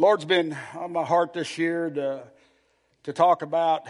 Lord's 0.00 0.24
been 0.24 0.56
on 0.78 0.94
my 0.94 1.04
heart 1.04 1.34
this 1.34 1.58
year 1.58 1.90
to, 1.90 2.22
to 3.02 3.12
talk 3.12 3.42
about 3.42 3.82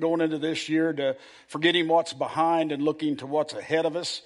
going 0.00 0.20
into 0.20 0.36
this 0.36 0.68
year 0.68 0.92
to 0.92 1.16
forgetting 1.46 1.86
what's 1.86 2.12
behind 2.12 2.72
and 2.72 2.82
looking 2.82 3.16
to 3.18 3.28
what's 3.28 3.54
ahead 3.54 3.86
of 3.86 3.94
us. 3.94 4.22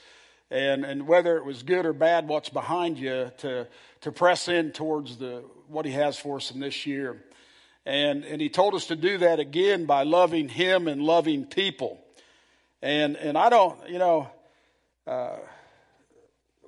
And, 0.51 0.87
and 0.87 1.07
whether 1.07 1.37
it 1.37 1.45
was 1.45 1.65
good 1.65 1.85
or 1.85 1.93
bad, 1.93 2.29
what's 2.29 2.49
behind 2.49 2.99
you 2.99 3.31
to, 3.41 3.69
to 4.01 4.11
press 4.11 4.49
in 4.49 4.73
towards 4.73 5.19
the, 5.19 5.45
what 5.69 5.85
he 5.85 5.93
has 5.93 6.19
for 6.19 6.37
us 6.37 6.51
in 6.51 6.61
this 6.61 6.87
year. 6.87 7.23
And, 7.85 8.25
and 8.25 8.41
he 8.41 8.49
told 8.49 8.75
us 8.75 8.87
to 8.87 8.97
do 8.97 9.19
that 9.19 9.39
again 9.39 9.85
by 9.85 10.05
loving 10.05 10.49
him 10.49 10.89
and 10.89 11.03
loving 11.03 11.45
people. 11.45 12.01
And, 12.81 13.17
and 13.17 13.37
I 13.37 13.51
don't, 13.51 13.77
you 13.91 13.99
know, 13.99 14.31
uh, 15.07 15.37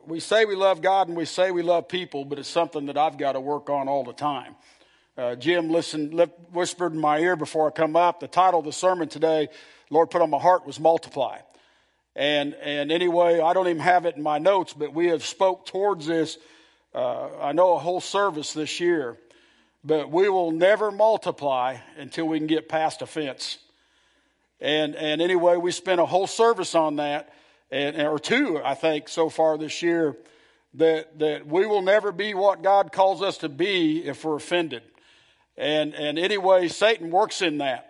we 0.08 0.20
say 0.20 0.46
we 0.46 0.54
love 0.54 0.80
God 0.80 1.08
and 1.08 1.16
we 1.16 1.26
say 1.26 1.50
we 1.50 1.62
love 1.62 1.86
people, 1.86 2.24
but 2.24 2.38
it's 2.38 2.48
something 2.48 2.86
that 2.86 2.96
I've 2.96 3.18
got 3.18 3.32
to 3.32 3.40
work 3.40 3.68
on 3.68 3.88
all 3.88 4.04
the 4.04 4.14
time. 4.14 4.56
Uh, 5.16 5.34
Jim 5.34 5.68
listened, 5.68 6.18
whispered 6.52 6.92
in 6.94 6.98
my 6.98 7.18
ear 7.18 7.36
before 7.36 7.68
I 7.68 7.70
come 7.70 7.94
up. 7.94 8.20
The 8.20 8.28
title 8.28 8.60
of 8.60 8.64
the 8.64 8.72
sermon 8.72 9.08
today, 9.08 9.48
Lord 9.90 10.10
put 10.10 10.22
on 10.22 10.30
my 10.30 10.38
heart, 10.38 10.66
was 10.66 10.80
multiply. 10.80 11.38
And 12.16 12.54
and 12.54 12.90
anyway, 12.90 13.40
I 13.40 13.52
don't 13.52 13.68
even 13.68 13.82
have 13.82 14.06
it 14.06 14.16
in 14.16 14.22
my 14.22 14.38
notes, 14.38 14.72
but 14.72 14.94
we 14.94 15.08
have 15.08 15.24
spoke 15.24 15.66
towards 15.66 16.06
this. 16.06 16.38
Uh, 16.94 17.28
I 17.40 17.52
know 17.52 17.74
a 17.74 17.78
whole 17.78 18.00
service 18.00 18.54
this 18.54 18.80
year, 18.80 19.16
but 19.84 20.10
we 20.10 20.28
will 20.28 20.50
never 20.50 20.90
multiply 20.90 21.76
until 21.96 22.26
we 22.26 22.38
can 22.38 22.46
get 22.46 22.68
past 22.68 23.02
offense. 23.02 23.58
And 24.60 24.96
and 24.96 25.20
anyway, 25.20 25.56
we 25.58 25.70
spent 25.70 26.00
a 26.00 26.06
whole 26.06 26.26
service 26.26 26.74
on 26.74 26.96
that 26.96 27.32
and, 27.70 28.00
or 28.00 28.18
two, 28.18 28.60
I 28.64 28.74
think, 28.74 29.08
so 29.08 29.28
far 29.28 29.58
this 29.58 29.82
year, 29.82 30.16
that, 30.74 31.18
that 31.18 31.46
we 31.46 31.66
will 31.66 31.82
never 31.82 32.12
be 32.12 32.34
what 32.34 32.62
God 32.62 32.92
calls 32.92 33.22
us 33.22 33.38
to 33.38 33.48
be 33.48 34.04
if 34.04 34.24
we're 34.24 34.36
offended. 34.36 34.82
And, 35.56 35.94
and 35.94 36.18
anyway, 36.18 36.68
Satan 36.68 37.10
works 37.10 37.42
in 37.42 37.58
that. 37.58 37.84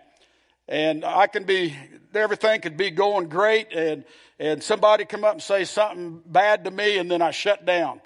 And 0.67 1.03
I 1.03 1.27
can 1.27 1.43
be, 1.43 1.75
everything 2.13 2.61
could 2.61 2.77
be 2.77 2.91
going 2.91 3.27
great, 3.27 3.73
and, 3.73 4.05
and 4.39 4.61
somebody 4.61 5.05
come 5.05 5.23
up 5.23 5.33
and 5.33 5.41
say 5.41 5.65
something 5.65 6.21
bad 6.25 6.65
to 6.65 6.71
me, 6.71 6.97
and 6.97 7.09
then 7.09 7.21
I 7.21 7.31
shut 7.31 7.65
down 7.65 8.01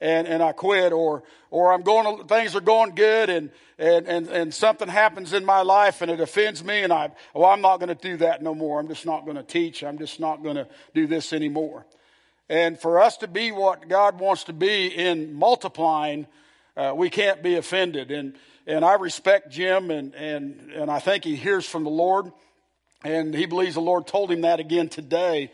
and, 0.00 0.26
and 0.26 0.42
I 0.42 0.52
quit, 0.52 0.92
or, 0.92 1.22
or 1.50 1.72
I'm 1.72 1.82
going, 1.82 2.26
things 2.26 2.54
are 2.54 2.60
going 2.60 2.94
good 2.94 3.30
and, 3.30 3.50
and, 3.78 4.06
and, 4.06 4.28
and 4.28 4.54
something 4.54 4.88
happens 4.88 5.32
in 5.32 5.44
my 5.44 5.62
life 5.62 6.02
and 6.02 6.10
it 6.10 6.20
offends 6.20 6.62
me 6.62 6.82
and 6.82 6.92
I, 6.92 7.10
well, 7.34 7.46
I'm 7.46 7.60
not 7.60 7.78
going 7.78 7.88
to 7.88 7.94
do 7.94 8.18
that 8.18 8.42
no 8.42 8.54
more. 8.54 8.78
I'm 8.78 8.88
just 8.88 9.06
not 9.06 9.24
going 9.24 9.36
to 9.36 9.42
teach. 9.42 9.82
I'm 9.82 9.98
just 9.98 10.20
not 10.20 10.42
going 10.42 10.56
to 10.56 10.68
do 10.94 11.06
this 11.06 11.32
anymore. 11.32 11.86
And 12.48 12.78
for 12.78 13.00
us 13.00 13.16
to 13.18 13.28
be 13.28 13.52
what 13.52 13.88
God 13.88 14.20
wants 14.20 14.44
to 14.44 14.52
be 14.52 14.86
in 14.86 15.34
multiplying, 15.34 16.26
uh, 16.76 16.92
we 16.94 17.10
can't 17.10 17.42
be 17.42 17.56
offended. 17.56 18.10
And, 18.10 18.34
and 18.66 18.84
I 18.84 18.94
respect 18.94 19.50
Jim 19.50 19.90
and, 19.90 20.14
and, 20.14 20.70
and 20.72 20.90
I 20.90 20.98
think 20.98 21.24
he 21.24 21.36
hears 21.36 21.66
from 21.66 21.84
the 21.84 21.90
Lord 21.90 22.30
and 23.04 23.34
he 23.34 23.46
believes 23.46 23.74
the 23.74 23.80
Lord 23.80 24.06
told 24.06 24.30
him 24.30 24.42
that 24.42 24.60
again 24.60 24.88
today, 24.88 25.52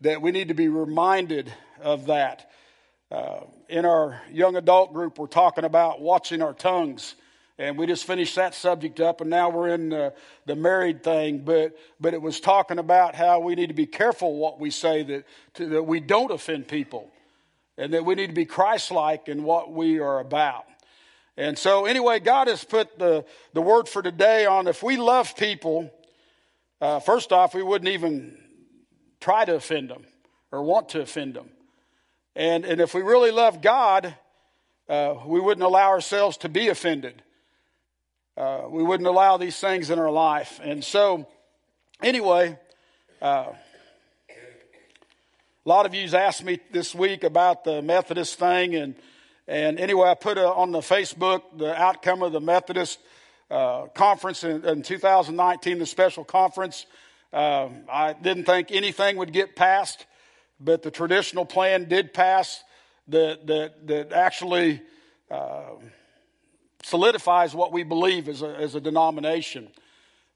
that 0.00 0.22
we 0.22 0.30
need 0.30 0.48
to 0.48 0.54
be 0.54 0.68
reminded 0.68 1.52
of 1.80 2.06
that. 2.06 2.50
Uh, 3.10 3.40
in 3.68 3.84
our 3.84 4.20
young 4.30 4.56
adult 4.56 4.92
group, 4.92 5.18
we're 5.18 5.26
talking 5.26 5.64
about 5.64 6.00
watching 6.00 6.42
our 6.42 6.52
tongues. 6.52 7.14
And 7.56 7.78
we 7.78 7.86
just 7.86 8.04
finished 8.04 8.34
that 8.34 8.52
subject 8.52 8.98
up, 8.98 9.20
and 9.20 9.30
now 9.30 9.48
we're 9.48 9.68
in 9.68 9.90
the, 9.90 10.12
the 10.44 10.56
married 10.56 11.04
thing. 11.04 11.38
But, 11.44 11.76
but 12.00 12.12
it 12.12 12.20
was 12.20 12.40
talking 12.40 12.78
about 12.78 13.14
how 13.14 13.38
we 13.38 13.54
need 13.54 13.68
to 13.68 13.74
be 13.74 13.86
careful 13.86 14.34
what 14.36 14.58
we 14.58 14.70
say, 14.70 15.04
that, 15.04 15.24
to, 15.54 15.66
that 15.66 15.82
we 15.84 16.00
don't 16.00 16.32
offend 16.32 16.66
people, 16.66 17.08
and 17.78 17.94
that 17.94 18.04
we 18.04 18.16
need 18.16 18.26
to 18.26 18.32
be 18.32 18.44
Christ 18.44 18.90
like 18.90 19.28
in 19.28 19.44
what 19.44 19.72
we 19.72 20.00
are 20.00 20.18
about. 20.18 20.64
And 21.36 21.56
so, 21.56 21.86
anyway, 21.86 22.18
God 22.18 22.48
has 22.48 22.64
put 22.64 22.98
the, 22.98 23.24
the 23.52 23.62
word 23.62 23.88
for 23.88 24.02
today 24.02 24.46
on 24.46 24.66
if 24.66 24.82
we 24.82 24.96
love 24.96 25.36
people, 25.36 25.92
uh, 26.80 26.98
first 26.98 27.32
off, 27.32 27.54
we 27.54 27.62
wouldn't 27.62 27.88
even 27.88 28.36
try 29.20 29.44
to 29.44 29.54
offend 29.54 29.90
them 29.90 30.04
or 30.50 30.62
want 30.62 30.88
to 30.90 31.00
offend 31.00 31.34
them. 31.34 31.50
And, 32.36 32.64
and 32.64 32.80
if 32.80 32.94
we 32.94 33.02
really 33.02 33.30
love 33.30 33.62
God, 33.62 34.14
uh, 34.88 35.14
we 35.26 35.40
wouldn't 35.40 35.64
allow 35.64 35.88
ourselves 35.88 36.36
to 36.38 36.48
be 36.48 36.68
offended. 36.68 37.22
Uh, 38.36 38.62
we 38.68 38.82
wouldn't 38.82 39.06
allow 39.06 39.36
these 39.36 39.58
things 39.58 39.90
in 39.90 39.98
our 39.98 40.10
life. 40.10 40.60
And 40.62 40.82
so, 40.84 41.28
anyway, 42.02 42.58
uh, 43.22 43.52
a 45.66 45.68
lot 45.68 45.86
of 45.86 45.94
you's 45.94 46.12
asked 46.12 46.44
me 46.44 46.58
this 46.72 46.94
week 46.94 47.22
about 47.22 47.62
the 47.62 47.80
Methodist 47.80 48.38
thing, 48.38 48.74
and 48.74 48.96
and 49.46 49.78
anyway, 49.78 50.08
I 50.08 50.14
put 50.14 50.36
a, 50.36 50.46
on 50.46 50.72
the 50.72 50.80
Facebook 50.80 51.42
the 51.56 51.74
outcome 51.80 52.22
of 52.22 52.32
the 52.32 52.40
Methodist 52.40 52.98
uh, 53.50 53.86
conference 53.94 54.42
in, 54.42 54.64
in, 54.64 54.82
2019, 54.82 55.78
the 55.78 55.86
special 55.86 56.24
conference. 56.24 56.86
Uh, 57.32 57.68
I 57.90 58.14
didn't 58.14 58.44
think 58.44 58.72
anything 58.72 59.16
would 59.16 59.32
get 59.32 59.54
passed 59.54 60.06
but 60.60 60.82
the 60.82 60.90
traditional 60.90 61.44
plan 61.44 61.88
did 61.88 62.14
pass 62.14 62.62
that, 63.08 63.46
that, 63.46 63.86
that 63.86 64.12
actually 64.12 64.80
uh, 65.30 65.70
solidifies 66.82 67.54
what 67.54 67.72
we 67.72 67.82
believe 67.82 68.28
as 68.28 68.42
a, 68.42 68.56
as 68.56 68.74
a 68.74 68.80
denomination. 68.80 69.68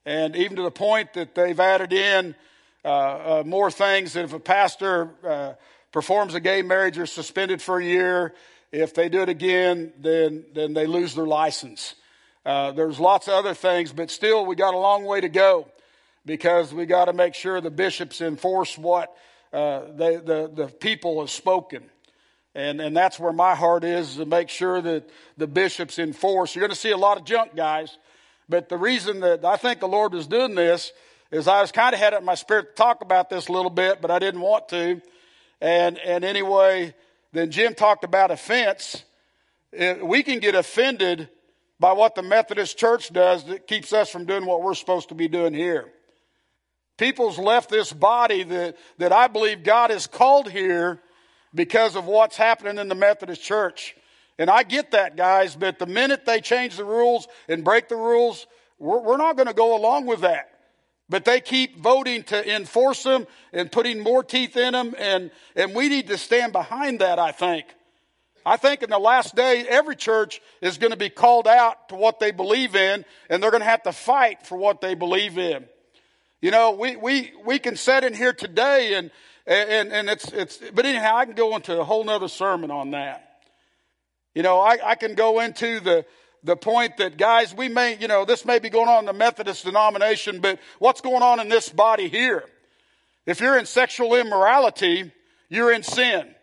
And 0.05 0.35
even 0.35 0.57
to 0.57 0.63
the 0.63 0.71
point 0.71 1.13
that 1.13 1.35
they've 1.35 1.59
added 1.59 1.93
in 1.93 2.35
uh, 2.83 2.87
uh, 2.87 3.43
more 3.45 3.69
things 3.69 4.13
that 4.13 4.25
if 4.25 4.33
a 4.33 4.39
pastor 4.39 5.09
uh, 5.23 5.53
performs 5.91 6.33
a 6.33 6.39
gay 6.39 6.61
marriage, 6.61 6.95
they're 6.95 7.05
suspended 7.05 7.61
for 7.61 7.79
a 7.79 7.85
year. 7.85 8.33
If 8.71 8.93
they 8.93 9.09
do 9.09 9.21
it 9.21 9.29
again, 9.29 9.93
then, 9.99 10.45
then 10.53 10.73
they 10.73 10.85
lose 10.85 11.15
their 11.15 11.25
license. 11.25 11.95
Uh, 12.45 12.71
there's 12.71 12.99
lots 12.99 13.27
of 13.27 13.33
other 13.33 13.53
things, 13.53 13.91
but 13.91 14.09
still, 14.09 14.45
we 14.45 14.55
got 14.55 14.73
a 14.73 14.77
long 14.77 15.05
way 15.05 15.21
to 15.21 15.29
go 15.29 15.67
because 16.25 16.73
we 16.73 16.85
got 16.85 17.05
to 17.05 17.13
make 17.13 17.33
sure 17.33 17.59
the 17.59 17.69
bishops 17.69 18.21
enforce 18.21 18.77
what 18.77 19.15
uh, 19.51 19.81
the, 19.95 20.21
the, 20.23 20.63
the 20.63 20.67
people 20.67 21.19
have 21.19 21.29
spoken. 21.29 21.83
And, 22.55 22.81
and 22.81 22.95
that's 22.95 23.19
where 23.19 23.33
my 23.33 23.55
heart 23.55 23.83
is 23.83 24.15
to 24.15 24.25
make 24.25 24.49
sure 24.49 24.81
that 24.81 25.09
the 25.37 25.47
bishops 25.47 25.99
enforce. 25.99 26.55
You're 26.55 26.61
going 26.61 26.71
to 26.71 26.75
see 26.75 26.91
a 26.91 26.97
lot 26.97 27.17
of 27.17 27.25
junk, 27.25 27.55
guys. 27.55 27.97
But 28.47 28.69
the 28.69 28.77
reason 28.77 29.19
that 29.21 29.45
I 29.45 29.57
think 29.57 29.79
the 29.79 29.87
Lord 29.87 30.13
was 30.13 30.27
doing 30.27 30.55
this 30.55 30.91
is 31.31 31.47
I 31.47 31.61
was 31.61 31.71
kind 31.71 31.93
of 31.93 31.99
had 31.99 32.13
it 32.13 32.19
in 32.19 32.25
my 32.25 32.35
spirit 32.35 32.75
to 32.75 32.83
talk 32.83 33.01
about 33.01 33.29
this 33.29 33.47
a 33.47 33.51
little 33.51 33.69
bit, 33.69 34.01
but 34.01 34.09
I 34.09 34.17
didn't 34.17 34.41
want 34.41 34.67
to. 34.69 35.01
And, 35.61 35.99
and 35.99 36.23
anyway, 36.23 36.95
then 37.31 37.51
Jim 37.51 37.75
talked 37.75 38.03
about 38.03 38.31
offense. 38.31 39.03
We 40.01 40.23
can 40.23 40.39
get 40.39 40.55
offended 40.55 41.29
by 41.79 41.93
what 41.93 42.15
the 42.15 42.23
Methodist 42.23 42.77
Church 42.77 43.13
does 43.13 43.45
that 43.45 43.67
keeps 43.67 43.93
us 43.93 44.09
from 44.09 44.25
doing 44.25 44.45
what 44.45 44.63
we're 44.63 44.73
supposed 44.73 45.09
to 45.09 45.15
be 45.15 45.27
doing 45.27 45.53
here. 45.53 45.91
People's 46.99 47.39
left 47.39 47.69
this 47.69 47.93
body 47.93 48.43
that, 48.43 48.75
that 48.97 49.13
I 49.13 49.27
believe 49.27 49.63
God 49.63 49.89
has 49.89 50.05
called 50.05 50.51
here 50.51 50.99
because 51.55 51.95
of 51.95 52.05
what's 52.05 52.35
happening 52.35 52.77
in 52.77 52.89
the 52.89 52.95
Methodist 52.95 53.41
church. 53.41 53.95
And 54.37 54.49
I 54.49 54.63
get 54.63 54.91
that, 54.91 55.15
guys, 55.15 55.55
but 55.55 55.79
the 55.79 55.85
minute 55.85 56.25
they 56.25 56.41
change 56.41 56.75
the 56.75 56.83
rules 56.83 57.29
and 57.47 57.63
break 57.63 57.87
the 57.87 57.95
rules, 57.95 58.45
we're, 58.79 58.99
we're 58.99 59.17
not 59.17 59.37
going 59.37 59.47
to 59.47 59.53
go 59.53 59.77
along 59.77 60.07
with 60.07 60.21
that. 60.21 60.51
But 61.07 61.23
they 61.23 61.39
keep 61.39 61.79
voting 61.79 62.23
to 62.23 62.55
enforce 62.55 63.03
them 63.03 63.27
and 63.53 63.71
putting 63.71 64.03
more 64.03 64.21
teeth 64.21 64.57
in 64.57 64.73
them, 64.73 64.93
and, 64.97 65.31
and 65.55 65.73
we 65.73 65.87
need 65.87 66.07
to 66.07 66.17
stand 66.17 66.51
behind 66.51 66.99
that, 66.99 67.17
I 67.17 67.31
think. 67.31 67.65
I 68.45 68.57
think 68.57 68.83
in 68.83 68.89
the 68.89 68.99
last 68.99 69.35
day, 69.35 69.65
every 69.69 69.95
church 69.95 70.41
is 70.61 70.77
going 70.77 70.91
to 70.91 70.97
be 70.97 71.09
called 71.09 71.47
out 71.47 71.89
to 71.89 71.95
what 71.95 72.19
they 72.19 72.31
believe 72.31 72.75
in, 72.75 73.05
and 73.29 73.41
they're 73.41 73.51
going 73.51 73.63
to 73.63 73.69
have 73.69 73.83
to 73.83 73.93
fight 73.93 74.45
for 74.45 74.57
what 74.57 74.81
they 74.81 74.95
believe 74.95 75.37
in. 75.37 75.65
You 76.41 76.51
know, 76.51 76.71
we, 76.71 76.95
we, 76.95 77.31
we 77.45 77.59
can 77.59 77.75
sit 77.75 78.03
in 78.03 78.13
here 78.13 78.33
today 78.33 78.93
and, 78.93 79.11
and, 79.45 79.91
and 79.91 80.09
it's, 80.09 80.31
it's, 80.31 80.57
but 80.73 80.85
anyhow, 80.85 81.17
I 81.17 81.25
can 81.25 81.35
go 81.35 81.55
into 81.55 81.79
a 81.79 81.83
whole 81.83 82.03
nother 82.03 82.27
sermon 82.29 82.71
on 82.71 82.91
that. 82.91 83.41
You 84.33 84.43
know, 84.43 84.59
I, 84.61 84.77
I 84.83 84.95
can 84.95 85.15
go 85.15 85.41
into 85.41 85.79
the, 85.79 86.05
the 86.43 86.55
point 86.55 86.97
that 86.97 87.17
guys, 87.17 87.53
we 87.53 87.67
may, 87.67 87.97
you 87.97 88.07
know, 88.07 88.23
this 88.23 88.45
may 88.45 88.59
be 88.59 88.69
going 88.69 88.87
on 88.87 88.99
in 88.99 89.05
the 89.05 89.13
Methodist 89.13 89.65
denomination, 89.65 90.39
but 90.39 90.59
what's 90.77 91.01
going 91.01 91.23
on 91.23 91.39
in 91.39 91.49
this 91.49 91.67
body 91.67 92.07
here? 92.07 92.45
If 93.25 93.41
you're 93.41 93.57
in 93.57 93.65
sexual 93.65 94.15
immorality, 94.15 95.11
you're 95.49 95.73
in 95.73 95.83
sin. 95.83 96.33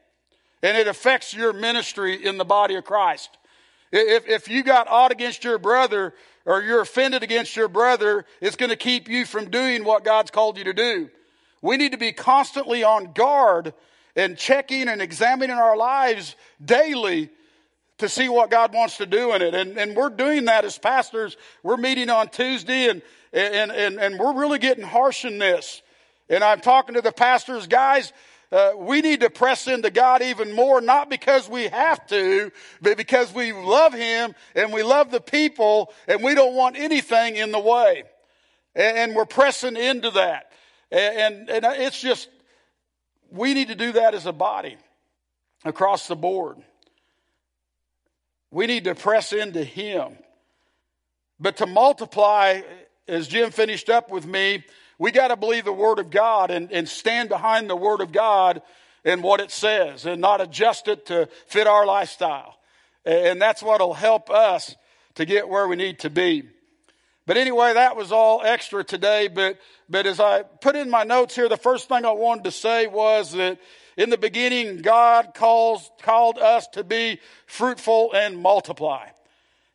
And 0.62 0.76
it 0.76 0.88
affects 0.88 1.32
your 1.32 1.52
ministry 1.52 2.24
in 2.24 2.38
the 2.38 2.44
body 2.44 2.74
of 2.74 2.84
Christ. 2.84 3.30
If, 3.92 4.28
if 4.28 4.48
you 4.48 4.62
got 4.62 4.88
odd 4.88 5.12
against 5.12 5.44
your 5.44 5.58
brother, 5.58 6.12
or 6.46 6.62
you're 6.62 6.80
offended 6.80 7.22
against 7.22 7.56
your 7.56 7.68
brother, 7.68 8.24
it's 8.40 8.56
going 8.56 8.70
to 8.70 8.76
keep 8.76 9.08
you 9.08 9.26
from 9.26 9.50
doing 9.50 9.84
what 9.84 10.04
God's 10.04 10.30
called 10.30 10.56
you 10.56 10.64
to 10.64 10.72
do. 10.72 11.10
We 11.60 11.76
need 11.76 11.92
to 11.92 11.98
be 11.98 12.12
constantly 12.12 12.84
on 12.84 13.12
guard 13.12 13.74
and 14.14 14.38
checking 14.38 14.88
and 14.88 15.02
examining 15.02 15.56
our 15.56 15.76
lives 15.76 16.36
daily 16.64 17.28
to 17.98 18.08
see 18.08 18.28
what 18.28 18.50
God 18.50 18.72
wants 18.72 18.98
to 18.98 19.06
do 19.06 19.34
in 19.34 19.42
it. 19.42 19.54
And, 19.54 19.76
and 19.76 19.96
we're 19.96 20.10
doing 20.10 20.44
that 20.44 20.64
as 20.64 20.78
pastors. 20.78 21.36
We're 21.62 21.76
meeting 21.76 22.10
on 22.10 22.28
Tuesday 22.28 22.88
and, 22.88 23.02
and, 23.32 23.72
and, 23.72 23.98
and 23.98 24.18
we're 24.18 24.34
really 24.34 24.58
getting 24.58 24.84
harsh 24.84 25.24
in 25.24 25.38
this. 25.38 25.82
And 26.28 26.44
I'm 26.44 26.60
talking 26.60 26.94
to 26.94 27.00
the 27.00 27.12
pastors, 27.12 27.66
guys, 27.66 28.12
uh, 28.52 28.72
we 28.76 29.00
need 29.00 29.20
to 29.20 29.30
press 29.30 29.66
into 29.66 29.90
God 29.90 30.22
even 30.22 30.52
more, 30.52 30.80
not 30.80 31.10
because 31.10 31.48
we 31.48 31.64
have 31.68 32.06
to, 32.08 32.52
but 32.80 32.96
because 32.96 33.32
we 33.34 33.52
love 33.52 33.92
Him 33.92 34.34
and 34.54 34.72
we 34.72 34.82
love 34.82 35.10
the 35.10 35.20
people 35.20 35.92
and 36.06 36.22
we 36.22 36.34
don't 36.34 36.54
want 36.54 36.76
anything 36.76 37.36
in 37.36 37.50
the 37.50 37.58
way. 37.58 38.04
And, 38.74 38.96
and 38.98 39.14
we're 39.16 39.24
pressing 39.24 39.76
into 39.76 40.12
that. 40.12 40.52
And, 40.92 41.48
and, 41.48 41.64
and 41.64 41.82
it's 41.82 42.00
just, 42.00 42.28
we 43.30 43.54
need 43.54 43.68
to 43.68 43.74
do 43.74 43.92
that 43.92 44.14
as 44.14 44.26
a 44.26 44.32
body 44.32 44.76
across 45.64 46.06
the 46.06 46.16
board. 46.16 46.56
We 48.52 48.68
need 48.68 48.84
to 48.84 48.94
press 48.94 49.32
into 49.32 49.64
Him. 49.64 50.16
But 51.40 51.58
to 51.58 51.66
multiply, 51.66 52.62
as 53.08 53.26
Jim 53.26 53.50
finished 53.50 53.90
up 53.90 54.10
with 54.10 54.24
me, 54.24 54.64
we 54.98 55.10
got 55.10 55.28
to 55.28 55.36
believe 55.36 55.64
the 55.64 55.72
Word 55.72 55.98
of 55.98 56.10
God 56.10 56.50
and, 56.50 56.70
and 56.72 56.88
stand 56.88 57.28
behind 57.28 57.68
the 57.68 57.76
Word 57.76 58.00
of 58.00 58.12
God 58.12 58.62
and 59.04 59.22
what 59.22 59.40
it 59.40 59.50
says 59.50 60.06
and 60.06 60.20
not 60.20 60.40
adjust 60.40 60.88
it 60.88 61.06
to 61.06 61.28
fit 61.46 61.66
our 61.66 61.86
lifestyle. 61.86 62.56
And 63.04 63.40
that's 63.40 63.62
what 63.62 63.80
will 63.80 63.94
help 63.94 64.30
us 64.30 64.74
to 65.14 65.24
get 65.24 65.48
where 65.48 65.68
we 65.68 65.76
need 65.76 66.00
to 66.00 66.10
be. 66.10 66.44
But 67.26 67.36
anyway, 67.36 67.74
that 67.74 67.96
was 67.96 68.12
all 68.12 68.42
extra 68.44 68.84
today. 68.84 69.28
But, 69.28 69.58
but 69.88 70.06
as 70.06 70.20
I 70.20 70.42
put 70.42 70.76
in 70.76 70.90
my 70.90 71.04
notes 71.04 71.34
here, 71.34 71.48
the 71.48 71.56
first 71.56 71.88
thing 71.88 72.04
I 72.04 72.12
wanted 72.12 72.44
to 72.44 72.50
say 72.50 72.86
was 72.86 73.32
that 73.32 73.58
in 73.96 74.10
the 74.10 74.18
beginning, 74.18 74.78
God 74.78 75.34
calls, 75.34 75.90
called 76.02 76.38
us 76.38 76.66
to 76.68 76.84
be 76.84 77.20
fruitful 77.46 78.12
and 78.12 78.38
multiply. 78.38 79.08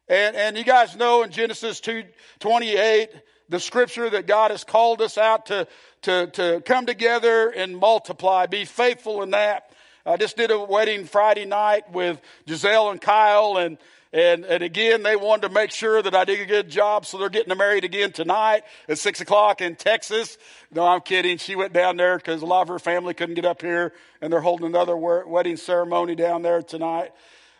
And, 0.07 0.35
and 0.35 0.57
you 0.57 0.63
guys 0.63 0.95
know 0.95 1.23
in 1.23 1.31
Genesis 1.31 1.79
2, 1.79 2.03
28, 2.39 3.09
the 3.51 3.59
scripture 3.59 4.09
that 4.09 4.27
God 4.27 4.49
has 4.49 4.63
called 4.63 5.01
us 5.01 5.17
out 5.17 5.47
to, 5.47 5.67
to, 6.03 6.27
to 6.27 6.61
come 6.65 6.85
together 6.85 7.49
and 7.49 7.77
multiply, 7.77 8.45
be 8.45 8.63
faithful 8.63 9.21
in 9.21 9.31
that. 9.31 9.69
I 10.05 10.15
just 10.15 10.37
did 10.37 10.51
a 10.51 10.59
wedding 10.59 11.03
Friday 11.03 11.45
night 11.45 11.91
with 11.91 12.19
Giselle 12.47 12.89
and 12.89 13.01
Kyle 13.01 13.57
and, 13.57 13.77
and, 14.13 14.45
and 14.45 14.63
again, 14.63 15.03
they 15.03 15.17
wanted 15.17 15.49
to 15.49 15.53
make 15.53 15.71
sure 15.71 16.01
that 16.01 16.15
I 16.15 16.23
did 16.23 16.39
a 16.39 16.45
good 16.45 16.69
job, 16.69 17.05
so 17.05 17.17
they're 17.17 17.29
getting 17.29 17.55
married 17.57 17.83
again 17.83 18.13
tonight 18.13 18.63
at 18.87 18.97
six 18.97 19.19
o'clock 19.19 19.61
in 19.61 19.75
Texas. 19.75 20.37
No, 20.71 20.85
I'm 20.85 21.01
kidding. 21.01 21.37
She 21.37 21.55
went 21.55 21.73
down 21.73 21.97
there 21.97 22.17
because 22.17 22.41
a 22.41 22.45
lot 22.45 22.63
of 22.63 22.67
her 22.69 22.79
family 22.79 23.13
couldn't 23.13 23.35
get 23.35 23.45
up 23.45 23.61
here, 23.61 23.93
and 24.21 24.31
they're 24.31 24.41
holding 24.41 24.65
another 24.65 24.97
wedding 24.97 25.57
ceremony 25.57 26.15
down 26.15 26.41
there 26.41 26.61
tonight. 26.61 27.11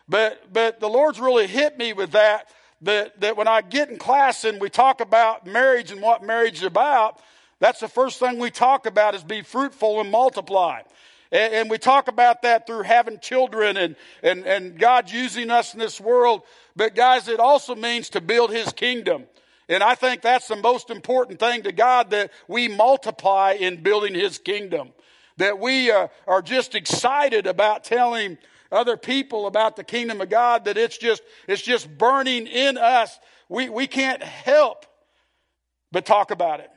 But, 0.08 0.52
but 0.52 0.80
the 0.80 0.88
Lord's 0.88 1.20
really 1.20 1.46
hit 1.46 1.78
me 1.78 1.92
with 1.92 2.10
that, 2.12 2.48
that, 2.82 3.20
that 3.20 3.36
when 3.36 3.48
I 3.48 3.62
get 3.62 3.90
in 3.90 3.96
class 3.96 4.44
and 4.44 4.60
we 4.60 4.68
talk 4.68 5.00
about 5.00 5.46
marriage 5.46 5.90
and 5.90 6.02
what 6.02 6.22
marriage 6.22 6.58
is 6.58 6.62
about, 6.64 7.20
that's 7.60 7.80
the 7.80 7.88
first 7.88 8.18
thing 8.18 8.38
we 8.38 8.50
talk 8.50 8.86
about 8.86 9.14
is 9.14 9.22
be 9.22 9.42
fruitful 9.42 10.00
and 10.00 10.10
multiply. 10.10 10.80
And, 11.30 11.54
and 11.54 11.70
we 11.70 11.78
talk 11.78 12.08
about 12.08 12.42
that 12.42 12.66
through 12.66 12.82
having 12.82 13.20
children 13.20 13.76
and, 13.76 13.96
and, 14.22 14.44
and 14.44 14.78
God 14.78 15.10
using 15.10 15.50
us 15.50 15.72
in 15.72 15.78
this 15.78 16.00
world. 16.00 16.42
But 16.74 16.94
guys, 16.94 17.28
it 17.28 17.38
also 17.38 17.74
means 17.74 18.10
to 18.10 18.20
build 18.20 18.50
His 18.50 18.72
kingdom. 18.72 19.24
And 19.68 19.82
I 19.82 19.94
think 19.94 20.22
that's 20.22 20.48
the 20.48 20.56
most 20.56 20.90
important 20.90 21.38
thing 21.38 21.62
to 21.62 21.72
God 21.72 22.10
that 22.10 22.32
we 22.48 22.66
multiply 22.66 23.52
in 23.52 23.82
building 23.82 24.14
His 24.14 24.38
kingdom. 24.38 24.90
That 25.36 25.60
we 25.60 25.90
uh, 25.90 26.08
are 26.26 26.42
just 26.42 26.74
excited 26.74 27.46
about 27.46 27.84
telling 27.84 28.38
other 28.72 28.96
people 28.96 29.46
about 29.46 29.76
the 29.76 29.84
kingdom 29.84 30.20
of 30.20 30.30
God, 30.30 30.64
that 30.64 30.76
it's 30.76 30.98
just, 30.98 31.22
it's 31.46 31.62
just 31.62 31.88
burning 31.98 32.46
in 32.46 32.78
us. 32.78 33.18
We, 33.48 33.68
we 33.68 33.86
can't 33.86 34.22
help 34.22 34.86
but 35.92 36.06
talk 36.06 36.30
about 36.30 36.60
it. 36.60 36.70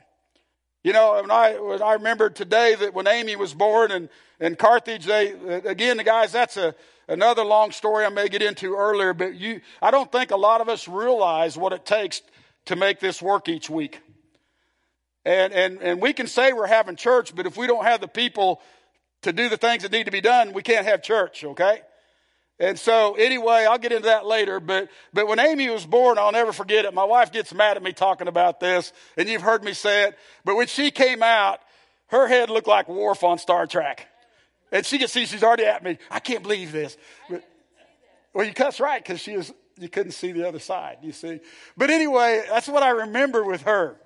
You 0.84 0.92
know, 0.92 1.20
when 1.20 1.30
I, 1.30 1.58
when 1.58 1.82
I 1.82 1.94
remember 1.94 2.30
today 2.30 2.76
that 2.76 2.94
when 2.94 3.08
Amy 3.08 3.34
was 3.34 3.54
born 3.54 3.90
and, 3.90 4.08
and 4.38 4.56
Carthage, 4.56 5.04
they, 5.04 5.32
again, 5.64 5.96
the 5.96 6.04
guys, 6.04 6.30
that's 6.30 6.56
a, 6.56 6.76
another 7.08 7.42
long 7.42 7.72
story 7.72 8.04
I 8.04 8.08
may 8.08 8.28
get 8.28 8.42
into 8.42 8.76
earlier, 8.76 9.12
but 9.12 9.34
you, 9.34 9.62
I 9.82 9.90
don't 9.90 10.12
think 10.12 10.30
a 10.30 10.36
lot 10.36 10.60
of 10.60 10.68
us 10.68 10.86
realize 10.86 11.56
what 11.56 11.72
it 11.72 11.84
takes 11.84 12.22
to 12.66 12.76
make 12.76 13.00
this 13.00 13.20
work 13.20 13.48
each 13.48 13.68
week. 13.68 14.00
And, 15.24 15.52
and, 15.52 15.82
and 15.82 16.00
we 16.00 16.12
can 16.12 16.28
say 16.28 16.52
we're 16.52 16.68
having 16.68 16.94
church, 16.94 17.34
but 17.34 17.46
if 17.46 17.56
we 17.56 17.66
don't 17.66 17.84
have 17.84 18.00
the 18.00 18.06
people 18.06 18.60
to 19.22 19.32
do 19.32 19.48
the 19.48 19.56
things 19.56 19.82
that 19.82 19.92
need 19.92 20.04
to 20.04 20.10
be 20.10 20.20
done, 20.20 20.52
we 20.52 20.62
can't 20.62 20.86
have 20.86 21.02
church, 21.02 21.44
okay? 21.44 21.80
And 22.58 22.78
so, 22.78 23.14
anyway, 23.14 23.66
I'll 23.68 23.78
get 23.78 23.92
into 23.92 24.06
that 24.06 24.24
later. 24.24 24.60
But, 24.60 24.88
but 25.12 25.26
when 25.26 25.38
Amy 25.38 25.68
was 25.68 25.84
born, 25.84 26.16
I'll 26.18 26.32
never 26.32 26.52
forget 26.52 26.84
it. 26.84 26.94
My 26.94 27.04
wife 27.04 27.30
gets 27.30 27.52
mad 27.52 27.76
at 27.76 27.82
me 27.82 27.92
talking 27.92 28.28
about 28.28 28.60
this, 28.60 28.92
and 29.16 29.28
you've 29.28 29.42
heard 29.42 29.62
me 29.62 29.74
say 29.74 30.04
it. 30.04 30.16
But 30.44 30.56
when 30.56 30.66
she 30.66 30.90
came 30.90 31.22
out, 31.22 31.60
her 32.08 32.28
head 32.28 32.48
looked 32.48 32.68
like 32.68 32.88
Worf 32.88 33.24
on 33.24 33.38
Star 33.38 33.66
Trek. 33.66 34.08
And 34.72 34.86
she 34.86 34.98
can 34.98 35.08
see 35.08 35.26
she's 35.26 35.42
already 35.42 35.64
at 35.64 35.84
me. 35.84 35.98
I 36.10 36.18
can't 36.18 36.42
believe 36.42 36.72
this. 36.72 36.96
But, 37.28 37.44
well, 38.32 38.46
you 38.46 38.54
cuss 38.54 38.80
right 38.80 39.02
because 39.02 39.20
she 39.20 39.36
was, 39.36 39.52
you 39.78 39.88
couldn't 39.88 40.12
see 40.12 40.32
the 40.32 40.48
other 40.48 40.58
side, 40.58 40.98
you 41.02 41.12
see. 41.12 41.40
But 41.76 41.90
anyway, 41.90 42.42
that's 42.48 42.68
what 42.68 42.82
I 42.82 42.90
remember 42.90 43.44
with 43.44 43.62
her. 43.62 43.96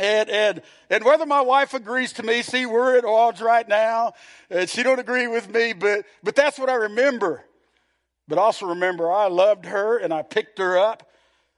And, 0.00 0.30
and, 0.30 0.62
and 0.88 1.04
whether 1.04 1.26
my 1.26 1.42
wife 1.42 1.74
agrees 1.74 2.14
to 2.14 2.22
me, 2.22 2.40
see, 2.40 2.64
we're 2.64 2.96
at 2.96 3.04
odds 3.04 3.42
right 3.42 3.68
now, 3.68 4.14
and 4.48 4.66
she 4.66 4.82
don't 4.82 4.98
agree 4.98 5.26
with 5.26 5.52
me, 5.52 5.74
but, 5.74 6.06
but 6.22 6.34
that's 6.34 6.58
what 6.58 6.70
I 6.70 6.74
remember. 6.76 7.44
But 8.26 8.38
also 8.38 8.64
remember, 8.64 9.12
I 9.12 9.26
loved 9.26 9.66
her 9.66 9.98
and 9.98 10.14
I 10.14 10.22
picked 10.22 10.58
her 10.58 10.78
up. 10.78 11.06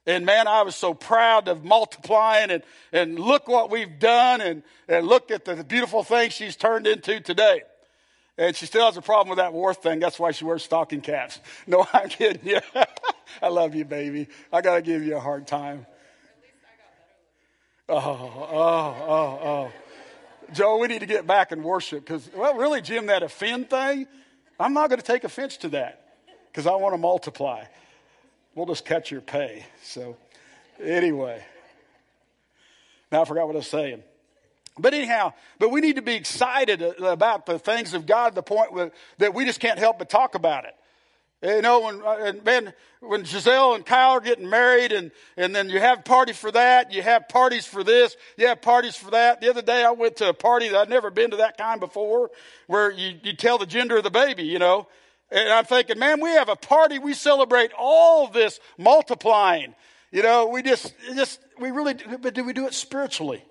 And 0.07 0.27
man, 0.27 0.49
I 0.49 0.63
was 0.63 0.75
so 0.75 0.93
proud 0.93 1.47
of 1.47 1.63
multiplying 1.63 2.51
and, 2.51 2.65
and 2.93 3.17
look 3.17 3.47
what 3.47 3.71
we've 3.71 4.01
done 4.01 4.41
and, 4.41 4.65
and 4.89 5.07
look 5.07 5.31
at 5.31 5.45
the 5.45 5.63
beautiful 5.63 6.03
thing 6.03 6.31
she's 6.31 6.57
turned 6.57 6.89
into 6.89 7.21
today. 7.21 7.63
And 8.37 8.57
she 8.57 8.67
still 8.67 8.87
has 8.87 8.97
a 8.97 9.03
problem 9.03 9.29
with 9.29 9.39
that 9.39 9.53
war 9.53 9.73
thing. 9.73 10.01
That's 10.01 10.19
why 10.19 10.33
she 10.33 10.45
wears 10.45 10.65
stocking 10.65 11.01
caps. 11.01 11.39
No, 11.69 11.87
I'm 11.93 12.09
kidding 12.09 12.45
you. 12.45 12.59
I 13.41 13.49
love 13.49 13.77
you, 13.77 13.85
baby. 13.85 14.27
I 14.53 14.63
got 14.63 14.75
to 14.75 14.83
give 14.83 15.05
you 15.05 15.17
a 15.17 15.21
hard 15.21 15.47
time. 15.47 15.87
Oh, 17.95 18.49
oh, 18.51 19.05
oh, 19.07 19.39
oh. 19.47 19.73
Joe, 20.55 20.79
we 20.79 20.89
need 20.89 21.01
to 21.01 21.07
get 21.07 21.27
back 21.27 21.53
and 21.53 21.63
worship 21.63 22.07
because, 22.07 22.31
well, 22.35 22.55
really, 22.55 22.81
Jim, 22.81 23.07
that 23.07 23.23
offend 23.23 23.69
thing, 23.69 24.07
I'm 24.59 24.73
not 24.73 24.89
going 24.89 24.99
to 24.99 25.05
take 25.05 25.25
offense 25.25 25.59
to 25.59 25.69
that 25.71 26.15
because 26.51 26.67
I 26.67 26.75
want 26.77 26.95
to 26.95 26.99
multiply. 26.99 27.65
We'll 28.55 28.65
just 28.65 28.87
cut 28.87 29.11
your 29.11 29.21
pay. 29.21 29.67
So, 29.83 30.17
anyway. 30.83 31.45
Now 33.11 33.23
I 33.23 33.25
forgot 33.27 33.47
what 33.47 33.57
I 33.57 33.59
was 33.59 33.67
saying. 33.67 34.03
But 34.79 34.95
anyhow, 34.95 35.35
but 35.59 35.71
we 35.71 35.83
need 35.83 35.97
to 35.97 36.03
be 36.03 36.15
excited 36.15 36.83
uh, 36.83 36.95
about 37.05 37.45
the 37.45 37.59
things 37.59 37.93
of 37.93 38.07
God, 38.07 38.35
the 38.35 38.43
point 38.43 38.71
that 39.19 39.35
we 39.35 39.45
just 39.45 39.61
can't 39.61 39.79
help 39.79 39.99
but 39.99 40.09
talk 40.09 40.35
about 40.35 40.65
it. 40.65 40.75
You 41.43 41.61
know, 41.61 41.81
when, 41.81 42.03
uh, 42.03 42.17
and 42.21 42.45
man, 42.45 42.73
when 43.01 43.25
Giselle 43.25 43.75
and 43.75 43.85
Kyle 43.85 44.13
are 44.13 44.21
getting 44.21 44.49
married 44.49 44.93
and, 44.93 45.11
and 45.37 45.55
then 45.55 45.69
you 45.71 45.81
have 45.81 46.05
parties 46.05 46.39
for 46.39 46.53
that, 46.53 46.93
you 46.93 47.03
have 47.03 47.29
parties 47.29 47.67
for 47.67 47.83
this, 47.83 48.17
you 48.37 48.47
have 48.47 48.63
parties 48.63 48.95
for 48.95 49.11
that. 49.11 49.41
The 49.41 49.51
other 49.51 49.63
day 49.63 49.85
I 49.85 49.91
went 49.91 50.17
to 50.19 50.29
a 50.29 50.35
party 50.35 50.69
that 50.69 50.79
I'd 50.79 50.89
never 50.89 51.11
been 51.11 51.33
to 51.33 51.39
that 51.39 51.59
kind 51.59 51.81
before 51.81 52.31
where 52.69 52.93
you, 52.93 53.19
you 53.25 53.33
tell 53.35 53.59
the 53.59 53.67
gender 53.67 53.97
of 53.97 54.05
the 54.05 54.11
baby, 54.11 54.45
you 54.45 54.61
know. 54.61 54.87
And 55.33 55.49
I'm 55.49 55.65
thinking, 55.65 55.99
man, 55.99 56.21
we 56.21 56.31
have 56.31 56.49
a 56.49 56.55
party. 56.55 57.01
We 57.01 57.15
celebrate 57.15 57.73
all 57.77 58.29
this 58.29 58.61
multiplying. 58.79 59.75
You 60.13 60.23
know, 60.23 60.47
we 60.47 60.63
just, 60.63 60.95
just, 61.15 61.41
we 61.59 61.73
really, 61.73 61.95
but 62.21 62.35
do 62.35 62.45
we 62.45 62.53
do 62.53 62.67
it 62.67 62.75
spiritually? 62.75 63.43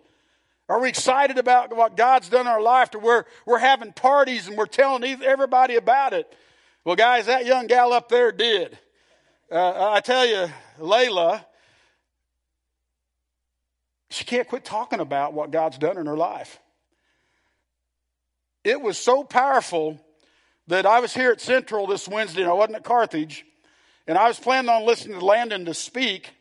Are 0.69 0.79
we 0.79 0.87
excited 0.87 1.37
about 1.37 1.75
what 1.75 1.97
God's 1.97 2.29
done 2.29 2.41
in 2.41 2.47
our 2.47 2.61
life 2.61 2.91
to 2.91 2.99
where 2.99 3.25
we're 3.45 3.59
having 3.59 3.91
parties 3.91 4.47
and 4.47 4.55
we're 4.55 4.67
telling 4.67 5.03
everybody 5.03 5.75
about 5.75 6.13
it? 6.13 6.31
Well, 6.83 6.95
guys, 6.95 7.27
that 7.27 7.45
young 7.45 7.67
gal 7.67 7.93
up 7.93 8.09
there 8.09 8.31
did. 8.31 8.77
Uh, 9.51 9.91
I 9.91 9.99
tell 9.99 10.25
you, 10.25 10.47
Layla, 10.79 11.45
she 14.09 14.25
can't 14.25 14.47
quit 14.47 14.65
talking 14.65 14.99
about 14.99 15.33
what 15.33 15.51
God's 15.51 15.77
done 15.77 15.99
in 15.99 16.07
her 16.07 16.17
life. 16.17 16.59
It 18.63 18.81
was 18.81 18.97
so 18.97 19.23
powerful 19.23 20.03
that 20.67 20.87
I 20.87 21.01
was 21.01 21.13
here 21.13 21.31
at 21.31 21.39
Central 21.39 21.85
this 21.85 22.07
Wednesday 22.07 22.41
and 22.41 22.49
I 22.49 22.53
wasn't 22.53 22.77
at 22.77 22.83
Carthage. 22.83 23.45
And 24.07 24.17
I 24.17 24.27
was 24.27 24.39
planning 24.39 24.69
on 24.69 24.83
listening 24.83 25.19
to 25.19 25.25
Landon 25.25 25.65
to 25.65 25.75
speak 25.75 26.31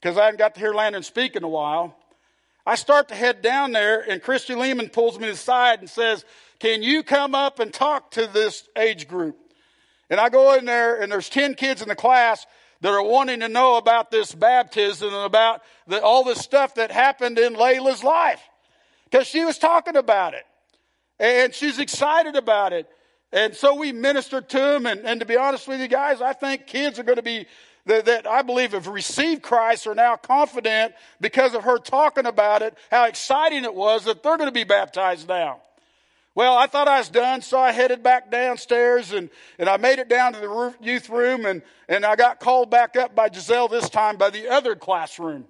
because 0.00 0.16
I 0.16 0.26
hadn't 0.26 0.38
got 0.38 0.54
to 0.54 0.60
hear 0.60 0.74
Landon 0.74 1.02
speak 1.02 1.34
in 1.34 1.42
a 1.42 1.48
while. 1.48 1.96
I 2.64 2.76
start 2.76 3.08
to 3.08 3.16
head 3.16 3.42
down 3.42 3.72
there 3.72 4.00
and 4.00 4.22
Christy 4.22 4.54
Lehman 4.54 4.90
pulls 4.90 5.18
me 5.18 5.28
aside 5.28 5.80
and 5.80 5.90
says, 5.90 6.24
Can 6.60 6.84
you 6.84 7.02
come 7.02 7.34
up 7.34 7.58
and 7.58 7.72
talk 7.72 8.12
to 8.12 8.28
this 8.28 8.68
age 8.76 9.08
group? 9.08 9.36
And 10.10 10.20
I 10.20 10.28
go 10.28 10.54
in 10.54 10.64
there 10.64 11.00
and 11.00 11.10
there's 11.10 11.28
10 11.28 11.54
kids 11.54 11.82
in 11.82 11.88
the 11.88 11.96
class 11.96 12.46
that 12.80 12.92
are 12.92 13.02
wanting 13.02 13.40
to 13.40 13.48
know 13.48 13.76
about 13.76 14.10
this 14.10 14.34
baptism 14.34 15.08
and 15.08 15.24
about 15.24 15.62
the, 15.86 16.02
all 16.02 16.24
this 16.24 16.38
stuff 16.38 16.74
that 16.74 16.90
happened 16.90 17.38
in 17.38 17.54
Layla's 17.54 18.04
life 18.04 18.42
because 19.04 19.26
she 19.26 19.44
was 19.44 19.58
talking 19.58 19.96
about 19.96 20.34
it 20.34 20.44
and 21.18 21.54
she's 21.54 21.78
excited 21.78 22.36
about 22.36 22.72
it. 22.72 22.88
And 23.32 23.54
so 23.54 23.74
we 23.74 23.92
ministered 23.92 24.48
to 24.50 24.58
them. 24.58 24.86
And, 24.86 25.00
and 25.04 25.20
to 25.20 25.26
be 25.26 25.36
honest 25.36 25.66
with 25.66 25.80
you 25.80 25.88
guys, 25.88 26.20
I 26.20 26.32
think 26.32 26.66
kids 26.66 26.98
are 26.98 27.02
going 27.02 27.16
to 27.16 27.22
be, 27.22 27.46
that, 27.86 28.04
that 28.06 28.26
I 28.26 28.42
believe 28.42 28.72
have 28.72 28.86
received 28.86 29.42
Christ 29.42 29.86
are 29.86 29.94
now 29.94 30.16
confident 30.16 30.94
because 31.20 31.54
of 31.54 31.64
her 31.64 31.78
talking 31.78 32.26
about 32.26 32.62
it, 32.62 32.76
how 32.90 33.06
exciting 33.06 33.64
it 33.64 33.74
was 33.74 34.04
that 34.04 34.22
they're 34.22 34.36
going 34.36 34.48
to 34.48 34.54
be 34.54 34.64
baptized 34.64 35.28
now. 35.28 35.60
Well, 36.36 36.54
I 36.54 36.66
thought 36.66 36.86
I 36.86 36.98
was 36.98 37.08
done, 37.08 37.40
so 37.40 37.58
I 37.58 37.72
headed 37.72 38.02
back 38.02 38.30
downstairs 38.30 39.12
and, 39.12 39.30
and 39.58 39.70
I 39.70 39.78
made 39.78 39.98
it 39.98 40.10
down 40.10 40.34
to 40.34 40.38
the 40.38 40.74
youth 40.82 41.08
room 41.08 41.46
and, 41.46 41.62
and 41.88 42.04
I 42.04 42.14
got 42.14 42.40
called 42.40 42.70
back 42.70 42.94
up 42.94 43.14
by 43.14 43.30
Giselle 43.32 43.68
this 43.68 43.88
time 43.88 44.18
by 44.18 44.28
the 44.28 44.50
other 44.50 44.76
classroom. 44.76 45.46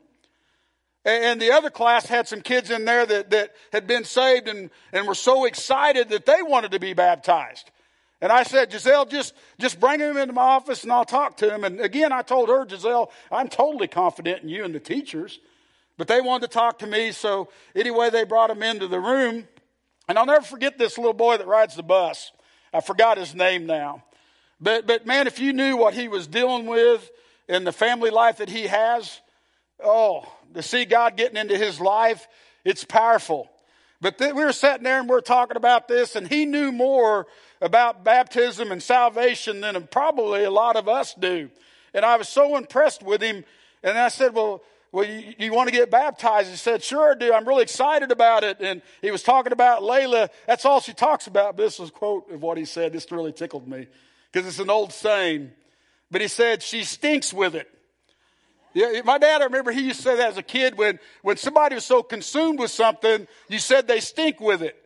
And 1.04 1.40
the 1.40 1.50
other 1.50 1.70
class 1.70 2.06
had 2.06 2.28
some 2.28 2.40
kids 2.40 2.70
in 2.70 2.84
there 2.84 3.04
that, 3.04 3.30
that 3.30 3.50
had 3.72 3.88
been 3.88 4.04
saved 4.04 4.46
and, 4.46 4.70
and 4.92 5.08
were 5.08 5.16
so 5.16 5.44
excited 5.44 6.08
that 6.10 6.24
they 6.24 6.40
wanted 6.42 6.70
to 6.70 6.78
be 6.78 6.94
baptized. 6.94 7.68
And 8.20 8.30
I 8.30 8.44
said, 8.44 8.70
Giselle, 8.70 9.06
just, 9.06 9.34
just 9.58 9.80
bring 9.80 9.98
them 9.98 10.16
into 10.16 10.34
my 10.34 10.42
office 10.42 10.84
and 10.84 10.92
I'll 10.92 11.04
talk 11.04 11.36
to 11.38 11.46
them. 11.46 11.64
And 11.64 11.80
again, 11.80 12.12
I 12.12 12.22
told 12.22 12.48
her, 12.48 12.64
Giselle, 12.68 13.10
I'm 13.32 13.48
totally 13.48 13.88
confident 13.88 14.44
in 14.44 14.48
you 14.48 14.64
and 14.64 14.72
the 14.72 14.80
teachers. 14.80 15.40
But 15.98 16.06
they 16.06 16.20
wanted 16.20 16.46
to 16.46 16.52
talk 16.52 16.78
to 16.78 16.86
me. 16.86 17.10
So 17.10 17.48
anyway, 17.74 18.10
they 18.10 18.22
brought 18.22 18.50
them 18.50 18.62
into 18.62 18.86
the 18.86 19.00
room. 19.00 19.48
And 20.08 20.18
I'll 20.18 20.26
never 20.26 20.44
forget 20.44 20.78
this 20.78 20.98
little 20.98 21.12
boy 21.12 21.36
that 21.36 21.46
rides 21.46 21.76
the 21.76 21.82
bus. 21.82 22.32
I 22.72 22.80
forgot 22.80 23.18
his 23.18 23.34
name 23.34 23.66
now. 23.66 24.04
But, 24.60 24.86
but 24.86 25.06
man, 25.06 25.26
if 25.26 25.38
you 25.38 25.52
knew 25.52 25.76
what 25.76 25.94
he 25.94 26.08
was 26.08 26.26
dealing 26.26 26.66
with 26.66 27.10
in 27.48 27.64
the 27.64 27.72
family 27.72 28.10
life 28.10 28.38
that 28.38 28.48
he 28.48 28.66
has, 28.66 29.20
oh, 29.82 30.30
to 30.54 30.62
see 30.62 30.84
God 30.84 31.16
getting 31.16 31.36
into 31.36 31.58
his 31.58 31.80
life, 31.80 32.26
it's 32.64 32.84
powerful. 32.84 33.50
But 34.00 34.20
we 34.20 34.32
were 34.32 34.52
sitting 34.52 34.84
there 34.84 35.00
and 35.00 35.08
we 35.08 35.16
are 35.16 35.22
talking 35.22 35.56
about 35.56 35.88
this, 35.88 36.16
and 36.16 36.28
he 36.28 36.44
knew 36.44 36.70
more 36.70 37.26
about 37.60 38.04
baptism 38.04 38.70
and 38.70 38.82
salvation 38.82 39.60
than 39.60 39.88
probably 39.90 40.44
a 40.44 40.50
lot 40.50 40.76
of 40.76 40.88
us 40.88 41.14
do. 41.14 41.50
And 41.94 42.04
I 42.04 42.16
was 42.16 42.28
so 42.28 42.56
impressed 42.56 43.02
with 43.02 43.22
him. 43.22 43.44
And 43.82 43.96
I 43.96 44.08
said, 44.08 44.34
Well, 44.34 44.62
well, 44.96 45.04
you, 45.04 45.34
you, 45.36 45.52
want 45.52 45.68
to 45.68 45.74
get 45.74 45.90
baptized? 45.90 46.48
He 46.48 46.56
said, 46.56 46.82
Sure, 46.82 47.12
I 47.12 47.14
do. 47.14 47.30
I'm 47.30 47.46
really 47.46 47.64
excited 47.64 48.10
about 48.10 48.44
it. 48.44 48.60
And 48.60 48.80
he 49.02 49.10
was 49.10 49.22
talking 49.22 49.52
about 49.52 49.82
Layla. 49.82 50.30
That's 50.46 50.64
all 50.64 50.80
she 50.80 50.94
talks 50.94 51.26
about. 51.26 51.58
This 51.58 51.78
was 51.78 51.90
a 51.90 51.92
quote 51.92 52.30
of 52.30 52.40
what 52.40 52.56
he 52.56 52.64
said. 52.64 52.94
This 52.94 53.12
really 53.12 53.32
tickled 53.32 53.68
me 53.68 53.88
because 54.32 54.48
it's 54.48 54.58
an 54.58 54.70
old 54.70 54.94
saying. 54.94 55.50
But 56.10 56.22
he 56.22 56.28
said, 56.28 56.62
She 56.62 56.82
stinks 56.82 57.30
with 57.30 57.54
it. 57.54 57.68
Yeah, 58.72 59.02
my 59.04 59.18
dad, 59.18 59.42
I 59.42 59.44
remember 59.44 59.70
he 59.70 59.82
used 59.82 59.98
to 59.98 60.02
say 60.02 60.16
that 60.16 60.30
as 60.30 60.38
a 60.38 60.42
kid 60.42 60.78
when, 60.78 60.98
when 61.20 61.36
somebody 61.36 61.74
was 61.74 61.84
so 61.84 62.02
consumed 62.02 62.58
with 62.58 62.70
something, 62.70 63.28
you 63.50 63.58
said 63.58 63.86
they 63.86 64.00
stink 64.00 64.40
with 64.40 64.62
it. 64.62 64.82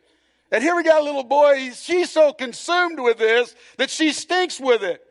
And 0.51 0.61
here 0.61 0.75
we 0.75 0.83
got 0.83 1.03
a 1.03 1.05
little 1.05 1.23
boy, 1.23 1.71
she's 1.71 2.11
so 2.11 2.33
consumed 2.33 2.99
with 2.99 3.19
this 3.19 3.55
that 3.77 3.91
she 3.91 4.11
stinks 4.11 4.59
with 4.59 4.83
it. 4.83 5.05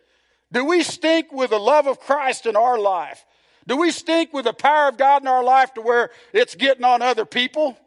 Do 0.52 0.66
we 0.66 0.84
stink 0.84 1.32
with 1.32 1.52
the 1.52 1.58
love 1.58 1.88
of 1.88 2.02
Christ 2.02 2.46
in 2.46 2.58
our 2.58 2.78
life? 2.78 3.26
Do 3.70 3.78
we 3.78 3.92
stink 3.92 4.34
with 4.34 4.46
the 4.46 4.54
power 4.54 4.90
of 4.90 4.98
God 4.98 5.22
in 5.22 5.28
our 5.28 5.44
life 5.44 5.76
to 5.76 5.82
where 5.82 6.10
it's 6.34 6.56
getting 6.56 6.84
on 6.84 7.04
other 7.04 7.24
people? 7.24 7.78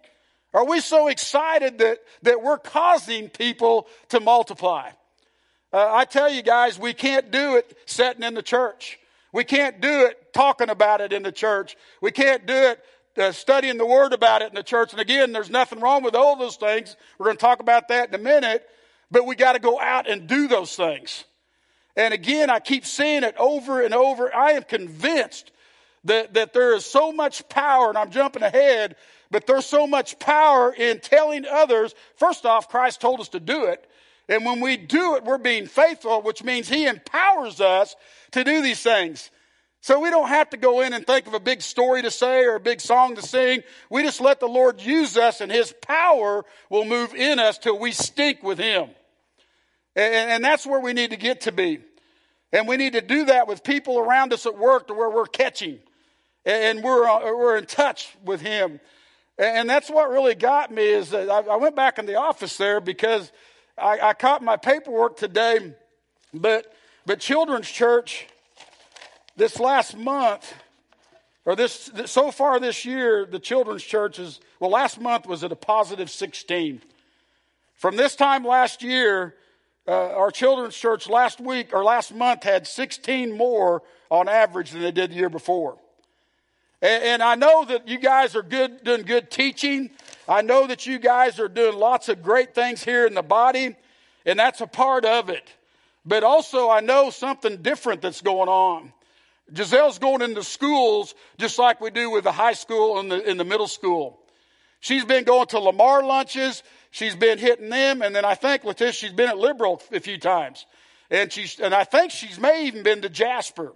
Are 0.55 0.65
we 0.65 0.81
so 0.81 1.09
excited 1.09 1.79
that, 1.79 1.99
that 2.23 2.41
we're 2.41 2.59
causing 2.59 3.29
people 3.29 3.89
to 4.11 4.21
multiply? 4.21 4.91
Uh, 5.73 5.89
I 5.93 6.05
tell 6.05 6.31
you 6.31 6.43
guys, 6.43 6.79
we 6.79 6.95
can't 6.95 7.33
do 7.33 7.57
it 7.57 7.77
sitting 7.85 8.23
in 8.23 8.35
the 8.35 8.43
church. 8.43 9.01
We 9.33 9.43
can't 9.43 9.81
do 9.81 10.07
it 10.07 10.33
talking 10.33 10.71
about 10.71 11.01
it 11.01 11.13
in 11.13 11.25
the 11.25 11.33
church. 11.33 11.77
We 12.01 12.13
can't 12.13 12.47
do 12.47 12.55
it 12.55 12.81
uh, 13.19 13.33
studying 13.33 13.77
the 13.77 13.87
word 13.87 14.13
about 14.13 14.43
it 14.43 14.51
in 14.51 14.55
the 14.55 14.63
church. 14.63 14.93
And 14.93 15.01
again, 15.01 15.33
there's 15.33 15.51
nothing 15.51 15.81
wrong 15.81 16.05
with 16.05 16.15
all 16.15 16.37
those 16.37 16.57
things. 16.57 16.95
We're 17.19 17.25
going 17.25 17.39
to 17.39 17.41
talk 17.41 17.59
about 17.59 17.89
that 17.89 18.11
in 18.11 18.15
a 18.15 18.23
minute. 18.23 18.65
But 19.11 19.27
we 19.27 19.35
got 19.35 19.55
to 19.55 19.59
go 19.59 19.81
out 19.81 20.09
and 20.09 20.29
do 20.29 20.47
those 20.47 20.77
things. 20.77 21.25
And 21.97 22.15
again, 22.15 22.51
I 22.51 22.61
keep 22.61 22.87
seeing 22.87 23.25
it 23.25 23.35
over 23.37 23.83
and 23.83 23.93
over. 23.93 24.33
I 24.33 24.53
am 24.53 24.63
convinced 24.63 25.51
that, 26.05 26.35
that 26.35 26.53
there 26.53 26.75
is 26.75 26.85
so 26.85 27.13
much 27.13 27.49
power, 27.49 27.89
and 27.89 27.99
I'm 27.99 28.11
jumping 28.11 28.43
ahead, 28.43 28.97
but 29.31 29.47
there's 29.47 29.67
so 29.67 29.87
much 29.87 30.19
power 30.19 30.73
in 30.73 31.01
telling 31.01 31.47
others. 31.47 31.95
First 32.17 32.45
off, 32.45 32.69
Christ 32.69 33.01
told 33.01 33.21
us 33.21 33.29
to 33.31 33.41
do 33.41 33.65
it. 33.65 33.89
And 34.29 34.45
when 34.45 34.61
we 34.61 34.77
do 34.77 35.17
it, 35.17 35.25
we're 35.25 35.39
being 35.39 35.67
faithful, 35.67 36.23
which 36.23 36.45
means 36.45 36.69
He 36.69 36.87
empowers 36.87 37.61
us 37.61 37.97
to 38.33 38.45
do 38.45 38.63
these 38.63 38.81
things. 38.81 39.31
So 39.81 39.99
we 39.99 40.11
don't 40.11 40.29
have 40.29 40.51
to 40.51 40.57
go 40.57 40.81
in 40.83 40.93
and 40.93 41.05
think 41.05 41.27
of 41.27 41.35
a 41.35 41.41
big 41.41 41.61
story 41.61 42.03
to 42.03 42.11
say 42.11 42.45
or 42.45 42.55
a 42.55 42.61
big 42.61 42.81
song 42.81 43.17
to 43.17 43.23
sing. 43.23 43.63
We 43.91 44.05
just 44.05 44.21
let 44.21 44.39
the 44.39 44.47
Lord 44.47 44.81
use 44.81 45.17
us 45.17 45.41
and 45.41 45.51
His 45.51 45.75
power 45.83 46.45
will 46.71 46.85
move 46.85 47.15
in 47.15 47.41
us 47.41 47.59
till 47.59 47.79
we 47.79 47.91
stink 47.91 48.43
with 48.45 48.59
Him. 48.59 48.91
And, 49.97 50.15
and 50.15 50.45
that's 50.45 50.67
where 50.67 50.81
we 50.81 50.93
need 50.93 51.11
to 51.11 51.17
get 51.17 51.43
to 51.43 51.53
be. 51.53 51.81
And 52.53 52.69
we 52.69 52.77
need 52.77 52.93
to 52.93 53.01
do 53.01 53.25
that 53.25 53.49
with 53.49 53.65
people 53.65 53.99
around 53.99 54.33
us 54.33 54.47
at 54.47 54.57
work 54.57 54.87
to 54.89 54.95
where 54.95 55.11
we're 55.11 55.27
catching 55.27 55.81
and 56.45 56.83
we're, 56.83 57.05
uh, 57.05 57.21
we're 57.25 57.57
in 57.57 57.67
touch 57.67 58.15
with 58.25 58.41
Him. 58.41 58.81
And 59.39 59.69
that's 59.69 59.91
what 59.91 60.11
really 60.11 60.35
got 60.35 60.71
me 60.71 60.85
is 60.85 61.11
that 61.11 61.29
I 61.31 61.57
went 61.57 61.75
back 61.75 61.99
in 61.99 62.07
the 62.07 62.17
office 62.17 62.57
there 62.57 62.81
because 62.81 63.33
I, 63.79 63.99
I 64.01 64.13
caught 64.13 64.43
my 64.43 64.57
paperwork 64.57 65.17
today, 65.17 65.75
but, 66.35 66.73
but 67.07 67.19
Children's 67.19 67.69
Church, 67.71 68.27
this 69.37 69.59
last 69.59 69.97
month, 69.97 70.53
or 71.45 71.57
this, 71.57 71.91
so 72.05 72.31
far 72.31 72.61
this 72.61 72.85
year, 72.85 73.27
the 73.27 73.39
Children's 73.39 73.83
Church 73.83 74.19
is, 74.19 74.39
well, 74.61 74.71
last 74.71 75.01
month 75.01 75.27
was 75.27 75.43
at 75.43 75.51
a 75.51 75.57
positive 75.57 76.11
16. 76.11 76.83
From 77.75 77.97
this 77.97 78.15
time 78.15 78.45
last 78.45 78.83
year, 78.83 79.35
uh, 79.89 80.15
our 80.15 80.31
children's 80.31 80.77
church 80.77 81.09
last 81.09 81.41
week 81.41 81.71
or 81.73 81.83
last 81.83 82.15
month 82.15 82.45
had 82.45 82.67
16 82.67 83.37
more 83.37 83.83
on 84.11 84.29
average 84.29 84.71
than 84.71 84.83
they 84.83 84.93
did 84.93 85.11
the 85.11 85.17
year 85.17 85.29
before. 85.29 85.79
And, 86.83 87.05
and 87.05 87.23
I 87.23 87.37
know 87.37 87.65
that 87.65 87.89
you 87.89 87.99
guys 87.99 88.37
are 88.37 88.43
good, 88.43 88.85
doing 88.85 89.03
good 89.03 89.31
teaching. 89.31 89.91
I 90.29 90.43
know 90.43 90.67
that 90.67 90.87
you 90.87 90.99
guys 90.99 91.41
are 91.41 91.49
doing 91.49 91.79
lots 91.79 92.09
of 92.09 92.23
great 92.23 92.55
things 92.55 92.85
here 92.85 93.07
in 93.07 93.15
the 93.15 93.23
body, 93.23 93.77
and 94.27 94.39
that's 94.39 94.61
a 94.61 94.67
part 94.67 95.05
of 95.05 95.31
it. 95.31 95.49
But 96.05 96.25
also, 96.25 96.69
I 96.69 96.81
know 96.81 97.11
something 97.11 97.63
different 97.63 98.03
that's 98.03 98.21
going 98.21 98.49
on. 98.49 98.93
Giselle's 99.53 99.99
going 99.99 100.23
into 100.23 100.43
schools 100.43 101.15
just 101.39 101.59
like 101.59 101.81
we 101.81 101.91
do 101.91 102.11
with 102.11 102.25
the 102.25 102.33
high 102.33 102.55
school 102.55 102.99
and 102.99 103.11
the, 103.11 103.29
in 103.29 103.37
the 103.37 103.45
middle 103.45 103.69
school. 103.69 104.19
She's 104.81 105.05
been 105.05 105.25
going 105.25 105.47
to 105.49 105.61
Lamar 105.61 106.03
lunches. 106.03 106.63
She's 106.91 107.15
been 107.15 107.39
hitting 107.39 107.69
them. 107.69 108.03
And 108.03 108.17
then 108.17 108.25
I 108.25 108.35
think, 108.35 108.65
Letitia, 108.65 108.93
she's 108.93 109.13
been 109.13 109.29
at 109.29 109.39
Liberal 109.39 109.81
a 109.93 110.01
few 110.01 110.19
times. 110.19 110.67
And 111.11 111.33
she's, 111.33 111.61
and 111.61 111.75
I 111.75 111.85
think 111.85 112.11
she's 112.11 112.39
may 112.39 112.67
even 112.67 112.83
been 112.83 113.03
to 113.03 113.09
Jasper. 113.09 113.73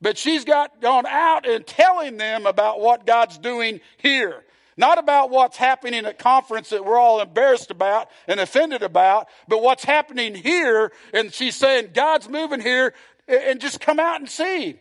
But 0.00 0.18
she's 0.18 0.44
got 0.44 0.80
gone 0.80 1.06
out 1.06 1.48
and 1.48 1.66
telling 1.66 2.16
them 2.16 2.46
about 2.46 2.80
what 2.80 3.06
God's 3.06 3.38
doing 3.38 3.80
here. 3.96 4.44
Not 4.76 4.98
about 4.98 5.30
what's 5.30 5.56
happening 5.56 6.04
at 6.04 6.18
conference 6.18 6.68
that 6.68 6.84
we're 6.84 6.98
all 6.98 7.20
embarrassed 7.20 7.70
about 7.70 8.10
and 8.28 8.38
offended 8.38 8.82
about, 8.82 9.28
but 9.48 9.62
what's 9.62 9.84
happening 9.84 10.34
here. 10.34 10.92
And 11.14 11.32
she's 11.32 11.56
saying, 11.56 11.90
God's 11.94 12.28
moving 12.28 12.60
here 12.60 12.92
and 13.26 13.58
just 13.58 13.80
come 13.80 13.98
out 13.98 14.20
and 14.20 14.28
see. 14.28 14.78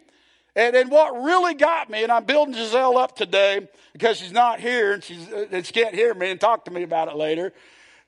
And, 0.55 0.75
and 0.75 0.89
what 0.91 1.13
really 1.13 1.53
got 1.53 1.89
me, 1.89 2.03
and 2.03 2.12
I'm 2.12 2.25
building 2.25 2.53
Giselle 2.53 2.98
up 2.98 3.15
today 3.15 3.67
because 3.93 4.17
she's 4.17 4.31
not 4.31 4.60
here 4.60 4.93
and, 4.93 5.03
she's, 5.03 5.31
uh, 5.31 5.48
and 5.51 5.65
she 5.65 5.74
can't 5.74 5.93
hear 5.93 6.13
me 6.13 6.31
and 6.31 6.39
talk 6.39 6.65
to 6.65 6.72
me 6.72 6.84
about 6.84 7.10
it 7.10 7.15
later. 7.15 7.53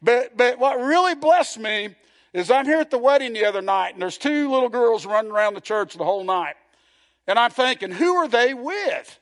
But, 0.01 0.37
but 0.37 0.59
what 0.59 0.79
really 0.79 1.15
blessed 1.15 1.59
me 1.59 1.95
is 2.33 2.51
I'm 2.51 2.65
here 2.65 2.79
at 2.79 2.91
the 2.91 2.97
wedding 2.97 3.33
the 3.33 3.45
other 3.45 3.61
night 3.61 3.93
and 3.93 4.01
there's 4.01 4.17
two 4.17 4.49
little 4.49 4.69
girls 4.69 5.05
running 5.05 5.31
around 5.31 5.55
the 5.55 5.61
church 5.61 5.95
the 5.95 6.05
whole 6.05 6.23
night. 6.23 6.55
And 7.27 7.37
I'm 7.37 7.51
thinking, 7.51 7.91
who 7.91 8.15
are 8.15 8.27
they 8.27 8.53
with? 8.53 9.19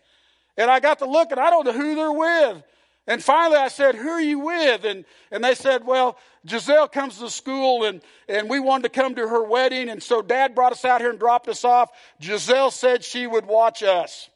And 0.58 0.70
I 0.70 0.80
got 0.80 1.00
to 1.00 1.06
look 1.06 1.32
and 1.32 1.40
I 1.40 1.50
don't 1.50 1.66
know 1.66 1.74
who 1.74 1.96
they're 1.96 2.12
with. 2.12 2.64
And 3.08 3.24
finally 3.24 3.58
I 3.58 3.68
said, 3.68 3.96
who 3.96 4.10
are 4.10 4.22
you 4.22 4.40
with? 4.40 4.84
And, 4.84 5.06
and 5.32 5.44
they 5.44 5.54
said, 5.54 5.86
well, 5.86 6.18
Giselle 6.48 6.88
comes 6.88 7.20
to 7.20 7.30
school 7.30 7.84
and, 7.84 8.02
and 8.28 8.50
we 8.50 8.60
wanted 8.60 8.84
to 8.84 8.90
come 8.90 9.16
to 9.16 9.28
her 9.28 9.44
wedding. 9.44 9.90
And 9.90 10.02
so 10.02 10.22
dad 10.22 10.56
brought 10.56 10.72
us 10.72 10.86
out 10.86 11.02
here 11.02 11.10
and 11.10 11.20
dropped 11.20 11.48
us 11.48 11.64
off. 11.64 11.90
Giselle 12.22 12.72
said 12.72 13.04
she 13.04 13.28
would 13.28 13.46
watch 13.46 13.84
us. 13.84 14.30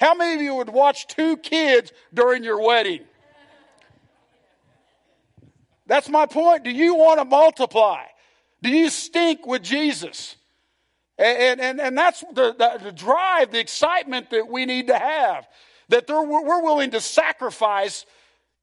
How 0.00 0.14
many 0.14 0.34
of 0.34 0.42
you 0.42 0.54
would 0.56 0.68
watch 0.68 1.06
two 1.06 1.36
kids 1.36 1.92
during 2.12 2.42
your 2.42 2.60
wedding? 2.60 3.02
That's 5.86 6.08
my 6.08 6.26
point. 6.26 6.64
Do 6.64 6.70
you 6.70 6.94
want 6.94 7.20
to 7.20 7.24
multiply? 7.24 8.04
Do 8.62 8.70
you 8.70 8.88
stink 8.88 9.46
with 9.46 9.62
Jesus? 9.62 10.36
And, 11.18 11.60
and, 11.60 11.80
and 11.80 11.98
that's 11.98 12.20
the, 12.32 12.54
the, 12.54 12.80
the 12.84 12.92
drive, 12.92 13.50
the 13.50 13.60
excitement 13.60 14.30
that 14.30 14.48
we 14.48 14.64
need 14.64 14.88
to 14.88 14.98
have. 14.98 15.46
That 15.88 16.08
we're 16.08 16.62
willing 16.62 16.92
to 16.92 17.00
sacrifice 17.00 18.06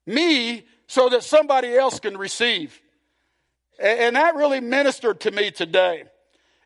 me 0.06 0.66
so 0.88 1.10
that 1.10 1.24
somebody 1.24 1.76
else 1.76 2.00
can 2.00 2.18
receive. 2.18 2.82
And, 3.80 4.00
and 4.00 4.16
that 4.16 4.36
really 4.36 4.60
ministered 4.60 5.22
to 5.22 5.32
me 5.32 5.52
today. 5.52 6.06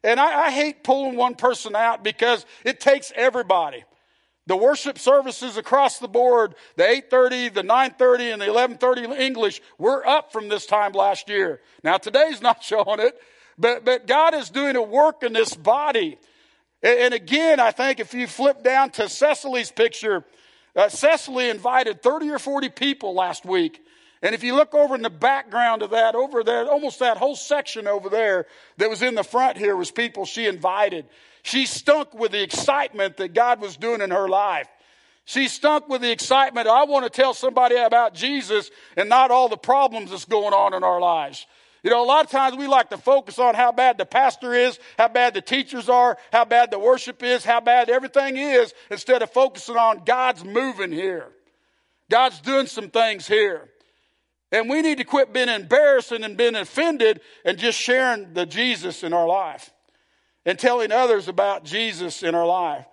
And 0.03 0.19
I, 0.19 0.45
I 0.45 0.51
hate 0.51 0.83
pulling 0.83 1.15
one 1.15 1.35
person 1.35 1.75
out 1.75 2.03
because 2.03 2.45
it 2.63 2.79
takes 2.79 3.11
everybody. 3.15 3.83
The 4.45 4.57
worship 4.57 4.99
services 4.99 5.55
across 5.55 5.99
the 5.99 6.09
board, 6.09 6.55
the 6.75 6.83
8:30, 6.83 7.53
the 7.53 7.63
9:30 7.63 8.33
and 8.33 8.41
the 8.41 8.47
11:30 8.47 9.17
English, 9.17 9.61
we're 9.77 10.05
up 10.05 10.33
from 10.33 10.49
this 10.49 10.65
time 10.65 10.91
last 10.91 11.29
year. 11.29 11.61
Now 11.81 11.97
today's 11.97 12.41
not 12.41 12.61
showing 12.61 12.99
it, 12.99 13.17
but, 13.57 13.85
but 13.85 14.07
God 14.07 14.33
is 14.33 14.49
doing 14.49 14.75
a 14.75 14.81
work 14.81 15.23
in 15.23 15.33
this 15.33 15.53
body. 15.53 16.17
And, 16.81 17.13
again, 17.13 17.59
I 17.59 17.71
think 17.71 17.99
if 17.99 18.13
you 18.13 18.27
flip 18.27 18.63
down 18.63 18.89
to 18.91 19.07
Cecily's 19.07 19.71
picture, 19.71 20.25
uh, 20.75 20.89
Cecily 20.89 21.49
invited 21.49 22.01
30 22.01 22.29
or 22.31 22.39
40 22.39 22.69
people 22.69 23.13
last 23.13 23.45
week. 23.45 23.79
And 24.21 24.33
if 24.33 24.43
you 24.43 24.55
look 24.55 24.73
over 24.73 24.95
in 24.95 25.01
the 25.01 25.09
background 25.09 25.81
of 25.81 25.91
that, 25.91 26.15
over 26.15 26.43
there, 26.43 26.65
almost 26.65 26.99
that 26.99 27.17
whole 27.17 27.35
section 27.35 27.87
over 27.87 28.09
there 28.09 28.47
that 28.77 28.89
was 28.89 29.01
in 29.01 29.15
the 29.15 29.23
front 29.23 29.57
here 29.57 29.75
was 29.75 29.91
people 29.91 30.25
she 30.25 30.45
invited. 30.45 31.05
She 31.43 31.65
stunk 31.65 32.13
with 32.13 32.31
the 32.31 32.41
excitement 32.41 33.17
that 33.17 33.33
God 33.33 33.59
was 33.59 33.75
doing 33.75 33.99
in 33.99 34.11
her 34.11 34.29
life. 34.29 34.67
She 35.25 35.47
stunk 35.47 35.87
with 35.89 36.01
the 36.01 36.11
excitement. 36.11 36.67
I 36.67 36.85
want 36.85 37.03
to 37.05 37.09
tell 37.09 37.33
somebody 37.33 37.75
about 37.75 38.13
Jesus 38.13 38.71
and 38.97 39.09
not 39.09 39.29
all 39.29 39.49
the 39.49 39.57
problems 39.57 40.11
that's 40.11 40.25
going 40.25 40.53
on 40.53 40.73
in 40.73 40.83
our 40.83 40.99
lives. 40.99 41.45
You 41.83 41.89
know, 41.89 42.01
a 42.01 42.07
lot 42.07 42.23
of 42.23 42.31
times 42.31 42.55
we 42.55 42.65
like 42.65 42.89
to 42.91 42.97
focus 42.97 43.39
on 43.39 43.55
how 43.55 43.73
bad 43.73 43.97
the 43.97 44.05
pastor 44.05 44.53
is, 44.53 44.79
how 44.97 45.09
bad 45.09 45.33
the 45.33 45.41
teachers 45.41 45.89
are, 45.89 46.17
how 46.31 46.45
bad 46.45 46.71
the 46.71 46.79
worship 46.79 47.21
is, 47.21 47.43
how 47.43 47.59
bad 47.59 47.89
everything 47.89 48.37
is, 48.37 48.73
instead 48.89 49.21
of 49.21 49.29
focusing 49.31 49.75
on 49.75 50.03
God's 50.05 50.45
moving 50.45 50.93
here. 50.93 51.27
God's 52.09 52.39
doing 52.39 52.67
some 52.67 52.89
things 52.89 53.27
here. 53.27 53.69
And 54.53 54.69
we 54.69 54.81
need 54.81 54.99
to 54.99 55.03
quit 55.03 55.33
being 55.33 55.49
embarrassed 55.49 56.13
and 56.13 56.37
being 56.37 56.55
offended 56.55 57.19
and 57.43 57.57
just 57.57 57.77
sharing 57.77 58.33
the 58.33 58.45
Jesus 58.45 59.03
in 59.03 59.11
our 59.11 59.27
life 59.27 59.73
and 60.45 60.57
telling 60.57 60.91
others 60.91 61.27
about 61.27 61.65
Jesus 61.65 62.23
in 62.23 62.33
our 62.33 62.45
life. 62.45 62.85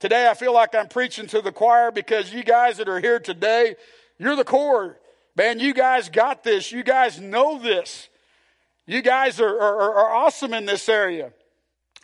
Today, 0.00 0.28
I 0.28 0.34
feel 0.34 0.52
like 0.52 0.74
I'm 0.74 0.88
preaching 0.88 1.28
to 1.28 1.40
the 1.40 1.52
choir 1.52 1.92
because 1.92 2.32
you 2.32 2.42
guys 2.42 2.78
that 2.78 2.88
are 2.88 3.00
here 3.00 3.20
today, 3.20 3.76
you're 4.18 4.36
the 4.36 4.44
core. 4.44 4.98
Man, 5.34 5.60
you 5.60 5.72
guys 5.72 6.08
got 6.08 6.44
this. 6.44 6.72
You 6.72 6.82
guys 6.82 7.20
know 7.20 7.58
this. 7.58 8.08
You 8.86 9.00
guys 9.00 9.40
are, 9.40 9.48
are, 9.60 9.94
are 9.94 10.14
awesome 10.14 10.52
in 10.52 10.66
this 10.66 10.88
area. 10.88 11.32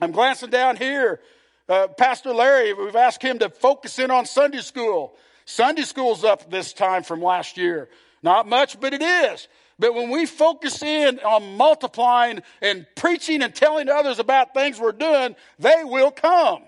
I'm 0.00 0.12
glancing 0.12 0.50
down 0.50 0.76
here. 0.76 1.20
Uh, 1.68 1.88
Pastor 1.88 2.32
Larry, 2.32 2.72
we've 2.72 2.96
asked 2.96 3.22
him 3.22 3.40
to 3.40 3.50
focus 3.50 3.98
in 3.98 4.10
on 4.10 4.24
Sunday 4.24 4.60
school. 4.60 5.14
Sunday 5.44 5.82
school's 5.82 6.24
up 6.24 6.50
this 6.50 6.72
time 6.72 7.02
from 7.02 7.20
last 7.20 7.58
year. 7.58 7.88
Not 8.22 8.48
much, 8.48 8.80
but 8.80 8.94
it 8.94 9.02
is. 9.02 9.48
But 9.78 9.94
when 9.94 10.10
we 10.10 10.24
focus 10.24 10.82
in 10.82 11.20
on 11.20 11.56
multiplying 11.56 12.42
and 12.62 12.86
preaching 12.96 13.42
and 13.42 13.54
telling 13.54 13.88
others 13.88 14.18
about 14.18 14.54
things 14.54 14.80
we're 14.80 14.92
doing, 14.92 15.36
they 15.58 15.82
will 15.84 16.10
come. 16.10 16.62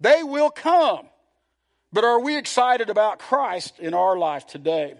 They 0.00 0.22
will 0.22 0.50
come. 0.50 1.06
But 1.92 2.04
are 2.04 2.20
we 2.20 2.36
excited 2.36 2.90
about 2.90 3.18
Christ 3.18 3.78
in 3.78 3.94
our 3.94 4.18
life 4.18 4.46
today? 4.46 4.94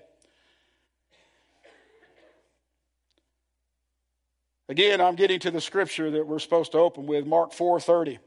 Again, 4.69 5.01
I'm 5.01 5.15
getting 5.15 5.39
to 5.41 5.51
the 5.51 5.61
scripture 5.61 6.11
that 6.11 6.27
we're 6.27 6.41
supposed 6.41 6.73
to 6.73 6.79
open 6.79 7.07
with, 7.07 7.27
Mark 7.27 7.53
4:30 7.53 8.19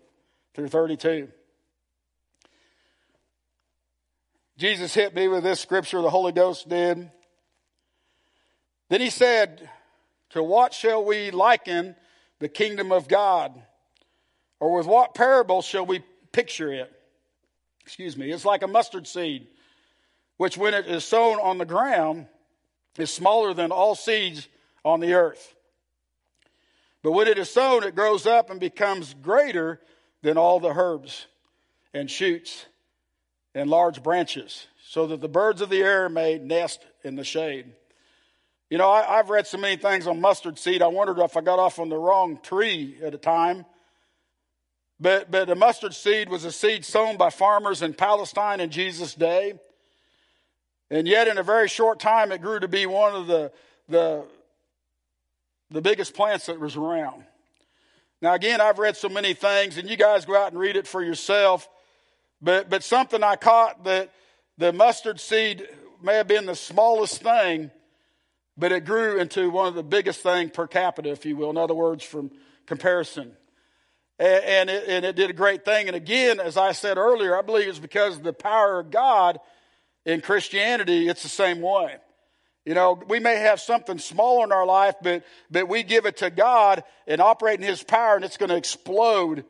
through 0.53 0.69
32. 0.69 1.29
Jesus 4.57 4.93
hit 4.93 5.15
me 5.15 5.27
with 5.27 5.43
this 5.43 5.59
scripture, 5.59 6.01
the 6.01 6.09
Holy 6.09 6.33
Ghost 6.33 6.67
did. 6.67 7.09
Then 8.89 9.01
he 9.01 9.09
said, 9.09 9.69
To 10.31 10.43
what 10.43 10.73
shall 10.73 11.03
we 11.03 11.31
liken 11.31 11.95
the 12.39 12.49
kingdom 12.49 12.91
of 12.91 13.07
God? 13.07 13.61
Or 14.59 14.75
with 14.75 14.85
what 14.85 15.13
parable 15.13 15.61
shall 15.61 15.85
we 15.85 16.03
picture 16.31 16.73
it? 16.73 16.91
Excuse 17.81 18.17
me. 18.17 18.31
It's 18.31 18.45
like 18.45 18.61
a 18.61 18.67
mustard 18.67 19.07
seed, 19.07 19.47
which 20.37 20.57
when 20.57 20.73
it 20.73 20.87
is 20.87 21.05
sown 21.05 21.39
on 21.39 21.57
the 21.57 21.65
ground 21.65 22.27
is 22.97 23.11
smaller 23.11 23.53
than 23.53 23.71
all 23.71 23.95
seeds 23.95 24.47
on 24.83 24.99
the 24.99 25.13
earth. 25.13 25.55
But 27.01 27.11
when 27.11 27.27
it 27.27 27.37
is 27.37 27.49
sown, 27.49 27.83
it 27.83 27.95
grows 27.95 28.25
up 28.25 28.49
and 28.49 28.59
becomes 28.59 29.13
greater 29.21 29.79
than 30.21 30.37
all 30.37 30.59
the 30.59 30.73
herbs 30.73 31.27
and 31.93 32.09
shoots 32.09 32.65
and 33.55 33.69
large 33.69 34.03
branches, 34.03 34.67
so 34.87 35.07
that 35.07 35.21
the 35.21 35.29
birds 35.29 35.61
of 35.61 35.69
the 35.69 35.81
air 35.81 36.09
may 36.09 36.37
nest 36.37 36.85
in 37.03 37.15
the 37.15 37.23
shade. 37.23 37.71
You 38.69 38.77
know, 38.77 38.89
I, 38.89 39.17
have 39.17 39.31
read 39.31 39.47
so 39.47 39.57
many 39.57 39.77
things 39.77 40.05
on 40.05 40.21
mustard 40.21 40.59
seed, 40.59 40.81
I 40.81 40.87
wondered 40.87 41.19
if 41.19 41.35
I 41.35 41.41
got 41.41 41.57
off 41.57 41.79
on 41.79 41.89
the 41.89 41.97
wrong 41.97 42.39
tree 42.43 42.97
at 43.03 43.15
a 43.15 43.17
time. 43.17 43.65
But, 44.99 45.31
but 45.31 45.47
the 45.47 45.55
mustard 45.55 45.95
seed 45.95 46.29
was 46.29 46.43
a 46.43 46.51
seed 46.51 46.83
sown 46.83 47.17
by 47.17 47.29
farmers 47.29 47.81
in 47.81 47.93
Palestine 47.93 48.59
in 48.59 48.69
Jesus' 48.69 49.15
day. 49.15 49.53
And 50.91 51.07
yet, 51.07 51.27
in 51.27 51.37
a 51.37 51.43
very 51.43 51.67
short 51.67 51.99
time, 51.99 52.31
it 52.31 52.41
grew 52.41 52.59
to 52.59 52.67
be 52.67 52.85
one 52.85 53.15
of 53.15 53.27
the, 53.27 53.51
the, 53.87 54.25
the 55.71 55.81
biggest 55.81 56.13
plants 56.13 56.47
that 56.47 56.59
was 56.59 56.75
around. 56.75 57.23
Now, 58.21 58.33
again, 58.33 58.59
I've 58.59 58.79
read 58.79 58.97
so 58.97 59.07
many 59.07 59.33
things, 59.33 59.77
and 59.77 59.89
you 59.89 59.95
guys 59.95 60.25
go 60.25 60.35
out 60.35 60.51
and 60.51 60.59
read 60.59 60.75
it 60.75 60.87
for 60.87 61.01
yourself. 61.01 61.69
But, 62.41 62.69
but 62.69 62.83
something 62.83 63.23
I 63.23 63.35
caught 63.35 63.85
that 63.85 64.11
the 64.57 64.73
mustard 64.73 65.19
seed 65.19 65.67
may 66.01 66.15
have 66.15 66.27
been 66.27 66.45
the 66.45 66.55
smallest 66.55 67.21
thing, 67.21 67.71
but 68.57 68.71
it 68.71 68.85
grew 68.85 69.19
into 69.19 69.49
one 69.49 69.67
of 69.67 69.75
the 69.75 69.83
biggest 69.83 70.21
thing 70.21 70.49
per 70.49 70.67
capita, 70.67 71.09
if 71.11 71.25
you 71.25 71.37
will. 71.37 71.49
In 71.49 71.57
other 71.57 71.73
words, 71.73 72.03
from 72.03 72.31
comparison. 72.65 73.31
And, 74.17 74.43
and, 74.43 74.69
it, 74.69 74.83
and 74.87 75.05
it 75.05 75.15
did 75.15 75.29
a 75.29 75.33
great 75.33 75.63
thing. 75.63 75.87
And 75.87 75.95
again, 75.95 76.41
as 76.41 76.57
I 76.57 76.73
said 76.73 76.97
earlier, 76.97 77.37
I 77.37 77.41
believe 77.41 77.69
it's 77.69 77.79
because 77.79 78.17
of 78.17 78.23
the 78.23 78.33
power 78.33 78.79
of 78.79 78.91
God 78.91 79.39
in 80.05 80.21
Christianity, 80.21 81.07
it's 81.07 81.23
the 81.23 81.29
same 81.29 81.61
way. 81.61 81.97
You 82.69 82.75
know, 82.75 83.01
we 83.07 83.19
may 83.19 83.37
have 83.37 83.59
something 83.59 83.97
small 83.97 84.43
in 84.43 84.51
our 84.51 84.63
life, 84.63 84.93
but, 85.01 85.23
but 85.49 85.67
we 85.67 85.81
give 85.81 86.05
it 86.05 86.17
to 86.17 86.29
God 86.29 86.83
and 87.07 87.19
operate 87.19 87.59
in 87.59 87.65
His 87.65 87.81
power, 87.81 88.15
and 88.15 88.23
it's 88.23 88.37
going 88.37 88.49
to 88.49 88.57
explode 88.57 89.43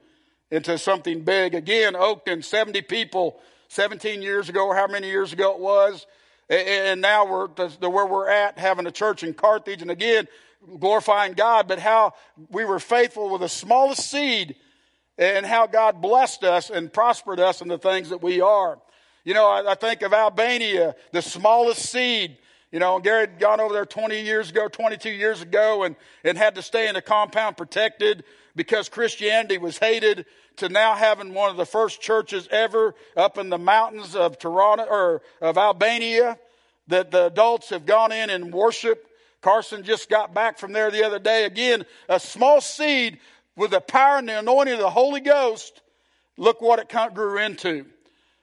into 0.49 0.77
something 0.77 1.25
big. 1.25 1.53
Again, 1.53 1.95
Oakton, 1.95 2.41
70 2.41 2.81
people 2.83 3.41
17 3.67 4.21
years 4.21 4.47
ago, 4.47 4.67
or 4.67 4.73
how 4.73 4.87
many 4.87 5.09
years 5.09 5.33
ago 5.33 5.53
it 5.53 5.59
was. 5.59 6.07
And 6.49 7.01
now 7.01 7.29
we're 7.29 7.47
to 7.47 7.89
where 7.89 8.05
we're 8.05 8.29
at, 8.29 8.57
having 8.57 8.87
a 8.87 8.91
church 8.91 9.21
in 9.21 9.33
Carthage. 9.33 9.81
And 9.81 9.91
again, 9.91 10.29
glorifying 10.79 11.33
God, 11.33 11.67
but 11.67 11.79
how 11.79 12.13
we 12.49 12.63
were 12.63 12.79
faithful 12.79 13.29
with 13.29 13.41
the 13.41 13.49
smallest 13.49 14.09
seed 14.09 14.55
and 15.17 15.45
how 15.45 15.67
God 15.67 16.01
blessed 16.01 16.45
us 16.45 16.69
and 16.69 16.93
prospered 16.93 17.41
us 17.41 17.61
in 17.61 17.67
the 17.67 17.77
things 17.77 18.11
that 18.11 18.23
we 18.23 18.39
are. 18.39 18.79
You 19.25 19.33
know, 19.33 19.45
I, 19.45 19.73
I 19.73 19.75
think 19.75 20.03
of 20.03 20.13
Albania, 20.13 20.95
the 21.11 21.21
smallest 21.21 21.81
seed. 21.81 22.37
You 22.71 22.79
know, 22.79 22.99
Gary 22.99 23.21
had 23.21 23.39
gone 23.39 23.59
over 23.59 23.73
there 23.73 23.85
20 23.85 24.21
years 24.21 24.51
ago, 24.51 24.67
22 24.67 25.09
years 25.09 25.41
ago, 25.41 25.83
and, 25.83 25.95
and 26.23 26.37
had 26.37 26.55
to 26.55 26.61
stay 26.61 26.87
in 26.87 26.95
a 26.95 27.01
compound 27.01 27.57
protected 27.57 28.23
because 28.55 28.89
Christianity 28.89 29.57
was 29.57 29.79
hated 29.79 30.25
to 30.57 30.69
now 30.69 30.93
having 30.93 31.33
one 31.33 31.49
of 31.49 31.57
the 31.57 31.65
first 31.65 31.99
churches 31.99 32.47
ever 32.51 32.93
up 33.17 33.37
in 33.37 33.49
the 33.49 33.57
mountains 33.57 34.15
of 34.15 34.37
Toronto 34.37 34.83
or 34.83 35.21
of 35.41 35.57
Albania 35.57 36.37
that 36.87 37.11
the 37.11 37.27
adults 37.27 37.69
have 37.69 37.85
gone 37.85 38.11
in 38.11 38.29
and 38.29 38.53
worshiped. 38.53 39.07
Carson 39.41 39.83
just 39.83 40.09
got 40.09 40.33
back 40.33 40.59
from 40.59 40.73
there 40.73 40.91
the 40.91 41.03
other 41.03 41.19
day. 41.19 41.45
Again, 41.45 41.85
a 42.07 42.19
small 42.19 42.61
seed 42.61 43.19
with 43.55 43.71
the 43.71 43.79
power 43.79 44.17
and 44.17 44.29
the 44.29 44.37
anointing 44.37 44.73
of 44.73 44.79
the 44.79 44.89
Holy 44.89 45.21
Ghost. 45.21 45.81
Look 46.37 46.61
what 46.61 46.79
it 46.79 46.91
grew 47.13 47.39
into. 47.39 47.85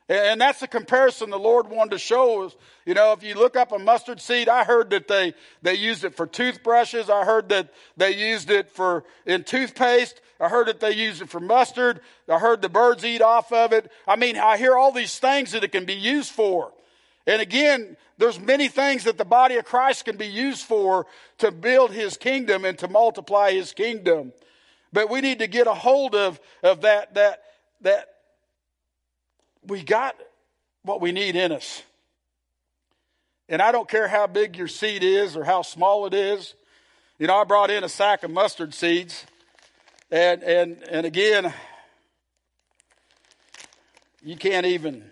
And 0.08 0.40
that's 0.40 0.60
the 0.60 0.68
comparison 0.68 1.30
the 1.30 1.38
Lord 1.38 1.68
wanted 1.68 1.90
to 1.90 1.98
show 1.98 2.44
us. 2.44 2.54
You 2.84 2.94
know, 2.94 3.12
if 3.12 3.24
you 3.24 3.34
look 3.34 3.56
up 3.56 3.72
a 3.72 3.78
mustard 3.78 4.20
seed, 4.20 4.48
I 4.48 4.62
heard 4.62 4.90
that 4.90 5.08
they, 5.08 5.34
they 5.62 5.74
used 5.74 6.04
it 6.04 6.14
for 6.14 6.28
toothbrushes. 6.28 7.10
I 7.10 7.24
heard 7.24 7.48
that 7.48 7.70
they 7.96 8.14
used 8.14 8.48
it 8.48 8.70
for, 8.70 9.02
in 9.24 9.42
toothpaste. 9.42 10.20
I 10.38 10.48
heard 10.48 10.68
that 10.68 10.78
they 10.78 10.92
used 10.92 11.22
it 11.22 11.28
for 11.28 11.40
mustard. 11.40 12.00
I 12.28 12.38
heard 12.38 12.62
the 12.62 12.68
birds 12.68 13.04
eat 13.04 13.20
off 13.20 13.52
of 13.52 13.72
it. 13.72 13.90
I 14.06 14.14
mean, 14.14 14.36
I 14.36 14.58
hear 14.58 14.76
all 14.76 14.92
these 14.92 15.18
things 15.18 15.52
that 15.52 15.64
it 15.64 15.72
can 15.72 15.86
be 15.86 15.94
used 15.94 16.30
for. 16.30 16.72
And 17.26 17.42
again, 17.42 17.96
there's 18.18 18.38
many 18.38 18.68
things 18.68 19.04
that 19.04 19.18
the 19.18 19.24
body 19.24 19.56
of 19.56 19.64
Christ 19.64 20.04
can 20.04 20.16
be 20.16 20.28
used 20.28 20.64
for 20.64 21.06
to 21.38 21.50
build 21.50 21.90
his 21.90 22.16
kingdom 22.16 22.64
and 22.64 22.78
to 22.78 22.86
multiply 22.86 23.52
his 23.52 23.72
kingdom. 23.72 24.32
But 24.92 25.10
we 25.10 25.20
need 25.20 25.40
to 25.40 25.48
get 25.48 25.66
a 25.66 25.74
hold 25.74 26.14
of, 26.14 26.38
of 26.62 26.82
that, 26.82 27.14
that, 27.14 27.42
that 27.80 28.15
we 29.66 29.82
got 29.82 30.16
what 30.82 31.00
we 31.00 31.12
need 31.12 31.36
in 31.36 31.52
us. 31.52 31.82
And 33.48 33.62
I 33.62 33.72
don't 33.72 33.88
care 33.88 34.08
how 34.08 34.26
big 34.26 34.56
your 34.56 34.68
seed 34.68 35.02
is 35.02 35.36
or 35.36 35.44
how 35.44 35.62
small 35.62 36.06
it 36.06 36.14
is. 36.14 36.54
You 37.18 37.26
know, 37.26 37.36
I 37.36 37.44
brought 37.44 37.70
in 37.70 37.84
a 37.84 37.88
sack 37.88 38.22
of 38.24 38.30
mustard 38.30 38.74
seeds. 38.74 39.24
And 40.10 40.42
and 40.42 40.82
and 40.88 41.06
again, 41.06 41.52
you 44.22 44.36
can't 44.36 44.66
even 44.66 45.10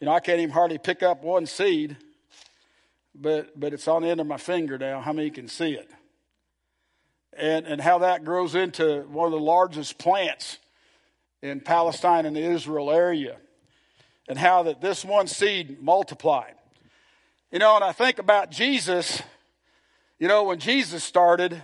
you 0.00 0.06
know, 0.06 0.12
I 0.12 0.20
can't 0.20 0.40
even 0.40 0.52
hardly 0.52 0.78
pick 0.78 1.02
up 1.02 1.22
one 1.22 1.46
seed, 1.46 1.96
but 3.14 3.58
but 3.58 3.72
it's 3.72 3.88
on 3.88 4.02
the 4.02 4.08
end 4.08 4.20
of 4.20 4.26
my 4.26 4.36
finger 4.36 4.76
now. 4.76 5.00
How 5.00 5.12
many 5.12 5.30
can 5.30 5.48
see 5.48 5.72
it? 5.72 5.88
And 7.32 7.66
and 7.66 7.80
how 7.80 7.98
that 7.98 8.24
grows 8.24 8.54
into 8.54 9.02
one 9.08 9.26
of 9.26 9.32
the 9.32 9.40
largest 9.40 9.98
plants 9.98 10.58
in 11.42 11.60
Palestine 11.60 12.26
and 12.26 12.34
the 12.36 12.42
Israel 12.42 12.90
area, 12.90 13.36
and 14.28 14.38
how 14.38 14.62
that 14.64 14.80
this 14.80 15.04
one 15.04 15.26
seed 15.26 15.82
multiplied. 15.82 16.54
You 17.52 17.58
know, 17.58 17.76
and 17.76 17.84
I 17.84 17.92
think 17.92 18.18
about 18.18 18.50
Jesus. 18.50 19.22
You 20.18 20.28
know, 20.28 20.44
when 20.44 20.58
Jesus 20.58 21.04
started, 21.04 21.62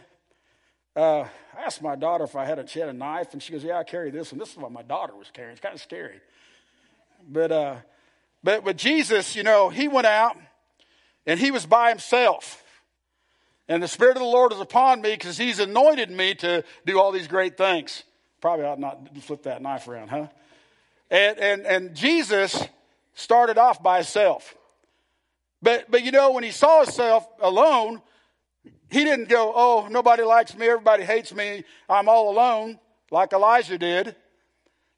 uh, 0.95 1.21
I 1.57 1.65
asked 1.65 1.83
my 1.83 1.97
daughter 1.97 2.25
if 2.25 2.37
I 2.37 2.45
had 2.45 2.59
a, 2.59 2.67
she 2.67 2.81
had 2.81 2.89
a 2.89 2.93
knife, 2.93 3.33
and 3.33 3.43
she 3.43 3.53
goes, 3.53 3.65
"Yeah, 3.65 3.79
I 3.79 3.85
carry 3.85 4.11
this." 4.11 4.33
And 4.33 4.41
this 4.41 4.51
is 4.51 4.57
what 4.57 4.73
my 4.73 4.83
daughter 4.83 5.15
was 5.17 5.31
carrying. 5.33 5.53
It's 5.53 5.61
kind 5.61 5.75
of 5.75 5.81
scary, 5.81 6.21
but 7.29 7.51
uh, 7.51 7.77
but 8.45 8.65
with 8.65 8.77
Jesus, 8.77 9.37
you 9.37 9.43
know, 9.43 9.69
he 9.71 9.89
went 9.89 10.07
out 10.07 10.37
And 11.27 11.39
he 11.39 11.51
was 11.51 11.67
by 11.67 11.89
himself. 11.91 12.65
And 13.69 13.83
the 13.83 13.89
Spirit 13.89 14.17
of 14.17 14.23
the 14.23 14.29
Lord 14.29 14.53
is 14.53 14.61
upon 14.61 15.01
me 15.01 15.13
because 15.13 15.39
he's 15.39 15.61
anointed 15.61 16.11
me 16.11 16.35
to 16.37 16.65
do 16.85 16.99
all 16.99 17.13
these 17.13 17.29
great 17.29 17.57
things. 17.57 18.03
Probably 18.43 18.67
ought 18.67 18.81
not 18.81 19.17
flip 19.19 19.45
that 19.45 19.63
knife 19.63 19.89
around, 19.89 20.09
huh? 20.09 20.27
And, 21.11 21.39
and, 21.39 21.63
and 21.65 21.95
Jesus 21.95 22.67
started 23.15 23.57
off 23.57 23.83
by 23.83 23.99
himself. 23.99 24.55
But, 25.63 25.91
but 25.91 26.03
you 26.03 26.11
know, 26.11 26.33
when 26.33 26.43
he 26.43 26.51
saw 26.51 26.83
himself 26.83 27.27
alone, 27.41 28.03
he 28.91 29.05
didn't 29.05 29.29
go, 29.29 29.53
oh, 29.55 29.87
nobody 29.89 30.25
likes 30.25 30.57
me, 30.57 30.67
everybody 30.67 31.05
hates 31.05 31.33
me, 31.33 31.63
I'm 31.89 32.09
all 32.09 32.31
alone, 32.31 32.81
like 33.13 33.33
Elijah 33.33 33.79
did. 33.79 34.17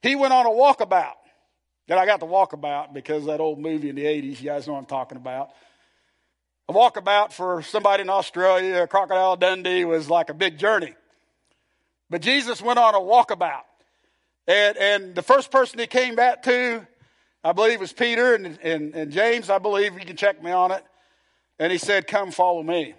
He 0.00 0.16
went 0.16 0.32
on 0.32 0.46
a 0.46 0.50
walkabout. 0.50 1.14
And 1.86 2.00
I 2.00 2.06
got 2.06 2.20
the 2.20 2.26
walkabout 2.26 2.94
because 2.94 3.26
that 3.26 3.40
old 3.40 3.58
movie 3.58 3.90
in 3.90 3.96
the 3.96 4.04
80s, 4.04 4.40
you 4.40 4.46
guys 4.46 4.66
know 4.66 4.72
what 4.72 4.78
I'm 4.78 4.86
talking 4.86 5.18
about. 5.18 5.50
A 6.66 6.72
walkabout 6.72 7.32
for 7.32 7.60
somebody 7.60 8.00
in 8.00 8.08
Australia, 8.08 8.86
Crocodile 8.86 9.36
Dundee, 9.36 9.84
was 9.84 10.08
like 10.08 10.30
a 10.30 10.34
big 10.34 10.58
journey. 10.58 10.94
But 12.10 12.22
Jesus 12.22 12.60
went 12.62 12.78
on 12.78 12.94
a 12.94 12.98
walkabout. 12.98 13.62
And, 14.46 14.76
and 14.76 15.14
the 15.14 15.22
first 15.22 15.50
person 15.50 15.78
he 15.78 15.86
came 15.86 16.14
back 16.14 16.42
to, 16.44 16.86
I 17.42 17.52
believe 17.52 17.80
was 17.80 17.92
Peter 17.92 18.34
and, 18.34 18.58
and, 18.62 18.94
and 18.94 19.12
James, 19.12 19.50
I 19.50 19.58
believe, 19.58 19.94
you 19.94 20.04
can 20.04 20.16
check 20.16 20.42
me 20.42 20.50
on 20.50 20.70
it. 20.70 20.84
And 21.58 21.72
he 21.72 21.78
said, 21.78 22.06
Come 22.06 22.30
follow 22.30 22.62
me. 22.62 22.94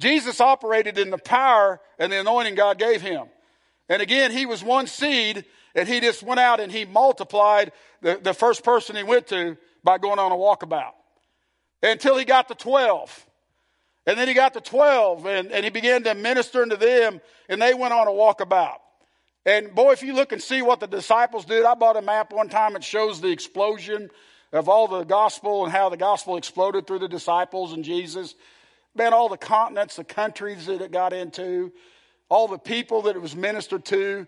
Jesus 0.00 0.40
operated 0.40 0.98
in 0.98 1.10
the 1.10 1.18
power 1.18 1.80
and 1.98 2.10
the 2.10 2.20
anointing 2.20 2.54
God 2.54 2.78
gave 2.78 3.02
him. 3.02 3.26
And 3.88 4.00
again, 4.00 4.30
he 4.30 4.46
was 4.46 4.62
one 4.62 4.86
seed, 4.86 5.44
and 5.74 5.88
he 5.88 6.00
just 6.00 6.22
went 6.22 6.40
out 6.40 6.60
and 6.60 6.72
he 6.72 6.84
multiplied 6.84 7.72
the, 8.00 8.18
the 8.22 8.32
first 8.32 8.64
person 8.64 8.96
he 8.96 9.02
went 9.02 9.26
to 9.28 9.56
by 9.84 9.98
going 9.98 10.18
on 10.18 10.32
a 10.32 10.36
walkabout 10.36 10.92
until 11.82 12.16
he 12.16 12.24
got 12.24 12.48
to 12.48 12.54
12. 12.54 13.26
And 14.06 14.18
then 14.18 14.28
he 14.28 14.34
got 14.34 14.54
to 14.54 14.60
12 14.60 15.26
and, 15.26 15.52
and 15.52 15.64
he 15.64 15.70
began 15.70 16.02
to 16.04 16.14
minister 16.14 16.62
unto 16.62 16.76
them 16.76 17.20
and 17.48 17.60
they 17.60 17.74
went 17.74 17.92
on 17.92 18.06
a 18.08 18.10
walkabout. 18.10 18.78
And 19.46 19.74
boy, 19.74 19.92
if 19.92 20.02
you 20.02 20.14
look 20.14 20.32
and 20.32 20.42
see 20.42 20.62
what 20.62 20.80
the 20.80 20.86
disciples 20.86 21.44
did, 21.44 21.64
I 21.64 21.74
bought 21.74 21.96
a 21.96 22.02
map 22.02 22.32
one 22.32 22.48
time. 22.48 22.76
It 22.76 22.84
shows 22.84 23.20
the 23.20 23.28
explosion 23.28 24.10
of 24.52 24.68
all 24.68 24.88
the 24.88 25.04
gospel 25.04 25.64
and 25.64 25.72
how 25.72 25.88
the 25.88 25.96
gospel 25.96 26.36
exploded 26.36 26.86
through 26.86 26.98
the 27.00 27.08
disciples 27.08 27.72
and 27.72 27.84
Jesus. 27.84 28.34
Man, 28.94 29.14
all 29.14 29.28
the 29.28 29.36
continents, 29.36 29.96
the 29.96 30.04
countries 30.04 30.66
that 30.66 30.82
it 30.82 30.90
got 30.90 31.12
into, 31.12 31.72
all 32.28 32.48
the 32.48 32.58
people 32.58 33.02
that 33.02 33.16
it 33.16 33.22
was 33.22 33.36
ministered 33.36 33.84
to. 33.86 34.26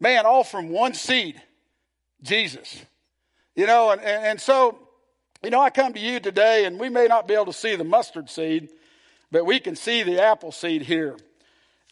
Man, 0.00 0.26
all 0.26 0.42
from 0.42 0.70
one 0.70 0.94
seed, 0.94 1.40
Jesus. 2.22 2.84
You 3.54 3.66
know, 3.66 3.90
and, 3.90 4.00
and, 4.00 4.24
and 4.24 4.40
so, 4.40 4.78
you 5.44 5.50
know, 5.50 5.60
I 5.60 5.70
come 5.70 5.92
to 5.92 6.00
you 6.00 6.18
today 6.18 6.64
and 6.64 6.80
we 6.80 6.88
may 6.88 7.06
not 7.06 7.28
be 7.28 7.34
able 7.34 7.46
to 7.46 7.52
see 7.52 7.76
the 7.76 7.84
mustard 7.84 8.30
seed, 8.30 8.70
but 9.32 9.44
we 9.44 9.58
can 9.58 9.74
see 9.74 10.04
the 10.04 10.22
apple 10.22 10.52
seed 10.52 10.82
here. 10.82 11.16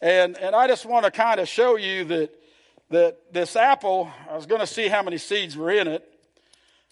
And, 0.01 0.37
and 0.37 0.55
I 0.55 0.67
just 0.67 0.85
want 0.85 1.03
to 1.03 1.11
kind 1.11 1.41
of 1.41 1.49
show 1.49 1.75
you 1.75 2.05
that 2.05 2.33
that 2.91 3.33
this 3.33 3.55
apple, 3.55 4.11
I 4.29 4.35
was 4.35 4.45
going 4.45 4.59
to 4.59 4.67
see 4.67 4.87
how 4.87 5.01
many 5.01 5.17
seeds 5.17 5.57
were 5.57 5.71
in 5.71 5.87
it, 5.87 6.07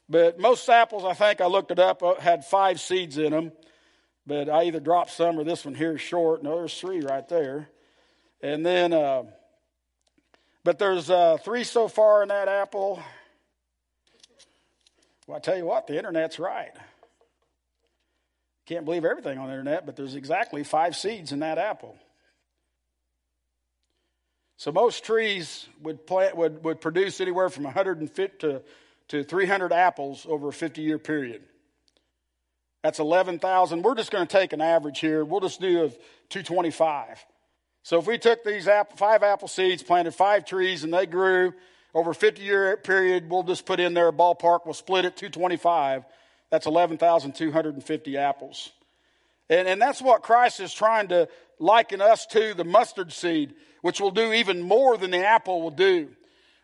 but 0.08 0.40
most 0.40 0.68
apples, 0.68 1.04
I 1.04 1.14
think 1.14 1.42
I 1.42 1.46
looked 1.46 1.72
it 1.72 1.80
up, 1.80 2.02
uh, 2.02 2.16
had 2.16 2.46
five 2.46 2.80
seeds 2.80 3.18
in 3.18 3.32
them. 3.32 3.52
But 4.26 4.50
I 4.50 4.64
either 4.66 4.80
dropped 4.80 5.12
some 5.12 5.40
or 5.40 5.44
this 5.44 5.66
one 5.66 5.74
here 5.74 5.96
is 5.96 6.02
short. 6.02 6.44
No, 6.44 6.58
there's 6.58 6.80
three 6.80 7.02
right 7.02 7.28
there. 7.28 7.70
And 8.42 8.66
then, 8.66 8.94
uh, 8.94 9.24
but 10.64 10.78
there's 10.78 11.10
uh, 11.10 11.38
three 11.44 11.64
so 11.64 11.88
far 11.88 12.22
in 12.22 12.30
that 12.30 12.48
apple. 12.48 13.02
Well, 15.28 15.38
I 15.38 15.40
tell 15.40 15.58
you 15.58 15.66
what, 15.66 15.88
the 15.88 15.98
internet's 15.98 16.40
right. 16.40 16.72
Can't 18.70 18.86
believe 18.86 19.04
everything 19.04 19.40
on 19.40 19.48
the 19.48 19.54
internet, 19.54 19.88
but 19.88 19.96
there's 19.96 20.14
exactly 20.14 20.64
five 20.64 20.96
seeds 20.96 21.32
in 21.32 21.40
that 21.40 21.58
apple. 21.58 21.98
So 24.58 24.72
most 24.72 25.04
trees 25.04 25.68
would, 25.82 26.06
plant, 26.06 26.38
would, 26.38 26.64
would 26.64 26.80
produce 26.80 27.20
anywhere 27.20 27.50
from 27.50 27.64
150 27.64 28.38
to, 28.48 28.62
to 29.08 29.24
300 29.24 29.74
apples 29.74 30.28
over 30.30 30.50
a 30.50 30.54
50 30.54 30.84
year 30.84 31.00
period. 31.00 31.42
That's 32.84 33.00
11,000. 33.00 33.82
We're 33.82 33.96
just 33.96 34.12
going 34.12 34.28
to 34.28 34.32
take 34.32 34.54
an 34.54 34.62
average 34.62 35.00
here. 35.00 35.26
We'll 35.26 35.40
just 35.40 35.60
do 35.60 35.90
225. 36.30 37.26
So 37.82 37.98
if 37.98 38.06
we 38.06 38.20
took 38.20 38.44
these 38.44 38.68
apple, 38.68 38.98
five 38.98 39.24
apple 39.24 39.48
seeds, 39.48 39.82
planted 39.82 40.14
five 40.14 40.46
trees, 40.46 40.84
and 40.84 40.94
they 40.94 41.08
grew 41.08 41.56
over 41.96 42.12
a 42.12 42.16
50 42.16 42.44
year 42.44 42.78
period, 42.78 43.32
we'll 43.32 43.42
just 43.42 43.66
put 43.66 43.80
in 43.80 43.96
there 43.96 44.10
a 44.10 44.14
ballpark. 44.14 44.66
We'll 44.66 44.76
split 44.76 45.06
it 45.06 45.18
225. 45.18 46.06
That's 46.50 46.66
11,250 46.66 48.18
apples. 48.18 48.72
And, 49.50 49.68
and 49.68 49.82
that's 49.82 50.02
what 50.02 50.24
Christ 50.24 50.60
is 50.60 50.74
trying 50.74 51.10
to 51.10 51.28
liken 51.60 52.02
us 52.02 52.26
to 52.28 52.54
the 52.54 52.64
mustard 52.64 53.12
seed 53.12 53.54
which 53.82 54.02
will 54.02 54.12
do 54.12 54.34
even 54.34 54.62
more 54.62 54.98
than 54.98 55.12
the 55.12 55.26
apple 55.26 55.62
will 55.62 55.72
do. 55.72 56.10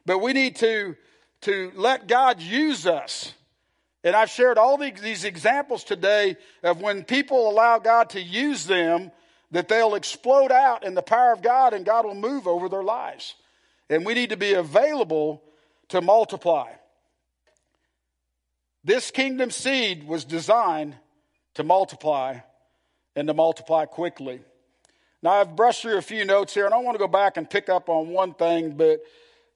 But 0.06 0.20
we 0.20 0.34
need 0.34 0.58
to, 0.58 0.96
to 1.42 1.72
let 1.76 2.08
God 2.08 2.42
use 2.42 2.86
us. 2.86 3.34
And 4.04 4.16
I've 4.16 4.30
shared 4.30 4.58
all 4.58 4.78
these 4.78 5.24
examples 5.24 5.84
today 5.84 6.38
of 6.62 6.82
when 6.82 7.04
people 7.04 7.50
allow 7.50 7.80
God 7.80 8.12
to 8.12 8.22
use 8.22 8.66
them, 8.66 9.12
that 9.52 9.68
they'll 9.68 9.96
explode 9.96 10.52
out 10.52 10.84
in 10.84 10.94
the 10.94 11.02
power 11.02 11.32
of 11.32 11.42
God 11.42 11.74
and 11.74 11.86
God 11.86 12.06
will 12.06 12.16
move 12.16 12.48
over 12.48 12.70
their 12.70 12.84
lives. 12.84 13.36
And 13.90 14.06
we 14.06 14.14
need 14.14 14.30
to 14.32 14.38
be 14.38 14.54
available 14.54 15.42
to 15.90 16.02
multiply. 16.02 16.72
This 18.86 19.10
kingdom 19.10 19.50
seed 19.50 20.08
was 20.08 20.26
designed 20.26 20.96
to 21.56 21.64
multiply 21.64 22.38
and 23.16 23.28
to 23.28 23.34
multiply 23.34 23.86
quickly. 23.86 24.42
Now 25.24 25.32
I've 25.32 25.56
brushed 25.56 25.82
through 25.82 25.98
a 25.98 26.04
few 26.04 26.24
notes 26.24 26.54
here, 26.54 26.66
and 26.66 26.74
I 26.74 26.78
want 26.78 26.94
to 26.94 27.00
go 27.00 27.08
back 27.08 27.36
and 27.36 27.50
pick 27.50 27.68
up 27.68 27.90
on 27.90 28.10
one 28.10 28.36
thing, 28.36 28.78
but 28.78 29.02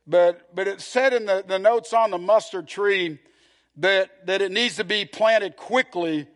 but 0.08 0.56
but 0.56 0.68
it 0.68 0.82
said 0.82 1.14
in 1.14 1.28
the, 1.28 1.46
the 1.48 1.60
notes 1.60 1.94
on 1.94 2.10
the 2.10 2.18
mustard 2.18 2.68
tree 2.68 3.20
that 3.78 4.26
that 4.26 4.42
it 4.42 4.52
needs 4.52 4.78
to 4.78 4.84
be 4.84 5.06
planted 5.06 5.58
quickly, 5.58 6.28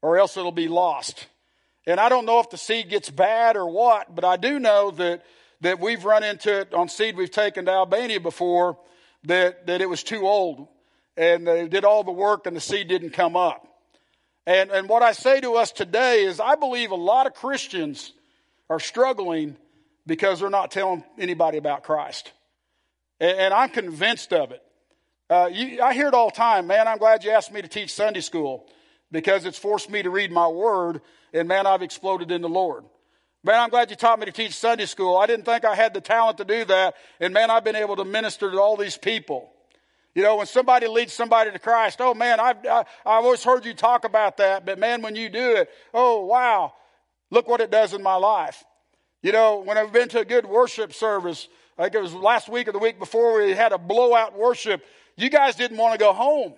or 0.00 0.16
else 0.16 0.38
it'll 0.38 0.50
be 0.50 0.68
lost. 0.68 1.26
And 1.86 2.00
I 2.00 2.08
don't 2.08 2.24
know 2.24 2.40
if 2.40 2.48
the 2.48 2.56
seed 2.56 2.88
gets 2.88 3.10
bad 3.10 3.58
or 3.58 3.68
what, 3.68 4.14
but 4.14 4.24
I 4.24 4.38
do 4.38 4.58
know 4.58 4.92
that 4.92 5.24
that 5.60 5.78
we've 5.78 6.06
run 6.06 6.22
into 6.22 6.60
it 6.60 6.72
on 6.72 6.88
seed 6.88 7.18
we've 7.18 7.30
taken 7.30 7.66
to 7.66 7.70
Albania 7.70 8.18
before 8.18 8.78
that 9.24 9.66
that 9.66 9.82
it 9.82 9.90
was 9.90 10.02
too 10.02 10.26
old, 10.26 10.68
and 11.16 11.46
they 11.46 11.68
did 11.68 11.84
all 11.84 12.04
the 12.04 12.12
work 12.12 12.46
and 12.46 12.56
the 12.56 12.60
seed 12.60 12.88
didn't 12.88 13.10
come 13.10 13.36
up. 13.36 13.66
And 14.46 14.70
and 14.70 14.88
what 14.88 15.02
I 15.02 15.12
say 15.12 15.40
to 15.40 15.54
us 15.54 15.72
today 15.72 16.24
is 16.24 16.40
I 16.40 16.54
believe 16.54 16.90
a 16.90 16.96
lot 16.96 17.26
of 17.26 17.34
Christians 17.34 18.12
are 18.68 18.80
struggling 18.80 19.56
because 20.06 20.40
they're 20.40 20.50
not 20.50 20.70
telling 20.70 21.04
anybody 21.18 21.58
about 21.58 21.82
Christ. 21.82 22.32
And, 23.20 23.38
and 23.38 23.54
I'm 23.54 23.68
convinced 23.68 24.32
of 24.32 24.52
it. 24.52 24.62
Uh, 25.28 25.48
you, 25.52 25.80
I 25.80 25.94
hear 25.94 26.08
it 26.08 26.14
all 26.14 26.30
the 26.30 26.36
time, 26.36 26.66
man, 26.66 26.88
I'm 26.88 26.98
glad 26.98 27.22
you 27.22 27.30
asked 27.30 27.52
me 27.52 27.62
to 27.62 27.68
teach 27.68 27.94
Sunday 27.94 28.20
school 28.20 28.66
because 29.12 29.44
it's 29.44 29.58
forced 29.58 29.88
me 29.88 30.02
to 30.02 30.10
read 30.10 30.32
my 30.32 30.48
word, 30.48 31.00
and 31.32 31.46
man, 31.46 31.66
I've 31.66 31.82
exploded 31.82 32.32
in 32.32 32.42
the 32.42 32.48
Lord. 32.48 32.84
Man, 33.44 33.60
I'm 33.60 33.70
glad 33.70 33.90
you 33.90 33.96
taught 33.96 34.18
me 34.18 34.26
to 34.26 34.32
teach 34.32 34.54
Sunday 34.54 34.86
school. 34.86 35.16
I 35.16 35.26
didn't 35.26 35.44
think 35.44 35.64
I 35.64 35.74
had 35.74 35.94
the 35.94 36.00
talent 36.00 36.38
to 36.38 36.44
do 36.44 36.64
that, 36.64 36.96
and 37.20 37.32
man, 37.32 37.50
I've 37.50 37.62
been 37.62 37.76
able 37.76 37.96
to 37.96 38.04
minister 38.04 38.50
to 38.50 38.60
all 38.60 38.76
these 38.76 38.96
people. 38.96 39.52
You 40.14 40.22
know, 40.22 40.36
when 40.36 40.46
somebody 40.46 40.88
leads 40.88 41.12
somebody 41.12 41.50
to 41.52 41.58
Christ, 41.58 42.00
oh 42.00 42.14
man, 42.14 42.40
I've, 42.40 42.66
I, 42.66 42.80
I've 42.80 43.24
always 43.24 43.44
heard 43.44 43.64
you 43.64 43.74
talk 43.74 44.04
about 44.04 44.38
that, 44.38 44.66
but 44.66 44.78
man, 44.78 45.02
when 45.02 45.14
you 45.14 45.28
do 45.28 45.56
it, 45.56 45.70
oh 45.94 46.24
wow, 46.26 46.72
Look 47.30 47.48
what 47.48 47.60
it 47.60 47.70
does 47.70 47.94
in 47.94 48.02
my 48.02 48.16
life. 48.16 48.64
You 49.22 49.32
know, 49.32 49.60
when 49.60 49.78
I've 49.78 49.92
been 49.92 50.08
to 50.10 50.20
a 50.20 50.24
good 50.24 50.46
worship 50.46 50.92
service, 50.92 51.48
I 51.78 51.84
think 51.84 51.94
it 51.94 52.02
was 52.02 52.14
last 52.14 52.48
week 52.48 52.68
or 52.68 52.72
the 52.72 52.78
week 52.78 52.98
before, 52.98 53.38
we 53.38 53.52
had 53.52 53.72
a 53.72 53.78
blowout 53.78 54.36
worship. 54.36 54.84
You 55.16 55.30
guys 55.30 55.54
didn't 55.54 55.76
want 55.76 55.92
to 55.92 55.98
go 55.98 56.12
home. 56.12 56.54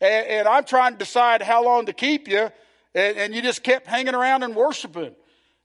And, 0.00 0.26
and 0.26 0.48
I'm 0.48 0.64
trying 0.64 0.92
to 0.92 0.98
decide 0.98 1.40
how 1.40 1.64
long 1.64 1.86
to 1.86 1.92
keep 1.92 2.28
you, 2.28 2.50
and, 2.94 3.16
and 3.16 3.34
you 3.34 3.40
just 3.42 3.62
kept 3.62 3.86
hanging 3.86 4.14
around 4.14 4.42
and 4.42 4.54
worshiping. 4.54 5.14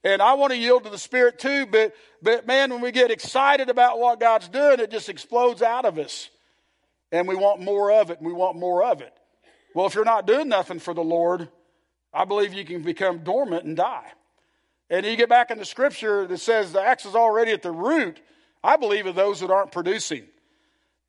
And 0.03 0.21
I 0.21 0.35
want 0.35 0.53
to 0.53 0.57
yield 0.57 0.85
to 0.85 0.89
the 0.89 0.97
Spirit 0.97 1.39
too, 1.39 1.65
but, 1.65 1.93
but 2.21 2.47
man, 2.47 2.71
when 2.71 2.79
we 2.79 2.91
get 2.91 3.11
excited 3.11 3.69
about 3.69 3.99
what 3.99 4.19
God's 4.19 4.47
doing, 4.47 4.79
it 4.79 4.91
just 4.91 5.09
explodes 5.09 5.61
out 5.61 5.83
of 5.83 5.97
us. 5.97 6.29
And 7.11 7.27
we 7.27 7.35
want 7.35 7.61
more 7.61 7.91
of 7.91 8.11
it, 8.11 8.19
and 8.19 8.27
we 8.27 8.33
want 8.33 8.57
more 8.57 8.83
of 8.83 9.01
it. 9.01 9.13
Well, 9.73 9.85
if 9.85 9.95
you're 9.95 10.05
not 10.05 10.27
doing 10.27 10.49
nothing 10.49 10.79
for 10.79 10.93
the 10.93 11.03
Lord, 11.03 11.49
I 12.13 12.25
believe 12.25 12.53
you 12.53 12.65
can 12.65 12.81
become 12.81 13.19
dormant 13.19 13.65
and 13.65 13.75
die. 13.75 14.11
And 14.89 15.05
you 15.05 15.15
get 15.15 15.29
back 15.29 15.51
in 15.51 15.59
the 15.59 15.65
scripture 15.65 16.25
that 16.25 16.39
says 16.39 16.71
the 16.71 16.81
axe 16.81 17.05
is 17.05 17.15
already 17.15 17.51
at 17.51 17.61
the 17.61 17.71
root, 17.71 18.19
I 18.63 18.77
believe 18.77 19.05
of 19.05 19.15
those 19.15 19.39
that 19.41 19.51
aren't 19.51 19.71
producing. 19.71 20.25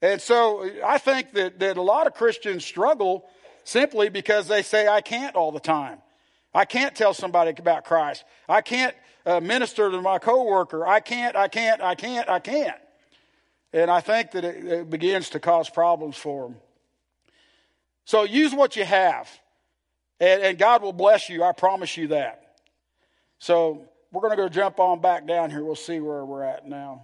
And 0.03 0.21
so 0.21 0.69
I 0.85 0.99
think 0.99 1.33
that, 1.33 1.59
that 1.61 1.77
a 1.77 1.83
lot 1.83 2.07
of 2.07 2.15
Christians 2.15 2.65
struggle 2.65 3.25
simply 3.65 4.09
because 4.09 4.49
they 4.49 4.63
say, 4.63 4.89
I 4.89 5.01
can't 5.01 5.37
all 5.37 5.53
the 5.53 5.61
time. 5.61 5.99
I 6.55 6.65
can't 6.65 6.95
tell 6.95 7.15
somebody 7.15 7.53
about 7.59 7.85
Christ. 7.85 8.25
I 8.49 8.61
can't 8.61 8.95
uh, 9.25 9.41
minister 9.41 9.91
to 9.91 10.01
my 10.01 10.19
coworker. 10.19 10.87
I 10.87 11.01
can't, 11.01 11.37
I 11.37 11.49
can't, 11.49 11.81
I 11.81 11.95
can't, 11.95 12.29
I 12.29 12.39
can't. 12.39 12.77
And 13.73 13.91
I 13.91 14.01
think 14.01 14.33
that 14.33 14.45
it, 14.45 14.65
it 14.65 14.91
begins 14.91 15.31
to 15.31 15.41
cause 15.41 15.71
problems 15.71 16.17
for 16.17 16.49
them. 16.49 16.57
So 18.05 18.25
use 18.25 18.53
what 18.53 18.77
you 18.77 18.85
have. 18.85 19.31
And, 20.19 20.43
and 20.43 20.59
God 20.59 20.83
will 20.83 20.93
bless 20.93 21.29
you. 21.29 21.43
I 21.43 21.53
promise 21.53 21.97
you 21.97 22.09
that. 22.09 22.57
So 23.39 23.89
we're 24.13 24.21
going 24.23 24.33
to 24.33 24.37
go 24.37 24.49
jump 24.49 24.81
on 24.81 25.01
back 25.01 25.27
down 25.27 25.51
here. 25.51 25.65
We'll 25.65 25.77
see 25.77 26.01
where 26.01 26.25
we're 26.25 26.43
at 26.43 26.67
now. 26.67 27.03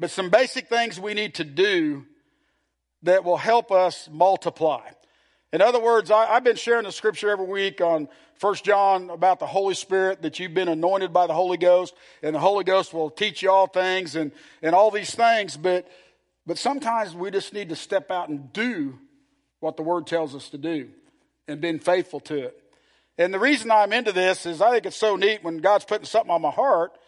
But 0.00 0.10
some 0.10 0.30
basic 0.30 0.68
things 0.68 0.98
we 0.98 1.14
need 1.14 1.34
to 1.34 1.44
do 1.44 2.06
that 3.02 3.24
will 3.24 3.36
help 3.36 3.70
us 3.70 4.08
multiply. 4.10 4.88
In 5.54 5.62
other 5.62 5.78
words, 5.78 6.10
I, 6.10 6.26
have 6.26 6.42
been 6.42 6.56
sharing 6.56 6.82
the 6.82 6.90
scripture 6.90 7.30
every 7.30 7.46
week 7.46 7.80
on 7.80 8.08
First 8.40 8.64
John 8.64 9.08
about 9.08 9.38
the 9.38 9.46
Holy 9.46 9.74
Spirit, 9.74 10.22
that 10.22 10.40
you've 10.40 10.52
been 10.52 10.66
anointed 10.66 11.12
by 11.12 11.28
the 11.28 11.32
Holy 11.32 11.58
Ghost, 11.58 11.94
and 12.24 12.34
the 12.34 12.40
Holy 12.40 12.64
Ghost 12.64 12.92
will 12.92 13.08
teach 13.08 13.40
you 13.40 13.52
all 13.52 13.68
things 13.68 14.16
and, 14.16 14.32
and 14.62 14.74
all 14.74 14.90
these 14.90 15.14
things. 15.14 15.56
But, 15.56 15.86
but 16.44 16.58
sometimes 16.58 17.14
we 17.14 17.30
just 17.30 17.52
need 17.52 17.68
to 17.68 17.76
step 17.76 18.10
out 18.10 18.30
and 18.30 18.52
do 18.52 18.98
what 19.60 19.76
the 19.76 19.84
Word 19.84 20.08
tells 20.08 20.34
us 20.34 20.50
to 20.50 20.58
do 20.58 20.88
and 21.46 21.60
being 21.60 21.78
faithful 21.78 22.18
to 22.18 22.46
it. 22.46 22.60
And 23.16 23.32
the 23.32 23.38
reason 23.38 23.70
I'm 23.70 23.92
into 23.92 24.10
this 24.10 24.46
is 24.46 24.60
I 24.60 24.72
think 24.72 24.86
it's 24.86 24.96
so 24.96 25.14
neat 25.14 25.44
when 25.44 25.58
God's 25.58 25.84
putting 25.84 26.04
something 26.04 26.32
on 26.32 26.42
my 26.42 26.50
heart. 26.50 26.98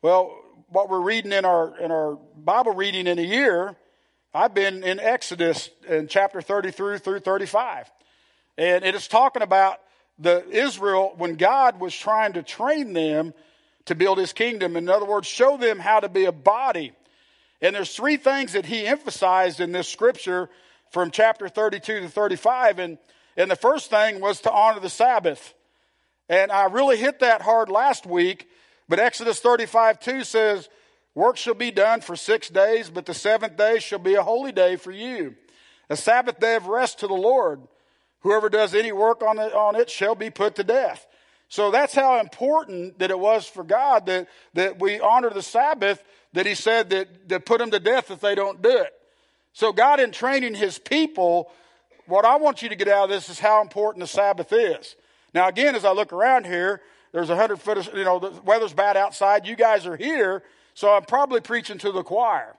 Well, 0.00 0.32
what 0.68 0.88
we're 0.88 1.00
reading 1.00 1.32
in 1.32 1.44
our 1.44 1.76
in 1.80 1.90
our 1.90 2.20
Bible 2.36 2.72
reading 2.72 3.08
in 3.08 3.18
a 3.18 3.22
year, 3.22 3.74
I've 4.34 4.54
been 4.54 4.84
in 4.84 5.00
Exodus 5.00 5.70
in 5.88 6.08
chapter 6.08 6.40
33 6.40 6.98
through 6.98 7.20
35. 7.20 7.90
And 8.58 8.84
it 8.84 8.94
is 8.94 9.08
talking 9.08 9.42
about 9.42 9.80
the 10.18 10.46
Israel 10.50 11.14
when 11.16 11.36
God 11.36 11.80
was 11.80 11.94
trying 11.94 12.34
to 12.34 12.42
train 12.42 12.92
them 12.92 13.34
to 13.86 13.94
build 13.94 14.18
his 14.18 14.32
kingdom. 14.32 14.76
In 14.76 14.88
other 14.88 15.06
words, 15.06 15.26
show 15.26 15.56
them 15.56 15.78
how 15.78 16.00
to 16.00 16.08
be 16.08 16.24
a 16.24 16.32
body. 16.32 16.92
And 17.62 17.74
there's 17.74 17.94
three 17.94 18.16
things 18.16 18.52
that 18.52 18.66
he 18.66 18.86
emphasized 18.86 19.60
in 19.60 19.72
this 19.72 19.88
scripture 19.88 20.50
from 20.90 21.10
chapter 21.10 21.48
32 21.48 22.00
to 22.00 22.08
35. 22.08 22.78
And, 22.78 22.98
and 23.36 23.50
the 23.50 23.56
first 23.56 23.90
thing 23.90 24.20
was 24.20 24.40
to 24.42 24.52
honor 24.52 24.80
the 24.80 24.90
Sabbath. 24.90 25.54
And 26.28 26.50
I 26.50 26.64
really 26.64 26.96
hit 26.96 27.20
that 27.20 27.42
hard 27.42 27.68
last 27.68 28.04
week, 28.04 28.48
but 28.88 28.98
Exodus 28.98 29.40
35 29.40 30.00
2 30.00 30.24
says, 30.24 30.68
Work 31.16 31.38
shall 31.38 31.54
be 31.54 31.70
done 31.70 32.02
for 32.02 32.14
six 32.14 32.50
days, 32.50 32.90
but 32.90 33.06
the 33.06 33.14
seventh 33.14 33.56
day 33.56 33.78
shall 33.78 33.98
be 33.98 34.14
a 34.14 34.22
holy 34.22 34.52
day 34.52 34.76
for 34.76 34.92
you, 34.92 35.34
a 35.88 35.96
Sabbath 35.96 36.38
day 36.38 36.56
of 36.56 36.66
rest 36.66 37.00
to 37.00 37.06
the 37.06 37.14
Lord. 37.14 37.62
Whoever 38.20 38.50
does 38.50 38.74
any 38.74 38.92
work 38.92 39.22
on 39.22 39.38
it, 39.38 39.54
on 39.54 39.76
it 39.76 39.88
shall 39.88 40.14
be 40.14 40.28
put 40.28 40.56
to 40.56 40.62
death. 40.62 41.06
So 41.48 41.70
that's 41.70 41.94
how 41.94 42.20
important 42.20 42.98
that 42.98 43.10
it 43.10 43.18
was 43.18 43.46
for 43.46 43.64
God 43.64 44.04
that, 44.06 44.28
that 44.52 44.78
we 44.78 45.00
honor 45.00 45.30
the 45.30 45.40
Sabbath, 45.40 46.04
that 46.34 46.44
He 46.44 46.54
said 46.54 46.90
that, 46.90 47.30
that 47.30 47.46
put 47.46 47.60
them 47.60 47.70
to 47.70 47.80
death 47.80 48.10
if 48.10 48.20
they 48.20 48.34
don't 48.34 48.60
do 48.60 48.76
it. 48.76 48.92
So 49.54 49.72
God 49.72 50.00
in 50.00 50.12
training 50.12 50.54
His 50.54 50.78
people, 50.78 51.50
what 52.04 52.26
I 52.26 52.36
want 52.36 52.60
you 52.60 52.68
to 52.68 52.76
get 52.76 52.88
out 52.88 53.04
of 53.04 53.10
this 53.10 53.30
is 53.30 53.38
how 53.38 53.62
important 53.62 54.02
the 54.02 54.06
Sabbath 54.06 54.52
is. 54.52 54.96
Now 55.32 55.48
again, 55.48 55.76
as 55.76 55.86
I 55.86 55.92
look 55.92 56.12
around 56.12 56.44
here, 56.44 56.82
there's 57.12 57.30
a 57.30 57.36
hundred 57.36 57.62
foot, 57.62 57.94
you 57.94 58.04
know, 58.04 58.18
the 58.18 58.38
weather's 58.42 58.74
bad 58.74 58.98
outside. 58.98 59.46
You 59.46 59.56
guys 59.56 59.86
are 59.86 59.96
here, 59.96 60.42
so 60.76 60.94
I'm 60.94 61.04
probably 61.04 61.40
preaching 61.40 61.78
to 61.78 61.90
the 61.90 62.02
choir. 62.02 62.54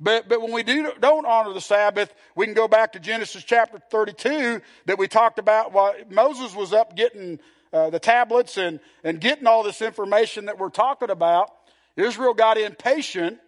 But, 0.00 0.26
but 0.26 0.40
when 0.40 0.52
we 0.52 0.62
do, 0.62 0.90
don't 0.98 1.26
honor 1.26 1.52
the 1.52 1.60
Sabbath, 1.60 2.12
we 2.34 2.46
can 2.46 2.54
go 2.54 2.66
back 2.66 2.92
to 2.94 2.98
Genesis 2.98 3.44
chapter 3.44 3.78
32 3.90 4.62
that 4.86 4.98
we 4.98 5.06
talked 5.06 5.38
about 5.38 5.70
while 5.70 5.92
Moses 6.08 6.56
was 6.56 6.72
up 6.72 6.96
getting 6.96 7.38
uh, 7.70 7.90
the 7.90 7.98
tablets 7.98 8.56
and, 8.56 8.80
and 9.04 9.20
getting 9.20 9.46
all 9.46 9.62
this 9.62 9.82
information 9.82 10.46
that 10.46 10.58
we're 10.58 10.70
talking 10.70 11.10
about. 11.10 11.50
Israel 11.94 12.32
got 12.32 12.56
impatient 12.56 13.38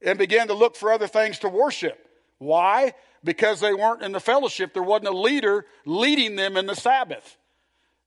and 0.00 0.18
began 0.18 0.46
to 0.46 0.54
look 0.54 0.74
for 0.74 0.90
other 0.90 1.06
things 1.06 1.38
to 1.40 1.48
worship. 1.50 1.98
Why? 2.38 2.94
Because 3.22 3.60
they 3.60 3.74
weren't 3.74 4.02
in 4.02 4.12
the 4.12 4.20
fellowship. 4.20 4.72
There 4.72 4.82
wasn't 4.82 5.08
a 5.08 5.18
leader 5.18 5.66
leading 5.84 6.36
them 6.36 6.56
in 6.56 6.64
the 6.64 6.74
Sabbath. 6.74 7.36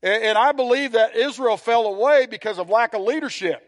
And, 0.02 0.24
and 0.24 0.38
I 0.38 0.52
believe 0.52 0.94
that 0.94 1.16
Israel 1.16 1.58
fell 1.58 1.86
away 1.86 2.26
because 2.26 2.58
of 2.58 2.72
lack 2.72 2.96
of 2.96 3.02
leadership 3.02 3.67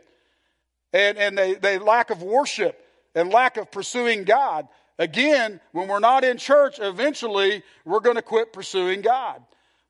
and, 0.93 1.17
and 1.17 1.37
they, 1.37 1.55
they 1.55 1.77
lack 1.77 2.09
of 2.09 2.23
worship 2.23 2.79
and 3.15 3.31
lack 3.31 3.57
of 3.57 3.71
pursuing 3.71 4.23
God. 4.23 4.67
Again, 4.97 5.61
when 5.71 5.87
we're 5.87 5.99
not 5.99 6.23
in 6.23 6.37
church, 6.37 6.79
eventually 6.79 7.63
we're 7.85 8.01
going 8.01 8.17
to 8.17 8.21
quit 8.21 8.51
pursuing 8.51 9.01
God. 9.01 9.41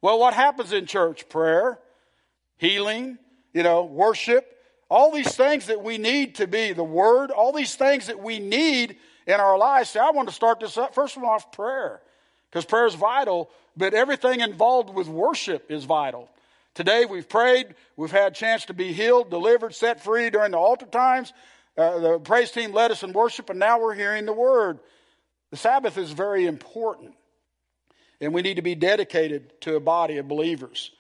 Well, 0.02 0.20
what 0.20 0.34
happens 0.34 0.72
in 0.72 0.86
church? 0.86 1.28
Prayer, 1.30 1.80
healing, 2.58 3.18
you 3.54 3.64
know, 3.64 3.84
worship, 3.84 4.56
all 4.90 5.12
these 5.12 5.36
things 5.36 5.68
that 5.68 5.84
we 5.84 5.98
need 5.98 6.36
to 6.36 6.48
be, 6.48 6.74
the 6.74 6.84
Word, 6.84 7.32
all 7.32 7.52
these 7.52 7.76
things 7.76 8.08
that 8.08 8.20
we 8.20 8.40
need 8.40 8.98
in 9.28 9.36
our 9.40 9.58
lives. 9.58 9.92
See, 9.92 10.00
I 10.00 10.12
want 10.12 10.30
to 10.30 10.34
start 10.34 10.60
this 10.60 10.78
up 10.78 10.96
first 10.96 11.18
of 11.18 11.24
all 11.24 11.32
off 11.32 11.52
prayer, 11.52 12.02
because 12.50 12.66
prayer 12.66 12.88
is 12.88 12.96
vital, 12.96 13.50
but 13.78 13.94
everything 13.94 14.42
involved 14.42 14.94
with 14.94 15.08
worship 15.08 15.72
is 15.72 15.86
vital. 15.86 16.30
Today 16.76 17.06
we've 17.06 17.28
prayed, 17.28 17.76
we've 17.98 18.12
had 18.12 18.32
a 18.32 18.36
chance 18.36 18.66
to 18.66 18.74
be 18.74 18.94
healed, 18.94 19.30
delivered, 19.30 19.76
set 19.76 20.04
free 20.04 20.30
during 20.30 20.52
the 20.52 20.58
altar 20.58 20.86
times. 20.86 21.34
Uh, 21.78 22.00
the 22.00 22.20
praise 22.20 22.52
team 22.52 22.72
led 22.72 22.92
us 22.92 23.04
in 23.04 23.14
worship, 23.14 23.50
and 23.50 23.60
now 23.60 23.80
we're 23.80 23.96
hearing 23.96 24.26
the 24.26 24.34
word. 24.34 24.80
The 25.52 25.58
Sabbath 25.58 25.98
is 25.98 26.12
very 26.12 26.46
important, 26.46 27.16
and 28.22 28.34
we 28.34 28.42
need 28.42 28.56
to 28.56 28.62
be 28.62 28.76
dedicated 28.76 29.60
to 29.62 29.76
a 29.76 29.80
body 29.80 30.18
of 30.18 30.28
believers. 30.28 30.92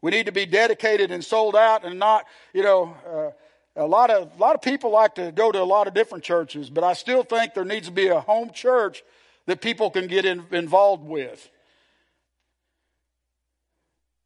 We 0.00 0.10
need 0.10 0.26
to 0.26 0.32
be 0.32 0.46
dedicated 0.46 1.10
and 1.10 1.24
sold 1.24 1.56
out, 1.56 1.84
and 1.84 1.98
not, 1.98 2.24
you 2.52 2.62
know, 2.62 2.94
uh, 3.06 3.30
a 3.76 3.86
lot 3.86 4.10
of 4.10 4.30
a 4.36 4.40
lot 4.40 4.54
of 4.54 4.62
people 4.62 4.90
like 4.90 5.16
to 5.16 5.32
go 5.32 5.52
to 5.52 5.60
a 5.60 5.64
lot 5.64 5.86
of 5.86 5.94
different 5.94 6.24
churches, 6.24 6.70
but 6.70 6.84
I 6.84 6.94
still 6.94 7.22
think 7.22 7.54
there 7.54 7.64
needs 7.64 7.88
to 7.88 7.92
be 7.92 8.08
a 8.08 8.20
home 8.20 8.50
church 8.50 9.02
that 9.46 9.60
people 9.60 9.90
can 9.90 10.06
get 10.06 10.24
in, 10.24 10.44
involved 10.50 11.04
with. 11.04 11.48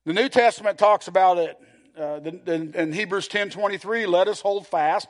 The 0.07 0.15
New 0.15 0.31
Testament 0.31 0.79
talks 0.79 1.09
about 1.09 1.37
it 1.37 1.59
uh, 1.99 2.21
in, 2.25 2.73
in 2.75 2.93
Hebrews 2.93 3.29
ten 3.29 3.51
twenty 3.51 3.77
three. 3.77 4.07
Let 4.07 4.29
us 4.29 4.41
hold 4.41 4.67
fast 4.67 5.09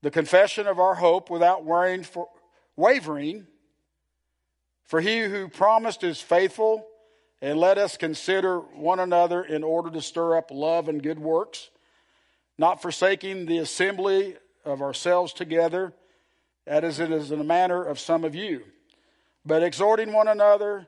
the 0.00 0.10
confession 0.10 0.66
of 0.66 0.78
our 0.78 0.94
hope 0.94 1.28
without 1.28 1.64
for, 2.06 2.28
wavering. 2.76 3.46
For 4.84 5.00
he 5.00 5.20
who 5.20 5.48
promised 5.48 6.02
is 6.02 6.20
faithful, 6.20 6.86
and 7.42 7.58
let 7.58 7.76
us 7.76 7.96
consider 7.96 8.58
one 8.60 9.00
another 9.00 9.42
in 9.42 9.64
order 9.64 9.90
to 9.90 10.00
stir 10.00 10.36
up 10.36 10.50
love 10.50 10.88
and 10.88 11.02
good 11.02 11.18
works, 11.18 11.70
not 12.56 12.80
forsaking 12.80 13.46
the 13.46 13.58
assembly 13.58 14.36
of 14.64 14.80
ourselves 14.80 15.32
together, 15.32 15.92
as 16.66 17.00
it 17.00 17.10
is 17.10 17.30
in 17.30 17.38
the 17.38 17.44
manner 17.44 17.82
of 17.82 17.98
some 17.98 18.24
of 18.24 18.34
you, 18.34 18.62
but 19.44 19.62
exhorting 19.62 20.12
one 20.12 20.28
another, 20.28 20.86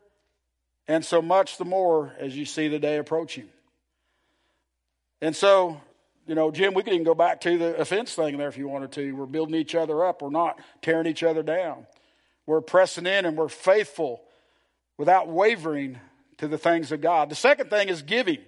and 0.88 1.05
so 1.05 1.20
much 1.20 1.59
the 1.59 1.64
more 1.64 2.12
as 2.18 2.37
you 2.37 2.44
see 2.44 2.68
the 2.68 2.79
day 2.79 2.99
approaching. 2.99 3.49
And 5.20 5.35
so 5.35 5.81
you 6.27 6.35
know, 6.35 6.51
Jim, 6.51 6.75
we 6.75 6.83
could 6.83 6.92
even 6.92 7.05
go 7.05 7.14
back 7.14 7.40
to 7.42 7.57
the 7.57 7.77
offense 7.77 8.14
thing 8.14 8.37
there 8.37 8.49
if 8.49 8.59
you 8.59 8.66
wanted 8.66 8.90
to. 8.92 9.12
We're 9.12 9.27
building 9.27 9.55
each 9.55 9.75
other 9.75 10.05
up. 10.05 10.22
We're 10.22 10.31
not 10.31 10.59
tearing 10.83 11.07
each 11.07 11.22
other 11.22 11.42
down. 11.42 11.87
We're 12.46 12.61
pressing 12.61 13.07
in 13.07 13.25
and 13.25 13.37
we're 13.37 13.49
faithful 13.49 14.22
without 14.99 15.29
wavering 15.29 16.01
to 16.38 16.49
the 16.49 16.59
things 16.59 16.90
of 16.90 17.01
God. 17.01 17.31
The 17.31 17.37
second 17.37 17.70
thing 17.70 17.88
is 17.88 18.03
giving. 18.03 18.38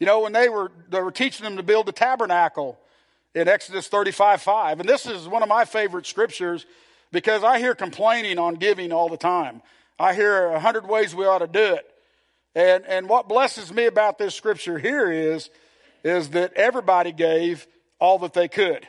You 0.00 0.06
know, 0.06 0.20
when 0.20 0.32
they 0.32 0.48
were 0.48 0.72
they 0.88 1.00
were 1.00 1.12
teaching 1.12 1.44
them 1.44 1.56
to 1.56 1.62
build 1.62 1.86
the 1.86 1.92
tabernacle 1.92 2.78
in 3.34 3.46
Exodus 3.46 3.88
35 3.88 4.40
5. 4.40 4.80
And 4.80 4.88
this 4.88 5.06
is 5.06 5.28
one 5.28 5.42
of 5.42 5.48
my 5.48 5.64
favorite 5.64 6.06
scriptures 6.06 6.66
because 7.12 7.44
I 7.44 7.58
hear 7.58 7.74
complaining 7.74 8.38
on 8.38 8.54
giving 8.54 8.90
all 8.90 9.08
the 9.08 9.18
time. 9.18 9.60
I 10.02 10.14
hear 10.14 10.46
a 10.46 10.58
hundred 10.58 10.88
ways 10.88 11.14
we 11.14 11.26
ought 11.26 11.38
to 11.38 11.46
do 11.46 11.74
it. 11.74 11.86
And 12.56 12.84
and 12.86 13.08
what 13.08 13.28
blesses 13.28 13.72
me 13.72 13.86
about 13.86 14.18
this 14.18 14.34
scripture 14.34 14.76
here 14.76 15.12
is 15.12 15.48
is 16.02 16.30
that 16.30 16.54
everybody 16.54 17.12
gave 17.12 17.68
all 18.00 18.18
that 18.18 18.32
they 18.32 18.48
could 18.48 18.88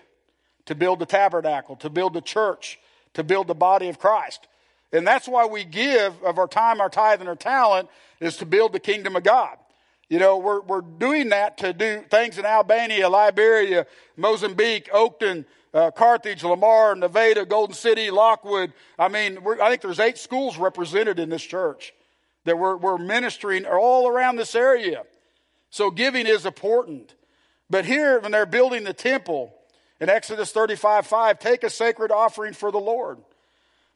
to 0.66 0.74
build 0.74 0.98
the 0.98 1.06
tabernacle, 1.06 1.76
to 1.78 1.90
build 1.92 2.14
the 2.14 2.22
church, 2.22 2.80
to 3.14 3.24
build 3.24 3.46
the 3.46 3.54
body 3.54 3.90
of 3.90 4.00
Christ. 4.00 4.48
And 4.92 5.06
that's 5.06 5.28
why 5.28 5.46
we 5.46 5.64
give 5.64 6.20
of 6.24 6.40
our 6.40 6.48
time, 6.48 6.82
our 6.82 6.90
tithe, 6.90 7.20
and 7.20 7.30
our 7.30 7.36
talent 7.36 7.90
is 8.20 8.38
to 8.38 8.48
build 8.48 8.74
the 8.74 8.80
kingdom 8.80 9.16
of 9.16 9.22
God. 9.22 9.58
You 10.10 10.18
know, 10.18 10.38
we're, 10.38 10.62
we're 10.62 10.82
doing 10.82 11.30
that 11.30 11.60
to 11.60 11.74
do 11.74 12.04
things 12.10 12.40
in 12.40 12.46
Albania, 12.46 13.08
Liberia, 13.08 13.86
Mozambique, 14.18 14.90
Oakton, 14.92 15.46
uh, 15.74 15.92
Carthage, 15.92 16.44
Lamar, 16.44 16.96
Nevada, 16.96 17.46
Golden 17.46 17.76
City, 17.76 18.12
Lockwood. 18.12 18.74
I 19.00 19.08
mean, 19.08 19.40
I 19.62 19.70
think 19.70 19.82
there's 19.82 20.00
eight 20.00 20.18
schools 20.18 20.58
represented 20.58 21.20
in 21.20 21.30
this 21.30 21.44
church 21.44 21.94
that 22.46 22.58
we're, 22.58 22.76
we're 22.76 22.98
ministering 22.98 23.66
all 23.66 24.08
around 24.08 24.36
this 24.36 24.56
area. 24.56 25.04
So 25.70 25.90
giving 25.90 26.28
is 26.28 26.46
important. 26.46 27.16
But 27.70 27.86
here, 27.86 28.20
when 28.20 28.32
they're 28.32 28.46
building 28.46 28.84
the 28.84 28.94
temple 28.94 29.56
in 30.00 30.10
Exodus 30.10 30.52
35 30.52 31.08
5, 31.08 31.40
take 31.40 31.64
a 31.64 31.70
sacred 31.70 32.12
offering 32.12 32.54
for 32.54 32.72
the 32.72 32.80
Lord. 32.80 33.18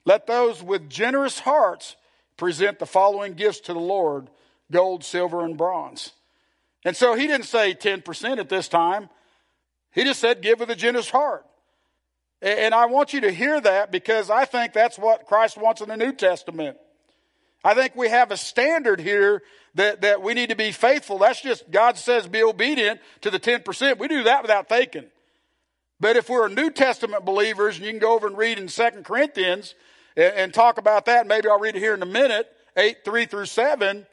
Let 0.06 0.26
those 0.26 0.64
with 0.64 0.90
generous 0.90 1.40
hearts 1.40 1.96
present 2.38 2.80
the 2.80 2.86
following 2.86 3.34
gifts 3.34 3.60
to 3.62 3.74
the 3.74 3.80
Lord 3.80 4.30
gold, 4.72 5.04
silver, 5.04 5.46
and 5.46 5.58
bronze. 5.58 6.12
And 6.84 6.96
so 6.96 7.16
he 7.16 7.28
didn't 7.28 7.46
say 7.46 7.74
10% 7.74 8.38
at 8.38 8.50
this 8.50 8.68
time. 8.68 9.10
He 9.94 10.04
just 10.04 10.20
said, 10.20 10.42
give 10.42 10.60
with 10.60 10.70
a 10.70 10.76
generous 10.76 11.10
heart. 11.10 11.46
And 12.42 12.76
I 12.76 12.86
want 12.86 13.14
you 13.14 13.22
to 13.22 13.32
hear 13.32 13.60
that 13.62 13.92
because 13.92 14.30
I 14.30 14.46
think 14.46 14.74
that's 14.74 15.00
what 15.00 15.26
Christ 15.26 15.58
wants 15.58 15.82
in 15.82 15.90
the 15.90 15.98
New 15.98 16.14
Testament. 16.14 16.78
I 17.64 17.74
think 17.74 17.96
we 17.96 18.10
have 18.10 18.32
a 18.32 18.38
standard 18.38 19.00
here 19.00 19.42
that, 19.76 20.02
that 20.02 20.22
we 20.22 20.34
need 20.34 20.50
to 20.50 20.56
be 20.56 20.72
faithful. 20.72 21.18
That's 21.18 21.42
just, 21.42 21.70
God 21.72 21.98
says 21.98 22.28
be 22.28 22.44
obedient 22.44 23.00
to 23.22 23.32
the 23.32 23.40
10%. 23.40 23.98
We 23.98 24.08
do 24.08 24.24
that 24.24 24.44
without 24.44 24.70
thinking. 24.70 25.06
But 26.00 26.16
if 26.16 26.30
we're 26.30 26.48
New 26.48 26.70
Testament 26.70 27.26
believers, 27.26 27.78
and 27.78 27.86
you 27.86 27.92
can 27.92 28.00
go 28.00 28.14
over 28.14 28.28
and 28.28 28.38
read 28.38 28.60
in 28.60 28.68
2 28.68 28.84
Corinthians 29.04 29.74
and, 30.16 30.34
and 30.36 30.54
talk 30.54 30.78
about 30.78 31.06
that, 31.06 31.26
maybe 31.26 31.50
I'll 31.50 31.60
read 31.60 31.76
it 31.76 31.80
here 31.80 31.96
in 31.96 32.04
a 32.04 32.08
minute, 32.08 32.48
8, 32.76 32.98
3 33.04 33.26
through 33.26 33.46
7. 33.46 34.06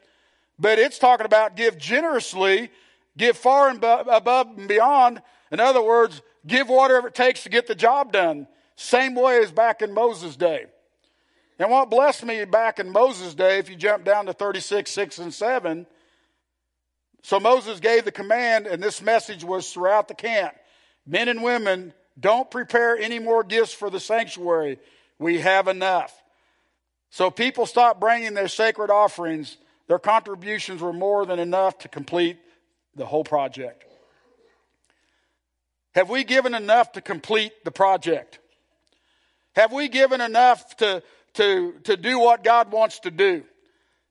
But 0.57 0.79
it's 0.79 0.97
talking 0.97 1.27
about 1.27 1.55
give 1.55 1.77
generously, 1.77 2.71
give 3.17 3.37
far 3.37 3.69
and 3.69 3.83
above 3.83 4.57
and 4.57 4.67
beyond. 4.67 5.21
In 5.51 5.59
other 5.59 5.81
words, 5.81 6.21
give 6.45 6.69
whatever 6.69 7.07
it 7.07 7.15
takes 7.15 7.43
to 7.43 7.49
get 7.49 7.67
the 7.67 7.75
job 7.75 8.11
done. 8.11 8.47
Same 8.75 9.15
way 9.15 9.39
as 9.39 9.51
back 9.51 9.81
in 9.81 9.93
Moses' 9.93 10.35
day. 10.35 10.65
And 11.57 11.71
what 11.71 11.89
blessed 11.89 12.25
me 12.25 12.43
back 12.45 12.79
in 12.79 12.89
Moses' 12.91 13.33
day, 13.33 13.59
if 13.59 13.69
you 13.69 13.75
jump 13.75 14.03
down 14.03 14.25
to 14.25 14.33
36, 14.33 14.91
6, 14.91 15.19
and 15.19 15.33
7, 15.33 15.87
so 17.23 17.39
Moses 17.39 17.79
gave 17.79 18.05
the 18.05 18.11
command, 18.11 18.67
and 18.67 18.83
this 18.83 19.01
message 19.01 19.43
was 19.43 19.71
throughout 19.71 20.07
the 20.07 20.13
camp 20.13 20.53
Men 21.05 21.27
and 21.27 21.43
women, 21.43 21.93
don't 22.19 22.49
prepare 22.49 22.97
any 22.97 23.19
more 23.19 23.43
gifts 23.43 23.73
for 23.73 23.89
the 23.89 23.99
sanctuary. 23.99 24.79
We 25.19 25.39
have 25.39 25.67
enough. 25.67 26.13
So 27.11 27.29
people 27.29 27.65
stopped 27.65 27.99
bringing 27.99 28.33
their 28.33 28.47
sacred 28.47 28.89
offerings. 28.89 29.57
Their 29.87 29.99
contributions 29.99 30.81
were 30.81 30.93
more 30.93 31.25
than 31.25 31.39
enough 31.39 31.77
to 31.79 31.87
complete 31.87 32.37
the 32.95 33.05
whole 33.05 33.23
project. 33.23 33.85
Have 35.95 36.09
we 36.09 36.25
given 36.25 36.53
enough 36.53 36.91
to 36.93 37.01
complete 37.01 37.63
the 37.63 37.71
project? 37.71 38.39
Have 39.55 39.71
we 39.71 39.87
given 39.87 40.19
enough 40.19 40.75
to, 40.77 41.01
to, 41.35 41.73
to 41.85 41.95
do 41.95 42.19
what 42.19 42.43
God 42.43 42.71
wants 42.71 42.99
to 42.99 43.11
do? 43.11 43.43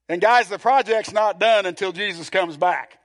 And 0.08 0.20
guys, 0.20 0.48
the 0.48 0.58
project's 0.58 1.12
not 1.12 1.38
done 1.38 1.66
until 1.66 1.92
Jesus 1.92 2.30
comes 2.30 2.56
back. 2.56 2.98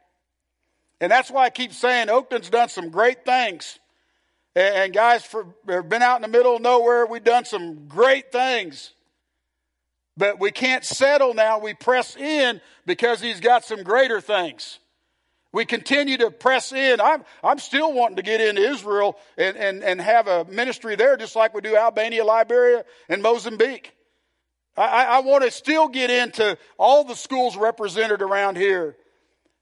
And 1.02 1.12
that's 1.12 1.30
why 1.30 1.46
I 1.46 1.50
keep 1.50 1.74
saying 1.74 2.10
Oakton's 2.10 2.50
done 2.50 2.70
some 2.70 2.90
great 2.90 3.26
things. 3.26 3.80
And 4.56 4.94
guys, 4.94 5.26
for, 5.26 5.44
been 5.66 6.02
out 6.02 6.16
in 6.16 6.22
the 6.22 6.28
middle 6.30 6.56
of 6.56 6.62
nowhere. 6.62 7.06
We've 7.06 7.24
done 7.24 7.44
some 7.44 7.88
great 7.88 8.32
things. 8.32 8.94
But 10.16 10.40
we 10.40 10.52
can't 10.52 10.86
settle 10.86 11.34
now. 11.34 11.60
We 11.60 11.74
press 11.74 12.16
in 12.16 12.62
because 12.86 13.22
he's 13.22 13.42
got 13.42 13.66
some 13.66 13.84
greater 13.84 14.22
things. 14.22 14.80
We 15.52 15.66
continue 15.66 16.18
to 16.18 16.30
press 16.30 16.72
in. 16.72 17.02
I'm, 17.02 17.24
I'm 17.44 17.58
still 17.58 17.92
wanting 17.92 18.18
to 18.18 18.22
get 18.22 18.40
into 18.40 18.62
Israel 18.62 19.18
and, 19.38 19.58
and, 19.58 19.84
and 19.84 20.00
have 20.00 20.28
a 20.28 20.46
ministry 20.46 20.96
there 20.96 21.18
just 21.18 21.36
like 21.36 21.54
we 21.56 21.62
do 21.62 21.76
Albania, 21.76 22.24
Liberia, 22.24 22.86
and 23.08 23.24
Mozambique. 23.24 23.94
I, 24.78 25.06
I 25.06 25.20
want 25.22 25.44
to 25.44 25.52
still 25.52 25.88
get 25.88 26.12
into 26.12 26.58
all 26.78 27.04
the 27.04 27.16
schools 27.16 27.58
represented 27.58 28.22
around 28.22 28.58
here. 28.58 28.96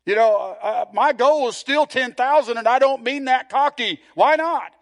You 0.05 0.15
know, 0.15 0.87
my 0.93 1.13
goal 1.13 1.47
is 1.49 1.57
still 1.57 1.85
10,000 1.85 2.57
and 2.57 2.67
I 2.67 2.79
don't 2.79 3.03
mean 3.03 3.25
that 3.25 3.49
cocky. 3.49 3.99
Why 4.15 4.35
not? 4.35 4.73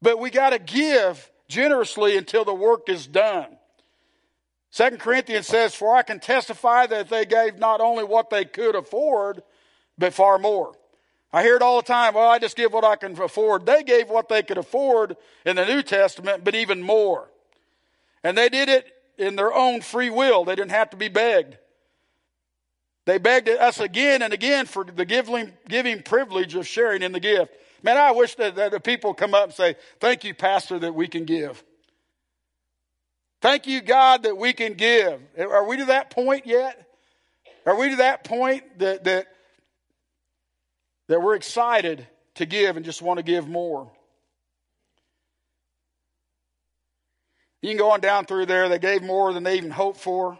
But 0.00 0.18
we 0.18 0.30
got 0.30 0.50
to 0.50 0.58
give 0.58 1.30
generously 1.48 2.16
until 2.16 2.44
the 2.44 2.54
work 2.54 2.88
is 2.88 3.06
done. 3.06 3.46
Second 4.70 5.00
Corinthians 5.00 5.46
says, 5.46 5.74
For 5.74 5.94
I 5.94 6.02
can 6.02 6.20
testify 6.20 6.86
that 6.86 7.08
they 7.08 7.24
gave 7.24 7.58
not 7.58 7.80
only 7.80 8.04
what 8.04 8.28
they 8.28 8.44
could 8.44 8.74
afford, 8.74 9.42
but 9.98 10.14
far 10.14 10.38
more. 10.38 10.72
I 11.32 11.42
hear 11.42 11.56
it 11.56 11.62
all 11.62 11.76
the 11.76 11.86
time. 11.86 12.14
Well, 12.14 12.28
I 12.28 12.38
just 12.38 12.56
give 12.56 12.72
what 12.72 12.84
I 12.84 12.96
can 12.96 13.20
afford. 13.20 13.66
They 13.66 13.82
gave 13.82 14.08
what 14.08 14.28
they 14.28 14.42
could 14.42 14.56
afford 14.56 15.16
in 15.44 15.56
the 15.56 15.66
New 15.66 15.82
Testament, 15.82 16.42
but 16.42 16.54
even 16.54 16.82
more. 16.82 17.28
And 18.24 18.36
they 18.36 18.48
did 18.48 18.68
it 18.68 18.86
in 19.18 19.36
their 19.36 19.52
own 19.52 19.82
free 19.82 20.10
will. 20.10 20.44
They 20.44 20.54
didn't 20.54 20.70
have 20.70 20.90
to 20.90 20.96
be 20.96 21.08
begged. 21.08 21.58
They 23.04 23.18
begged 23.18 23.48
us 23.48 23.80
again 23.80 24.22
and 24.22 24.32
again 24.32 24.66
for 24.66 24.84
the 24.84 25.04
giving, 25.04 25.52
giving 25.68 26.02
privilege 26.02 26.54
of 26.54 26.66
sharing 26.66 27.02
in 27.02 27.12
the 27.12 27.20
gift. 27.20 27.52
Man, 27.82 27.96
I 27.96 28.10
wish 28.10 28.34
that, 28.36 28.56
that 28.56 28.70
the 28.70 28.80
people 28.80 29.14
come 29.14 29.34
up 29.34 29.44
and 29.44 29.54
say, 29.54 29.76
Thank 30.00 30.24
you, 30.24 30.34
Pastor, 30.34 30.78
that 30.78 30.94
we 30.94 31.08
can 31.08 31.24
give. 31.24 31.62
Thank 33.40 33.66
you, 33.66 33.80
God, 33.80 34.24
that 34.24 34.36
we 34.36 34.52
can 34.52 34.74
give. 34.74 35.20
Are 35.38 35.66
we 35.66 35.76
to 35.76 35.84
that 35.86 36.10
point 36.10 36.46
yet? 36.46 36.86
Are 37.64 37.78
we 37.78 37.90
to 37.90 37.96
that 37.96 38.24
point 38.24 38.78
that, 38.78 39.04
that, 39.04 39.26
that 41.08 41.20
we're 41.20 41.34
excited 41.34 42.06
to 42.36 42.46
give 42.46 42.76
and 42.76 42.84
just 42.84 43.02
want 43.02 43.18
to 43.18 43.22
give 43.22 43.48
more? 43.48 43.90
You 47.60 47.70
can 47.70 47.78
go 47.78 47.90
on 47.90 48.00
down 48.00 48.24
through 48.24 48.46
there. 48.46 48.68
They 48.68 48.78
gave 48.78 49.02
more 49.02 49.32
than 49.32 49.42
they 49.42 49.56
even 49.56 49.70
hoped 49.70 49.98
for. 49.98 50.38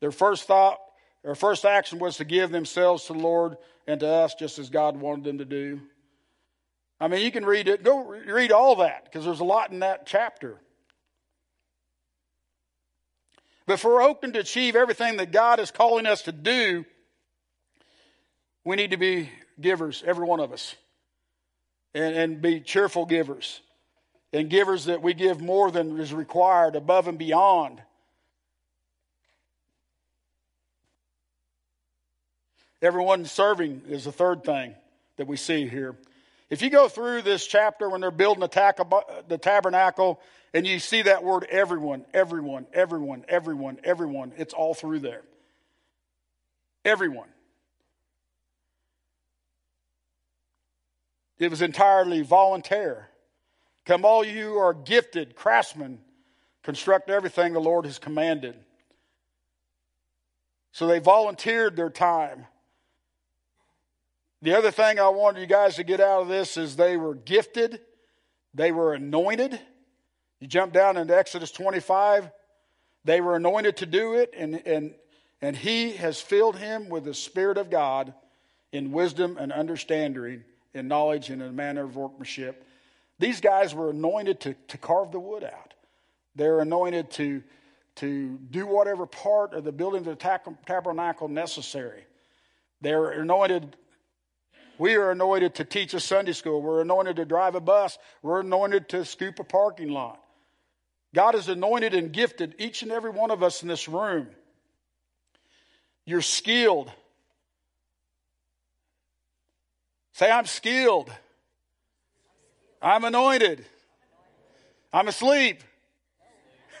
Their 0.00 0.10
first 0.10 0.44
thought, 0.44 0.78
their 1.22 1.34
first 1.34 1.64
action 1.64 1.98
was 1.98 2.16
to 2.16 2.24
give 2.24 2.50
themselves 2.50 3.04
to 3.04 3.12
the 3.12 3.18
Lord 3.18 3.56
and 3.86 4.00
to 4.00 4.08
us 4.08 4.34
just 4.34 4.58
as 4.58 4.70
God 4.70 4.96
wanted 4.96 5.24
them 5.24 5.38
to 5.38 5.44
do. 5.44 5.80
I 7.00 7.08
mean, 7.08 7.24
you 7.24 7.30
can 7.30 7.44
read 7.44 7.68
it, 7.68 7.84
go 7.84 8.04
read 8.04 8.50
all 8.50 8.76
that 8.76 9.04
because 9.04 9.24
there's 9.24 9.40
a 9.40 9.44
lot 9.44 9.70
in 9.70 9.80
that 9.80 10.06
chapter. 10.06 10.58
But 13.66 13.78
for 13.78 14.00
Oakton 14.00 14.32
to 14.32 14.40
achieve 14.40 14.74
everything 14.74 15.18
that 15.18 15.30
God 15.30 15.60
is 15.60 15.70
calling 15.70 16.06
us 16.06 16.22
to 16.22 16.32
do, 16.32 16.84
we 18.68 18.76
need 18.76 18.90
to 18.90 18.98
be 18.98 19.30
givers, 19.58 20.04
every 20.06 20.26
one 20.26 20.40
of 20.40 20.52
us, 20.52 20.76
and, 21.94 22.14
and 22.14 22.42
be 22.42 22.60
cheerful 22.60 23.06
givers, 23.06 23.62
and 24.30 24.50
givers 24.50 24.84
that 24.84 25.00
we 25.00 25.14
give 25.14 25.40
more 25.40 25.70
than 25.70 25.98
is 25.98 26.12
required, 26.12 26.76
above 26.76 27.08
and 27.08 27.16
beyond. 27.16 27.80
Everyone 32.82 33.24
serving 33.24 33.80
is 33.88 34.04
the 34.04 34.12
third 34.12 34.44
thing 34.44 34.74
that 35.16 35.26
we 35.26 35.38
see 35.38 35.66
here. 35.66 35.96
If 36.50 36.60
you 36.60 36.68
go 36.68 36.90
through 36.90 37.22
this 37.22 37.46
chapter 37.46 37.88
when 37.88 38.02
they're 38.02 38.10
building 38.10 38.42
the 38.42 39.38
tabernacle 39.40 40.20
and 40.52 40.66
you 40.66 40.78
see 40.78 41.00
that 41.02 41.24
word 41.24 41.46
everyone, 41.50 42.04
everyone, 42.12 42.66
everyone, 42.74 43.24
everyone, 43.28 43.78
everyone, 43.82 44.32
it's 44.36 44.52
all 44.52 44.74
through 44.74 44.98
there. 44.98 45.22
Everyone. 46.84 47.28
It 51.38 51.50
was 51.50 51.62
entirely 51.62 52.22
voluntary. 52.22 53.02
Come, 53.84 54.04
all 54.04 54.24
you 54.24 54.44
who 54.44 54.58
are 54.58 54.74
gifted 54.74 55.34
craftsmen, 55.34 56.00
construct 56.62 57.08
everything 57.08 57.52
the 57.52 57.60
Lord 57.60 57.86
has 57.86 57.98
commanded. 57.98 58.54
So 60.72 60.86
they 60.86 60.98
volunteered 60.98 61.76
their 61.76 61.90
time. 61.90 62.46
The 64.42 64.56
other 64.56 64.70
thing 64.70 65.00
I 65.00 65.08
wanted 65.08 65.40
you 65.40 65.46
guys 65.46 65.76
to 65.76 65.84
get 65.84 66.00
out 66.00 66.22
of 66.22 66.28
this 66.28 66.56
is 66.56 66.76
they 66.76 66.96
were 66.96 67.14
gifted, 67.14 67.80
they 68.54 68.70
were 68.70 68.94
anointed. 68.94 69.58
You 70.40 70.46
jump 70.46 70.72
down 70.72 70.96
into 70.96 71.16
Exodus 71.16 71.50
25, 71.50 72.30
they 73.04 73.20
were 73.20 73.34
anointed 73.34 73.78
to 73.78 73.86
do 73.86 74.14
it, 74.14 74.32
and, 74.36 74.62
and, 74.66 74.94
and 75.40 75.56
he 75.56 75.92
has 75.92 76.20
filled 76.20 76.56
him 76.56 76.88
with 76.88 77.04
the 77.04 77.14
Spirit 77.14 77.58
of 77.58 77.70
God 77.70 78.14
in 78.70 78.92
wisdom 78.92 79.36
and 79.40 79.50
understanding, 79.50 80.44
in 80.74 80.88
knowledge 80.88 81.30
and 81.30 81.42
in 81.42 81.56
manner 81.56 81.84
of 81.84 81.96
workmanship. 81.96 82.64
These 83.18 83.40
guys 83.40 83.74
were 83.74 83.90
anointed 83.90 84.40
to, 84.40 84.54
to 84.68 84.78
carve 84.78 85.12
the 85.12 85.20
wood 85.20 85.44
out. 85.44 85.74
They're 86.36 86.60
anointed 86.60 87.10
to, 87.12 87.42
to 87.96 88.38
do 88.50 88.66
whatever 88.66 89.06
part 89.06 89.54
of 89.54 89.64
the 89.64 89.72
building 89.72 90.06
of 90.06 90.18
the 90.18 90.50
tabernacle 90.66 91.28
necessary. 91.28 92.04
They're 92.80 93.10
anointed 93.10 93.76
we 94.78 94.94
are 94.94 95.10
anointed 95.10 95.56
to 95.56 95.64
teach 95.64 95.92
a 95.92 96.00
Sunday 96.00 96.32
school. 96.32 96.62
We're 96.62 96.82
anointed 96.82 97.16
to 97.16 97.24
drive 97.24 97.56
a 97.56 97.60
bus. 97.60 97.98
We're 98.22 98.40
anointed 98.40 98.88
to 98.90 99.04
scoop 99.04 99.40
a 99.40 99.44
parking 99.44 99.90
lot. 99.90 100.22
God 101.14 101.34
has 101.34 101.48
anointed 101.48 101.94
and 101.94 102.12
gifted 102.12 102.54
each 102.58 102.82
and 102.82 102.92
every 102.92 103.10
one 103.10 103.32
of 103.32 103.42
us 103.42 103.62
in 103.62 103.68
this 103.68 103.88
room. 103.88 104.28
You're 106.04 106.22
skilled. 106.22 106.92
Say, 110.18 110.30
I'm 110.32 110.46
skilled. 110.46 111.12
I'm 112.82 113.04
anointed. 113.04 113.64
I'm 114.92 115.06
asleep. 115.06 115.62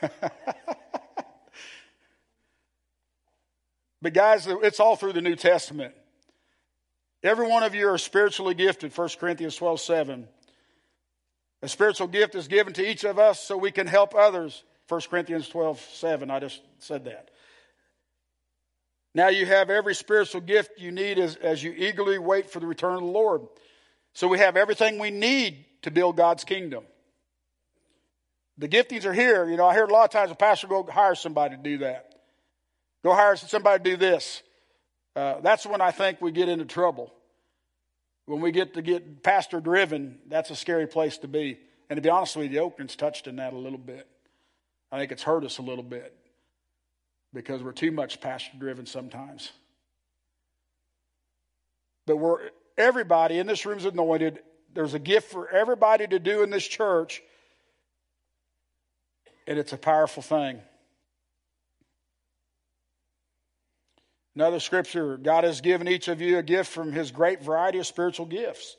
but, 4.02 4.12
guys, 4.12 4.48
it's 4.48 4.80
all 4.80 4.96
through 4.96 5.12
the 5.12 5.20
New 5.20 5.36
Testament. 5.36 5.94
Every 7.22 7.46
one 7.46 7.62
of 7.62 7.76
you 7.76 7.88
are 7.88 7.98
spiritually 7.98 8.54
gifted, 8.54 8.92
1 8.92 9.08
Corinthians 9.20 9.54
12 9.54 9.80
7. 9.82 10.26
A 11.62 11.68
spiritual 11.68 12.08
gift 12.08 12.34
is 12.34 12.48
given 12.48 12.72
to 12.72 12.84
each 12.84 13.04
of 13.04 13.20
us 13.20 13.38
so 13.38 13.56
we 13.56 13.70
can 13.70 13.86
help 13.86 14.16
others, 14.16 14.64
1 14.88 15.00
Corinthians 15.08 15.48
12 15.48 15.80
7. 15.80 16.28
I 16.28 16.40
just 16.40 16.60
said 16.80 17.04
that. 17.04 17.30
Now 19.14 19.28
you 19.28 19.46
have 19.46 19.70
every 19.70 19.94
spiritual 19.94 20.40
gift 20.40 20.78
you 20.78 20.92
need 20.92 21.18
as, 21.18 21.36
as 21.36 21.62
you 21.62 21.72
eagerly 21.76 22.18
wait 22.18 22.50
for 22.50 22.60
the 22.60 22.66
return 22.66 22.94
of 22.94 23.00
the 23.00 23.06
Lord. 23.06 23.42
So 24.12 24.28
we 24.28 24.38
have 24.38 24.56
everything 24.56 24.98
we 24.98 25.10
need 25.10 25.64
to 25.82 25.90
build 25.90 26.16
God's 26.16 26.44
kingdom. 26.44 26.84
The 28.58 28.68
giftings 28.68 29.04
are 29.04 29.12
here. 29.12 29.48
You 29.48 29.56
know, 29.56 29.66
I 29.66 29.74
hear 29.74 29.84
a 29.84 29.92
lot 29.92 30.04
of 30.04 30.10
times 30.10 30.30
a 30.30 30.34
pastor 30.34 30.66
go 30.66 30.82
hire 30.84 31.14
somebody 31.14 31.56
to 31.56 31.62
do 31.62 31.78
that. 31.78 32.14
Go 33.04 33.14
hire 33.14 33.36
somebody 33.36 33.82
to 33.82 33.90
do 33.90 33.96
this. 33.96 34.42
Uh, 35.14 35.40
that's 35.40 35.64
when 35.64 35.80
I 35.80 35.90
think 35.90 36.20
we 36.20 36.32
get 36.32 36.48
into 36.48 36.64
trouble. 36.64 37.12
When 38.26 38.40
we 38.40 38.50
get 38.50 38.74
to 38.74 38.82
get 38.82 39.22
pastor 39.22 39.60
driven, 39.60 40.18
that's 40.26 40.50
a 40.50 40.56
scary 40.56 40.86
place 40.86 41.18
to 41.18 41.28
be. 41.28 41.58
And 41.88 41.96
to 41.96 42.02
be 42.02 42.10
honest 42.10 42.36
with 42.36 42.46
you, 42.46 42.50
the 42.50 42.58
Oakton's 42.58 42.94
touched 42.94 43.26
in 43.26 43.36
that 43.36 43.54
a 43.54 43.58
little 43.58 43.78
bit. 43.78 44.06
I 44.92 44.98
think 44.98 45.12
it's 45.12 45.22
hurt 45.22 45.44
us 45.44 45.58
a 45.58 45.62
little 45.62 45.84
bit 45.84 46.17
because 47.32 47.62
we're 47.62 47.72
too 47.72 47.92
much 47.92 48.20
pastor 48.20 48.56
driven 48.58 48.86
sometimes. 48.86 49.52
But 52.06 52.16
we're 52.16 52.50
everybody 52.76 53.38
in 53.38 53.46
this 53.46 53.66
room 53.66 53.78
is 53.78 53.84
anointed. 53.84 54.40
There's 54.72 54.94
a 54.94 54.98
gift 54.98 55.30
for 55.30 55.48
everybody 55.48 56.06
to 56.06 56.18
do 56.18 56.42
in 56.42 56.50
this 56.50 56.66
church, 56.66 57.22
and 59.46 59.58
it's 59.58 59.72
a 59.72 59.78
powerful 59.78 60.22
thing. 60.22 60.60
Another 64.34 64.60
scripture 64.60 65.16
God 65.16 65.44
has 65.44 65.60
given 65.60 65.88
each 65.88 66.06
of 66.06 66.20
you 66.20 66.38
a 66.38 66.42
gift 66.42 66.70
from 66.70 66.92
his 66.92 67.10
great 67.10 67.42
variety 67.42 67.78
of 67.78 67.86
spiritual 67.86 68.26
gifts. 68.26 68.76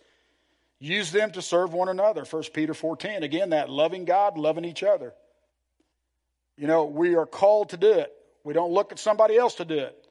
Use 0.80 1.12
them 1.12 1.32
to 1.32 1.41
serve 1.41 1.74
one 1.74 1.89
another. 1.89 2.24
1 2.24 2.54
Peter 2.54 2.74
4:10. 2.74 3.24
Again, 3.24 3.50
that 3.50 3.70
loving 3.70 4.06
God, 4.06 4.38
loving 4.38 4.64
each 4.64 4.84
other. 4.84 5.14
You 6.56 6.68
know, 6.68 6.86
we 6.86 7.16
are 7.16 7.26
called 7.26 7.70
to 7.70 7.78
do 7.78 7.91
it. 7.91 8.16
We 8.44 8.54
don't 8.54 8.72
look 8.72 8.92
at 8.92 9.00
somebody 9.00 9.38
else 9.38 9.56
to 9.56 9.66
do 9.66 9.78
it. 9.78 10.06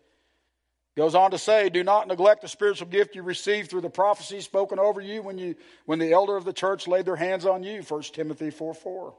Goes 0.96 1.14
on 1.14 1.30
to 1.30 1.38
say, 1.38 1.68
do 1.68 1.84
not 1.84 2.08
neglect 2.08 2.42
the 2.42 2.48
spiritual 2.48 2.88
gift 2.88 3.14
you 3.14 3.22
received 3.22 3.70
through 3.70 3.82
the 3.82 3.90
prophecy 3.90 4.40
spoken 4.40 4.80
over 4.80 5.00
you 5.00 5.22
when 5.22 5.38
you 5.38 5.54
when 5.86 6.00
the 6.00 6.12
elder 6.12 6.36
of 6.36 6.44
the 6.44 6.52
church 6.52 6.88
laid 6.88 7.04
their 7.04 7.14
hands 7.14 7.46
on 7.46 7.62
you. 7.62 7.82
1 7.82 8.02
Timothy 8.02 8.50
4 8.50 8.74
4. 8.74 9.14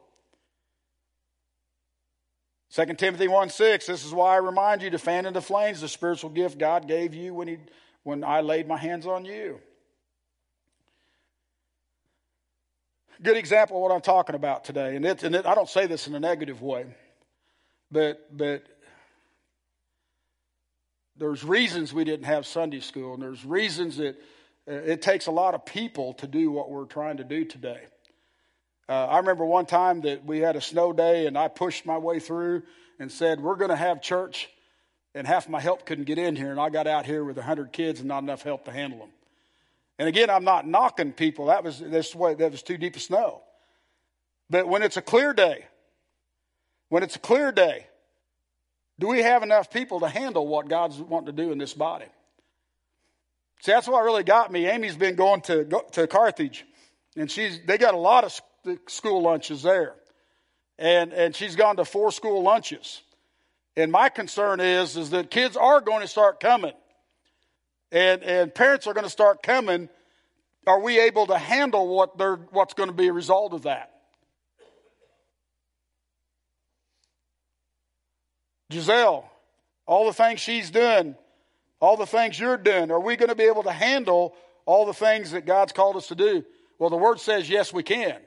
2 2.71 2.85
Timothy 2.95 3.27
1 3.27 3.49
6, 3.49 3.87
this 3.87 4.05
is 4.05 4.13
why 4.13 4.33
I 4.33 4.37
remind 4.37 4.81
you 4.81 4.91
to 4.91 4.99
fan 4.99 5.25
into 5.25 5.41
flames 5.41 5.81
the 5.81 5.87
spiritual 5.87 6.29
gift 6.29 6.59
God 6.59 6.87
gave 6.87 7.15
you 7.15 7.33
when, 7.33 7.47
he, 7.47 7.57
when 8.03 8.23
I 8.23 8.41
laid 8.41 8.67
my 8.67 8.77
hands 8.77 9.07
on 9.07 9.25
you. 9.25 9.59
Good 13.21 13.37
example 13.37 13.77
of 13.77 13.83
what 13.83 13.91
I'm 13.91 14.01
talking 14.01 14.35
about 14.35 14.65
today. 14.65 14.95
And, 14.95 15.03
it, 15.03 15.23
and 15.23 15.35
it, 15.35 15.45
I 15.45 15.55
don't 15.55 15.67
say 15.67 15.87
this 15.87 16.07
in 16.07 16.13
a 16.13 16.19
negative 16.19 16.61
way, 16.61 16.85
but, 17.91 18.37
but 18.37 18.63
there's 21.19 21.43
reasons 21.43 21.93
we 21.93 22.05
didn't 22.05 22.25
have 22.25 22.45
Sunday 22.45 22.79
school, 22.79 23.13
and 23.13 23.21
there's 23.21 23.45
reasons 23.45 23.97
that 23.97 24.15
uh, 24.67 24.73
it 24.73 25.01
takes 25.01 25.27
a 25.27 25.31
lot 25.31 25.53
of 25.53 25.65
people 25.65 26.13
to 26.13 26.27
do 26.27 26.49
what 26.49 26.71
we're 26.71 26.85
trying 26.85 27.17
to 27.17 27.23
do 27.23 27.43
today. 27.43 27.81
Uh, 28.87 29.05
I 29.05 29.17
remember 29.17 29.45
one 29.45 29.65
time 29.65 30.01
that 30.01 30.25
we 30.25 30.39
had 30.39 30.55
a 30.55 30.61
snow 30.61 30.93
day, 30.93 31.27
and 31.27 31.37
I 31.37 31.49
pushed 31.49 31.85
my 31.85 31.97
way 31.97 32.19
through 32.19 32.63
and 32.99 33.11
said, 33.11 33.41
We're 33.41 33.57
going 33.57 33.69
to 33.69 33.75
have 33.75 34.01
church, 34.01 34.49
and 35.13 35.27
half 35.27 35.49
my 35.49 35.59
help 35.59 35.85
couldn't 35.85 36.05
get 36.05 36.17
in 36.17 36.35
here, 36.35 36.51
and 36.51 36.59
I 36.59 36.69
got 36.69 36.87
out 36.87 37.05
here 37.05 37.23
with 37.23 37.35
100 37.35 37.71
kids 37.73 37.99
and 37.99 38.07
not 38.07 38.23
enough 38.23 38.41
help 38.41 38.65
to 38.65 38.71
handle 38.71 38.99
them. 38.99 39.09
And 39.99 40.07
again, 40.07 40.29
I'm 40.29 40.45
not 40.45 40.65
knocking 40.65 41.11
people. 41.11 41.47
That 41.47 41.63
was 41.63 41.79
this 41.79 42.15
way. 42.15 42.33
That 42.33 42.51
was 42.51 42.63
too 42.63 42.77
deep 42.77 42.95
of 42.95 43.01
snow. 43.01 43.41
But 44.49 44.67
when 44.67 44.81
it's 44.81 44.95
a 44.95 45.01
clear 45.01 45.33
day, 45.33 45.65
when 46.87 47.03
it's 47.03 47.17
a 47.17 47.19
clear 47.19 47.51
day, 47.51 47.88
do 48.99 49.07
we 49.07 49.23
have 49.23 49.41
enough 49.41 49.71
people 49.71 50.01
to 50.01 50.09
handle 50.09 50.45
what 50.45 50.67
God's 50.67 50.97
wanting 50.97 51.35
to 51.35 51.43
do 51.43 51.51
in 51.51 51.57
this 51.57 51.73
body? 51.73 52.05
See, 53.61 53.71
that's 53.71 53.87
what 53.87 54.03
really 54.03 54.23
got 54.23 54.51
me. 54.51 54.67
Amy's 54.67 54.95
been 54.95 55.15
going 55.15 55.41
to 55.41 55.65
to 55.93 56.05
Carthage, 56.05 56.65
and 57.15 57.31
she's 57.31 57.59
they 57.65 57.77
got 57.77 57.95
a 57.95 57.97
lot 57.97 58.23
of 58.23 58.39
school 58.87 59.21
lunches 59.23 59.63
there. 59.63 59.95
And, 60.79 61.11
and 61.11 61.35
she's 61.35 61.57
gone 61.57 61.75
to 61.75 61.85
four 61.85 62.11
school 62.11 62.41
lunches. 62.41 63.01
And 63.75 63.91
my 63.91 64.07
concern 64.07 64.61
is, 64.61 64.95
is 64.95 65.09
that 65.09 65.29
kids 65.29 65.57
are 65.57 65.81
going 65.81 66.01
to 66.01 66.07
start 66.07 66.39
coming. 66.39 66.73
And, 67.91 68.23
and 68.23 68.55
parents 68.55 68.87
are 68.87 68.93
going 68.93 69.03
to 69.03 69.09
start 69.09 69.43
coming. 69.43 69.89
Are 70.65 70.79
we 70.79 70.99
able 70.99 71.27
to 71.27 71.37
handle 71.37 71.93
what 71.93 72.17
they're, 72.17 72.37
what's 72.37 72.73
going 72.73 72.89
to 72.89 72.95
be 72.95 73.07
a 73.07 73.13
result 73.13 73.53
of 73.53 73.63
that? 73.63 73.91
Giselle, 78.71 79.29
all 79.85 80.05
the 80.05 80.13
things 80.13 80.39
she's 80.39 80.69
doing, 80.69 81.15
all 81.79 81.97
the 81.97 82.05
things 82.05 82.39
you're 82.39 82.57
doing, 82.57 82.91
are 82.91 82.99
we 82.99 83.15
going 83.15 83.29
to 83.29 83.35
be 83.35 83.45
able 83.45 83.63
to 83.63 83.71
handle 83.71 84.35
all 84.65 84.85
the 84.85 84.93
things 84.93 85.31
that 85.31 85.45
God's 85.45 85.73
called 85.73 85.95
us 85.95 86.07
to 86.07 86.15
do? 86.15 86.43
Well, 86.77 86.89
the 86.89 86.97
Word 86.97 87.19
says, 87.19 87.49
yes, 87.49 87.73
we 87.73 87.83
can 87.83 88.17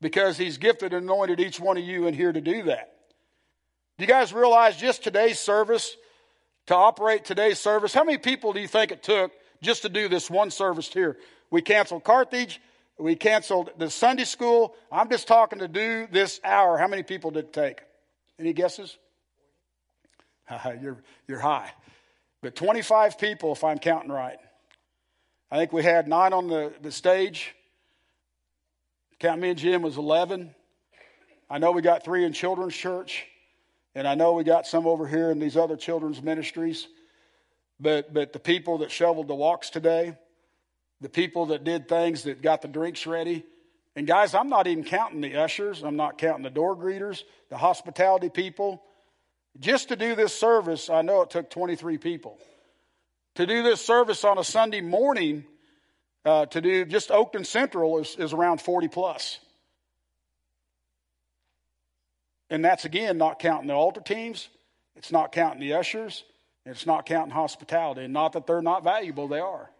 because 0.00 0.36
He's 0.36 0.58
gifted 0.58 0.92
and 0.92 1.04
anointed 1.04 1.40
each 1.40 1.60
one 1.60 1.76
of 1.76 1.84
you 1.84 2.06
in 2.06 2.14
here 2.14 2.32
to 2.32 2.40
do 2.40 2.64
that. 2.64 2.92
Do 3.98 4.04
you 4.04 4.08
guys 4.08 4.32
realize 4.32 4.76
just 4.76 5.04
today's 5.04 5.38
service, 5.38 5.96
to 6.66 6.74
operate 6.74 7.24
today's 7.24 7.58
service, 7.58 7.92
how 7.92 8.04
many 8.04 8.18
people 8.18 8.52
do 8.52 8.60
you 8.60 8.68
think 8.68 8.92
it 8.92 9.02
took 9.02 9.32
just 9.62 9.82
to 9.82 9.88
do 9.88 10.08
this 10.08 10.30
one 10.30 10.50
service 10.50 10.88
here? 10.92 11.18
We 11.50 11.62
canceled 11.62 12.04
Carthage. 12.04 12.60
We 12.98 13.16
canceled 13.16 13.70
the 13.78 13.90
Sunday 13.90 14.24
school. 14.24 14.74
I'm 14.92 15.08
just 15.08 15.26
talking 15.26 15.58
to 15.60 15.68
do 15.68 16.06
this 16.10 16.40
hour. 16.44 16.78
How 16.78 16.86
many 16.86 17.02
people 17.02 17.30
did 17.30 17.46
it 17.46 17.52
take? 17.52 17.80
Any 18.38 18.52
guesses? 18.52 18.96
you're, 20.82 20.98
you're 21.26 21.38
high. 21.38 21.70
But 22.42 22.54
25 22.54 23.18
people, 23.18 23.52
if 23.52 23.64
I'm 23.64 23.78
counting 23.78 24.10
right. 24.10 24.38
I 25.50 25.56
think 25.56 25.72
we 25.72 25.82
had 25.82 26.08
nine 26.08 26.32
on 26.32 26.48
the, 26.48 26.72
the 26.80 26.92
stage. 26.92 27.54
Count 29.18 29.40
me 29.40 29.50
and 29.50 29.58
Jim 29.58 29.82
was 29.82 29.96
11. 29.96 30.54
I 31.50 31.58
know 31.58 31.72
we 31.72 31.82
got 31.82 32.04
three 32.04 32.24
in 32.24 32.32
children's 32.32 32.74
church, 32.74 33.26
and 33.94 34.06
I 34.06 34.14
know 34.14 34.34
we 34.34 34.44
got 34.44 34.66
some 34.66 34.86
over 34.86 35.06
here 35.06 35.30
in 35.30 35.40
these 35.40 35.56
other 35.56 35.76
children's 35.76 36.22
ministries. 36.22 36.86
But, 37.80 38.14
but 38.14 38.32
the 38.32 38.38
people 38.38 38.78
that 38.78 38.90
shoveled 38.90 39.26
the 39.26 39.34
walks 39.34 39.70
today, 39.70 40.16
the 41.00 41.08
people 41.08 41.46
that 41.46 41.64
did 41.64 41.88
things 41.88 42.22
that 42.24 42.42
got 42.42 42.62
the 42.62 42.68
drinks 42.68 43.06
ready, 43.06 43.44
and 43.96 44.06
guys, 44.06 44.34
I'm 44.34 44.48
not 44.48 44.66
even 44.66 44.84
counting 44.84 45.20
the 45.20 45.36
ushers, 45.36 45.82
I'm 45.82 45.96
not 45.96 46.16
counting 46.16 46.44
the 46.44 46.50
door 46.50 46.76
greeters, 46.76 47.24
the 47.48 47.56
hospitality 47.56 48.28
people. 48.28 48.82
Just 49.58 49.88
to 49.88 49.96
do 49.96 50.14
this 50.14 50.38
service, 50.38 50.88
I 50.88 51.02
know 51.02 51.22
it 51.22 51.30
took 51.30 51.50
23 51.50 51.98
people. 51.98 52.38
To 53.34 53.46
do 53.46 53.62
this 53.62 53.80
service 53.80 54.24
on 54.24 54.38
a 54.38 54.44
Sunday 54.44 54.80
morning, 54.80 55.44
uh, 56.24 56.46
to 56.46 56.60
do 56.60 56.84
just 56.84 57.10
Oakton 57.10 57.44
Central 57.44 57.98
is, 57.98 58.16
is 58.16 58.32
around 58.32 58.60
40 58.60 58.88
plus. 58.88 59.38
And 62.48 62.64
that's 62.64 62.84
again 62.84 63.16
not 63.16 63.38
counting 63.38 63.68
the 63.68 63.74
altar 63.74 64.00
teams, 64.00 64.48
it's 64.96 65.12
not 65.12 65.32
counting 65.32 65.60
the 65.60 65.74
ushers, 65.74 66.24
and 66.64 66.74
it's 66.74 66.86
not 66.86 67.06
counting 67.06 67.32
hospitality. 67.32 68.04
And 68.04 68.12
not 68.12 68.32
that 68.32 68.46
they're 68.46 68.60
not 68.60 68.84
valuable, 68.84 69.28
they 69.28 69.38
are. 69.38 69.70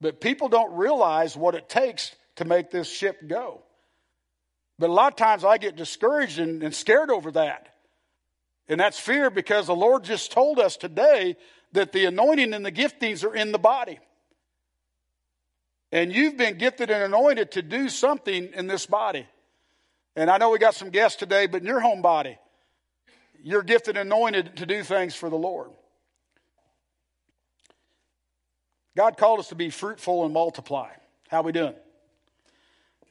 But 0.00 0.20
people 0.20 0.48
don't 0.48 0.76
realize 0.76 1.36
what 1.36 1.54
it 1.54 1.68
takes 1.68 2.14
to 2.36 2.44
make 2.44 2.70
this 2.70 2.88
ship 2.88 3.26
go. 3.26 3.62
But 4.78 4.90
a 4.90 4.92
lot 4.92 5.12
of 5.12 5.16
times 5.16 5.44
I 5.44 5.58
get 5.58 5.76
discouraged 5.76 6.38
and, 6.38 6.62
and 6.62 6.74
scared 6.74 7.10
over 7.10 7.30
that. 7.32 7.74
And 8.68 8.80
that's 8.80 8.98
fear 8.98 9.30
because 9.30 9.66
the 9.66 9.76
Lord 9.76 10.04
just 10.04 10.32
told 10.32 10.58
us 10.58 10.76
today 10.76 11.36
that 11.72 11.92
the 11.92 12.04
anointing 12.06 12.52
and 12.52 12.64
the 12.64 12.72
giftings 12.72 13.24
are 13.24 13.34
in 13.34 13.52
the 13.52 13.58
body. 13.58 13.98
And 15.92 16.12
you've 16.12 16.36
been 16.36 16.58
gifted 16.58 16.90
and 16.90 17.02
anointed 17.02 17.52
to 17.52 17.62
do 17.62 17.88
something 17.88 18.50
in 18.52 18.66
this 18.66 18.86
body. 18.86 19.26
And 20.16 20.30
I 20.30 20.38
know 20.38 20.50
we 20.50 20.58
got 20.58 20.74
some 20.74 20.90
guests 20.90 21.18
today, 21.18 21.46
but 21.46 21.60
in 21.60 21.66
your 21.66 21.80
home 21.80 22.02
body, 22.02 22.38
you're 23.42 23.62
gifted 23.62 23.96
and 23.96 24.12
anointed 24.12 24.56
to 24.56 24.66
do 24.66 24.82
things 24.82 25.14
for 25.14 25.30
the 25.30 25.36
Lord. 25.36 25.70
God 28.96 29.16
called 29.16 29.40
us 29.40 29.48
to 29.48 29.54
be 29.54 29.70
fruitful 29.70 30.24
and 30.24 30.32
multiply. 30.32 30.88
How 31.28 31.42
we 31.42 31.52
doing? 31.52 31.74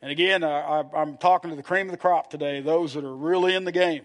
And 0.05 0.11
again, 0.11 0.43
I, 0.43 0.83
I'm 0.95 1.17
talking 1.17 1.49
to 1.49 1.55
the 1.55 1.63
cream 1.63 1.87
of 1.87 1.91
the 1.91 1.97
crop 1.97 2.29
today, 2.29 2.61
those 2.61 2.93
that 2.93 3.03
are 3.03 3.15
really 3.15 3.55
in 3.55 3.63
the 3.63 3.71
game. 3.71 4.03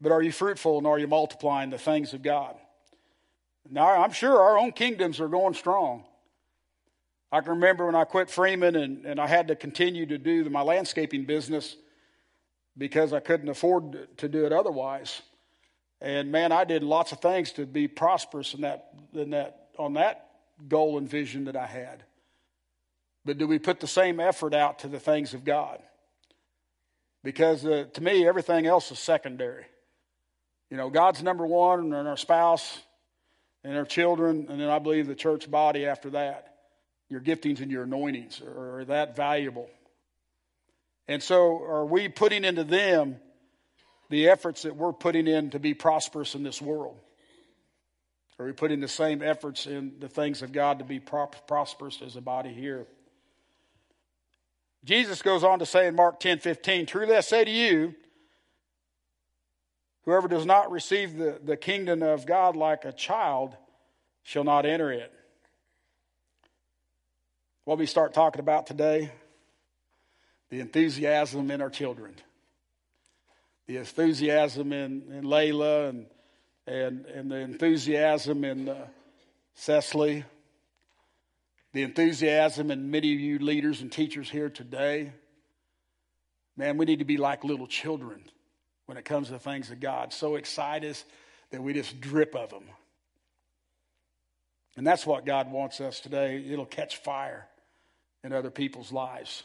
But 0.00 0.10
are 0.10 0.20
you 0.20 0.32
fruitful 0.32 0.78
and 0.78 0.84
are 0.84 0.98
you 0.98 1.06
multiplying 1.06 1.70
the 1.70 1.78
things 1.78 2.12
of 2.12 2.22
God? 2.22 2.56
Now, 3.70 4.02
I'm 4.02 4.10
sure 4.10 4.42
our 4.42 4.58
own 4.58 4.72
kingdoms 4.72 5.20
are 5.20 5.28
going 5.28 5.54
strong. 5.54 6.02
I 7.30 7.40
can 7.40 7.50
remember 7.50 7.86
when 7.86 7.94
I 7.94 8.02
quit 8.02 8.28
Freeman 8.28 8.74
and, 8.74 9.06
and 9.06 9.20
I 9.20 9.28
had 9.28 9.46
to 9.46 9.54
continue 9.54 10.04
to 10.06 10.18
do 10.18 10.50
my 10.50 10.62
landscaping 10.62 11.26
business 11.26 11.76
because 12.76 13.12
I 13.12 13.20
couldn't 13.20 13.48
afford 13.48 14.08
to 14.16 14.28
do 14.28 14.44
it 14.44 14.52
otherwise. 14.52 15.22
And 16.00 16.32
man, 16.32 16.50
I 16.50 16.64
did 16.64 16.82
lots 16.82 17.12
of 17.12 17.20
things 17.20 17.52
to 17.52 17.64
be 17.64 17.86
prosperous 17.86 18.54
in 18.54 18.62
that, 18.62 18.92
in 19.14 19.30
that, 19.30 19.68
on 19.78 19.92
that 19.92 20.30
goal 20.66 20.98
and 20.98 21.08
vision 21.08 21.44
that 21.44 21.54
I 21.54 21.66
had. 21.66 22.02
But 23.24 23.38
do 23.38 23.46
we 23.46 23.58
put 23.58 23.80
the 23.80 23.86
same 23.86 24.18
effort 24.20 24.54
out 24.54 24.80
to 24.80 24.88
the 24.88 25.00
things 25.00 25.34
of 25.34 25.44
God? 25.44 25.80
Because 27.22 27.66
uh, 27.66 27.84
to 27.92 28.00
me, 28.00 28.26
everything 28.26 28.66
else 28.66 28.90
is 28.90 28.98
secondary. 28.98 29.66
You 30.70 30.76
know, 30.76 30.88
God's 30.88 31.22
number 31.22 31.46
one, 31.46 31.92
and 31.92 32.08
our 32.08 32.16
spouse, 32.16 32.78
and 33.62 33.76
our 33.76 33.84
children, 33.84 34.46
and 34.48 34.60
then 34.60 34.70
I 34.70 34.78
believe 34.78 35.06
the 35.06 35.14
church 35.14 35.50
body 35.50 35.86
after 35.86 36.10
that. 36.10 36.46
your 37.08 37.20
giftings 37.20 37.60
and 37.60 37.70
your 37.70 37.82
anointings 37.82 38.40
are 38.40 38.84
that 38.86 39.16
valuable. 39.16 39.68
And 41.08 41.22
so, 41.22 41.62
are 41.62 41.84
we 41.84 42.08
putting 42.08 42.44
into 42.44 42.64
them 42.64 43.16
the 44.10 44.28
efforts 44.28 44.62
that 44.62 44.76
we're 44.76 44.92
putting 44.92 45.26
in 45.26 45.50
to 45.50 45.58
be 45.58 45.74
prosperous 45.74 46.34
in 46.34 46.42
this 46.42 46.62
world? 46.62 46.96
Are 48.38 48.46
we 48.46 48.52
putting 48.52 48.80
the 48.80 48.88
same 48.88 49.20
efforts 49.20 49.66
in 49.66 49.94
the 49.98 50.08
things 50.08 50.40
of 50.40 50.52
God 50.52 50.78
to 50.78 50.84
be 50.84 51.00
prosperous 51.00 52.00
as 52.00 52.16
a 52.16 52.22
body 52.22 52.54
here? 52.54 52.86
Jesus 54.84 55.20
goes 55.20 55.44
on 55.44 55.58
to 55.58 55.66
say 55.66 55.86
in 55.86 55.94
Mark 55.94 56.20
10 56.20 56.38
15, 56.38 56.86
Truly 56.86 57.14
I 57.14 57.20
say 57.20 57.44
to 57.44 57.50
you, 57.50 57.94
whoever 60.04 60.28
does 60.28 60.46
not 60.46 60.70
receive 60.70 61.16
the, 61.16 61.38
the 61.42 61.56
kingdom 61.56 62.02
of 62.02 62.26
God 62.26 62.56
like 62.56 62.84
a 62.84 62.92
child 62.92 63.56
shall 64.22 64.44
not 64.44 64.64
enter 64.64 64.90
it. 64.90 65.12
What 67.64 67.78
we 67.78 67.86
start 67.86 68.14
talking 68.14 68.40
about 68.40 68.66
today 68.66 69.12
the 70.48 70.60
enthusiasm 70.60 71.48
in 71.52 71.60
our 71.62 71.70
children, 71.70 72.12
the 73.68 73.76
enthusiasm 73.76 74.72
in, 74.72 75.04
in 75.12 75.22
Layla 75.22 75.90
and, 75.90 76.06
and, 76.66 77.06
and 77.06 77.30
the 77.30 77.36
enthusiasm 77.36 78.44
in 78.44 78.68
uh, 78.68 78.86
Cecily 79.54 80.24
the 81.72 81.82
enthusiasm 81.82 82.70
in 82.70 82.90
many 82.90 83.14
of 83.14 83.20
you 83.20 83.38
leaders 83.38 83.80
and 83.80 83.92
teachers 83.92 84.28
here 84.28 84.50
today. 84.50 85.12
Man, 86.56 86.76
we 86.76 86.84
need 86.84 86.98
to 86.98 87.04
be 87.04 87.16
like 87.16 87.44
little 87.44 87.66
children 87.66 88.22
when 88.86 88.98
it 88.98 89.04
comes 89.04 89.28
to 89.28 89.38
things 89.38 89.70
of 89.70 89.80
God. 89.80 90.12
So 90.12 90.34
excited 90.34 90.98
that 91.50 91.62
we 91.62 91.72
just 91.72 92.00
drip 92.00 92.34
of 92.34 92.50
them. 92.50 92.64
And 94.76 94.86
that's 94.86 95.06
what 95.06 95.24
God 95.24 95.50
wants 95.50 95.80
us 95.80 96.00
today. 96.00 96.44
It'll 96.48 96.66
catch 96.66 96.96
fire 96.96 97.46
in 98.24 98.32
other 98.32 98.50
people's 98.50 98.92
lives. 98.92 99.44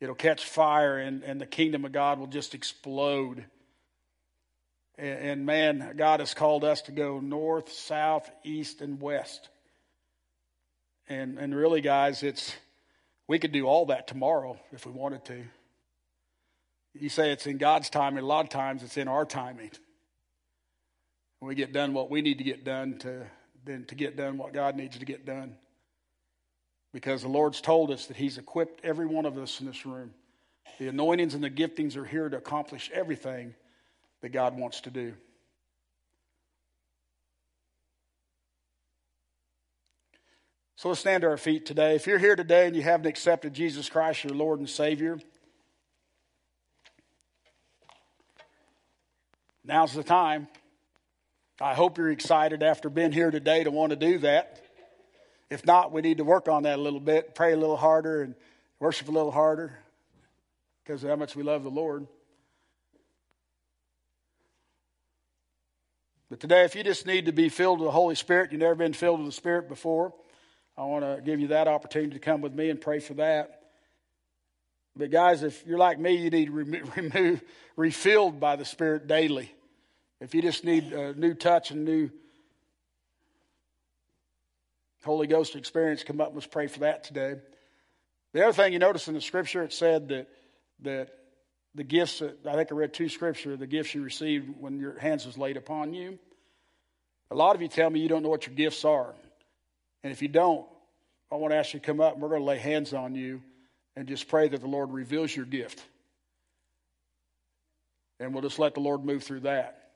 It'll 0.00 0.14
catch 0.14 0.44
fire, 0.44 0.98
and, 0.98 1.22
and 1.22 1.40
the 1.40 1.46
kingdom 1.46 1.84
of 1.84 1.92
God 1.92 2.18
will 2.18 2.26
just 2.26 2.54
explode. 2.54 3.44
And, 4.98 5.18
and 5.18 5.46
man, 5.46 5.94
God 5.96 6.20
has 6.20 6.34
called 6.34 6.64
us 6.64 6.82
to 6.82 6.92
go 6.92 7.20
north, 7.20 7.72
south, 7.72 8.30
east, 8.44 8.80
and 8.80 9.00
west 9.00 9.48
and, 11.08 11.38
and 11.38 11.54
really, 11.54 11.80
guys, 11.80 12.22
it's, 12.22 12.54
we 13.28 13.38
could 13.38 13.52
do 13.52 13.66
all 13.66 13.86
that 13.86 14.06
tomorrow 14.06 14.58
if 14.72 14.86
we 14.86 14.92
wanted 14.92 15.24
to. 15.26 15.44
You 16.94 17.08
say 17.08 17.30
it's 17.30 17.46
in 17.46 17.58
God's 17.58 17.90
timing, 17.90 18.24
a 18.24 18.26
lot 18.26 18.44
of 18.44 18.50
times 18.50 18.82
it's 18.82 18.96
in 18.96 19.08
our 19.08 19.24
timing. 19.24 19.70
We 21.40 21.54
get 21.54 21.72
done 21.72 21.92
what 21.92 22.10
we 22.10 22.22
need 22.22 22.38
to 22.38 22.44
get 22.44 22.64
done 22.64 22.98
to 23.00 23.26
then 23.64 23.84
to 23.86 23.94
get 23.94 24.16
done 24.16 24.38
what 24.38 24.52
God 24.52 24.76
needs 24.76 24.98
to 24.98 25.04
get 25.04 25.26
done. 25.26 25.56
Because 26.92 27.22
the 27.22 27.28
Lord's 27.28 27.60
told 27.60 27.90
us 27.90 28.06
that 28.06 28.16
He's 28.16 28.38
equipped 28.38 28.80
every 28.84 29.06
one 29.06 29.26
of 29.26 29.36
us 29.36 29.60
in 29.60 29.66
this 29.66 29.84
room. 29.84 30.14
The 30.78 30.88
anointings 30.88 31.34
and 31.34 31.44
the 31.44 31.50
giftings 31.50 31.96
are 31.96 32.04
here 32.04 32.28
to 32.28 32.36
accomplish 32.36 32.90
everything 32.94 33.54
that 34.22 34.30
God 34.30 34.56
wants 34.56 34.80
to 34.82 34.90
do. 34.90 35.14
So 40.78 40.90
let's 40.90 41.00
stand 41.00 41.22
to 41.22 41.28
our 41.28 41.38
feet 41.38 41.64
today. 41.64 41.94
If 41.94 42.06
you're 42.06 42.18
here 42.18 42.36
today 42.36 42.66
and 42.66 42.76
you 42.76 42.82
haven't 42.82 43.06
accepted 43.06 43.54
Jesus 43.54 43.88
Christ, 43.88 44.24
your 44.24 44.34
Lord 44.34 44.58
and 44.58 44.68
Savior, 44.68 45.18
now's 49.64 49.94
the 49.94 50.02
time. 50.02 50.48
I 51.62 51.72
hope 51.72 51.96
you're 51.96 52.10
excited 52.10 52.62
after 52.62 52.90
being 52.90 53.10
here 53.10 53.30
today 53.30 53.64
to 53.64 53.70
want 53.70 53.88
to 53.88 53.96
do 53.96 54.18
that. 54.18 54.60
If 55.48 55.64
not, 55.64 55.92
we 55.92 56.02
need 56.02 56.18
to 56.18 56.24
work 56.24 56.46
on 56.46 56.64
that 56.64 56.78
a 56.78 56.82
little 56.82 57.00
bit, 57.00 57.34
pray 57.34 57.54
a 57.54 57.56
little 57.56 57.78
harder, 57.78 58.20
and 58.20 58.34
worship 58.78 59.08
a 59.08 59.12
little 59.12 59.30
harder 59.30 59.78
because 60.84 61.02
of 61.02 61.08
how 61.08 61.16
much 61.16 61.34
we 61.34 61.42
love 61.42 61.62
the 61.62 61.70
Lord. 61.70 62.06
But 66.28 66.38
today, 66.38 66.64
if 66.64 66.74
you 66.74 66.84
just 66.84 67.06
need 67.06 67.24
to 67.26 67.32
be 67.32 67.48
filled 67.48 67.80
with 67.80 67.86
the 67.86 67.92
Holy 67.92 68.14
Spirit, 68.14 68.52
you've 68.52 68.60
never 68.60 68.74
been 68.74 68.92
filled 68.92 69.20
with 69.20 69.28
the 69.28 69.32
Spirit 69.32 69.70
before, 69.70 70.12
I 70.78 70.84
want 70.84 71.04
to 71.04 71.22
give 71.22 71.40
you 71.40 71.48
that 71.48 71.68
opportunity 71.68 72.12
to 72.12 72.18
come 72.18 72.42
with 72.42 72.54
me 72.54 72.68
and 72.68 72.80
pray 72.80 72.98
for 72.98 73.14
that. 73.14 73.62
But 74.94 75.10
guys, 75.10 75.42
if 75.42 75.66
you're 75.66 75.78
like 75.78 75.98
me, 75.98 76.16
you 76.16 76.30
need 76.30 76.50
remove, 76.96 77.42
refilled 77.76 78.40
by 78.40 78.56
the 78.56 78.64
Spirit 78.64 79.06
daily. 79.06 79.50
If 80.20 80.34
you 80.34 80.42
just 80.42 80.64
need 80.64 80.92
a 80.92 81.14
new 81.14 81.34
touch 81.34 81.70
and 81.70 81.84
new 81.84 82.10
Holy 85.04 85.26
Ghost 85.26 85.54
experience, 85.54 86.02
come 86.02 86.20
up. 86.20 86.28
And 86.28 86.36
let's 86.36 86.46
pray 86.46 86.66
for 86.66 86.80
that 86.80 87.04
today. 87.04 87.36
The 88.32 88.42
other 88.42 88.52
thing 88.52 88.72
you 88.72 88.78
notice 88.78 89.08
in 89.08 89.14
the 89.14 89.20
Scripture, 89.20 89.62
it 89.62 89.72
said 89.72 90.08
that 90.08 90.28
that 90.82 91.10
the 91.74 91.84
gifts. 91.84 92.18
That, 92.18 92.38
I 92.46 92.54
think 92.54 92.72
I 92.72 92.74
read 92.74 92.92
two 92.92 93.08
Scripture. 93.08 93.56
The 93.56 93.66
gifts 93.66 93.94
you 93.94 94.02
received 94.02 94.48
when 94.58 94.78
your 94.78 94.98
hands 94.98 95.24
was 95.24 95.38
laid 95.38 95.56
upon 95.56 95.94
you. 95.94 96.18
A 97.30 97.34
lot 97.34 97.54
of 97.54 97.62
you 97.62 97.68
tell 97.68 97.88
me 97.88 98.00
you 98.00 98.08
don't 98.08 98.22
know 98.22 98.28
what 98.28 98.46
your 98.46 98.54
gifts 98.54 98.84
are. 98.84 99.14
And 100.02 100.12
if 100.12 100.22
you 100.22 100.28
don't, 100.28 100.66
I 101.30 101.36
want 101.36 101.52
to 101.52 101.56
ask 101.56 101.74
you 101.74 101.80
to 101.80 101.86
come 101.86 102.00
up 102.00 102.14
and 102.14 102.22
we're 102.22 102.28
going 102.28 102.42
to 102.42 102.46
lay 102.46 102.58
hands 102.58 102.92
on 102.92 103.14
you 103.14 103.42
and 103.96 104.06
just 104.06 104.28
pray 104.28 104.48
that 104.48 104.60
the 104.60 104.66
Lord 104.66 104.92
reveals 104.92 105.34
your 105.34 105.46
gift. 105.46 105.82
And 108.20 108.32
we'll 108.32 108.42
just 108.42 108.58
let 108.58 108.74
the 108.74 108.80
Lord 108.80 109.04
move 109.04 109.24
through 109.24 109.40
that. 109.40 109.90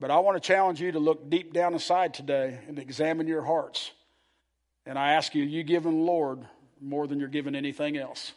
But 0.00 0.10
I 0.10 0.18
want 0.18 0.40
to 0.42 0.46
challenge 0.46 0.80
you 0.80 0.92
to 0.92 0.98
look 0.98 1.30
deep 1.30 1.52
down 1.52 1.72
inside 1.72 2.14
today 2.14 2.58
and 2.66 2.78
examine 2.78 3.26
your 3.26 3.42
hearts. 3.42 3.90
And 4.86 4.98
I 4.98 5.12
ask 5.12 5.34
you, 5.34 5.44
you 5.44 5.62
giving 5.62 5.98
the 5.98 6.04
Lord 6.04 6.40
more 6.80 7.06
than 7.06 7.20
you're 7.20 7.28
giving 7.28 7.54
anything 7.54 7.96
else? 7.96 8.32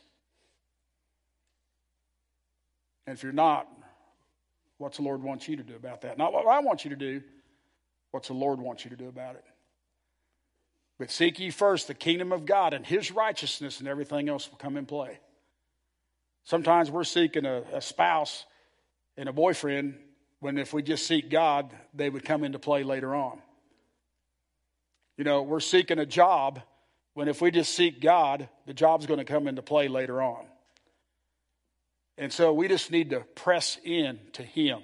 And 3.05 3.15
if 3.15 3.23
you're 3.23 3.31
not, 3.31 3.67
what's 4.77 4.97
the 4.97 5.03
Lord 5.03 5.23
wants 5.23 5.47
you 5.47 5.55
to 5.57 5.63
do 5.63 5.75
about 5.75 6.01
that? 6.01 6.17
Not 6.17 6.33
what 6.33 6.45
I 6.45 6.59
want 6.59 6.83
you 6.83 6.91
to 6.91 6.95
do, 6.95 7.21
what's 8.11 8.27
the 8.27 8.33
Lord 8.33 8.59
wants 8.59 8.83
you 8.83 8.91
to 8.91 8.97
do 8.97 9.07
about 9.07 9.35
it? 9.35 9.45
But 10.99 11.11
seek 11.11 11.39
ye 11.39 11.51
first 11.51 11.87
the 11.87 11.93
kingdom 11.93 12.31
of 12.31 12.45
God 12.45 12.73
and 12.73 12.85
his 12.85 13.11
righteousness, 13.11 13.79
and 13.79 13.87
everything 13.87 14.29
else 14.29 14.49
will 14.49 14.57
come 14.57 14.77
in 14.77 14.85
play. 14.85 15.19
Sometimes 16.43 16.89
we're 16.89 17.03
seeking 17.03 17.45
a, 17.45 17.61
a 17.73 17.81
spouse 17.81 18.45
and 19.15 19.29
a 19.29 19.33
boyfriend 19.33 19.97
when 20.39 20.57
if 20.57 20.73
we 20.73 20.81
just 20.81 21.05
seek 21.05 21.29
God, 21.29 21.71
they 21.93 22.09
would 22.09 22.23
come 22.23 22.43
into 22.43 22.59
play 22.59 22.83
later 22.83 23.13
on. 23.13 23.39
You 25.17 25.23
know, 25.23 25.41
we're 25.41 25.59
seeking 25.59 25.99
a 25.99 26.05
job 26.05 26.61
when 27.13 27.27
if 27.27 27.41
we 27.41 27.49
just 27.49 27.73
seek 27.73 27.99
God, 27.99 28.47
the 28.67 28.73
job's 28.73 29.07
going 29.07 29.17
to 29.17 29.25
come 29.25 29.47
into 29.47 29.63
play 29.63 29.87
later 29.87 30.21
on. 30.21 30.45
And 32.17 32.31
so 32.31 32.53
we 32.53 32.67
just 32.67 32.91
need 32.91 33.09
to 33.11 33.21
press 33.35 33.79
in 33.83 34.19
to 34.33 34.43
Him. 34.43 34.81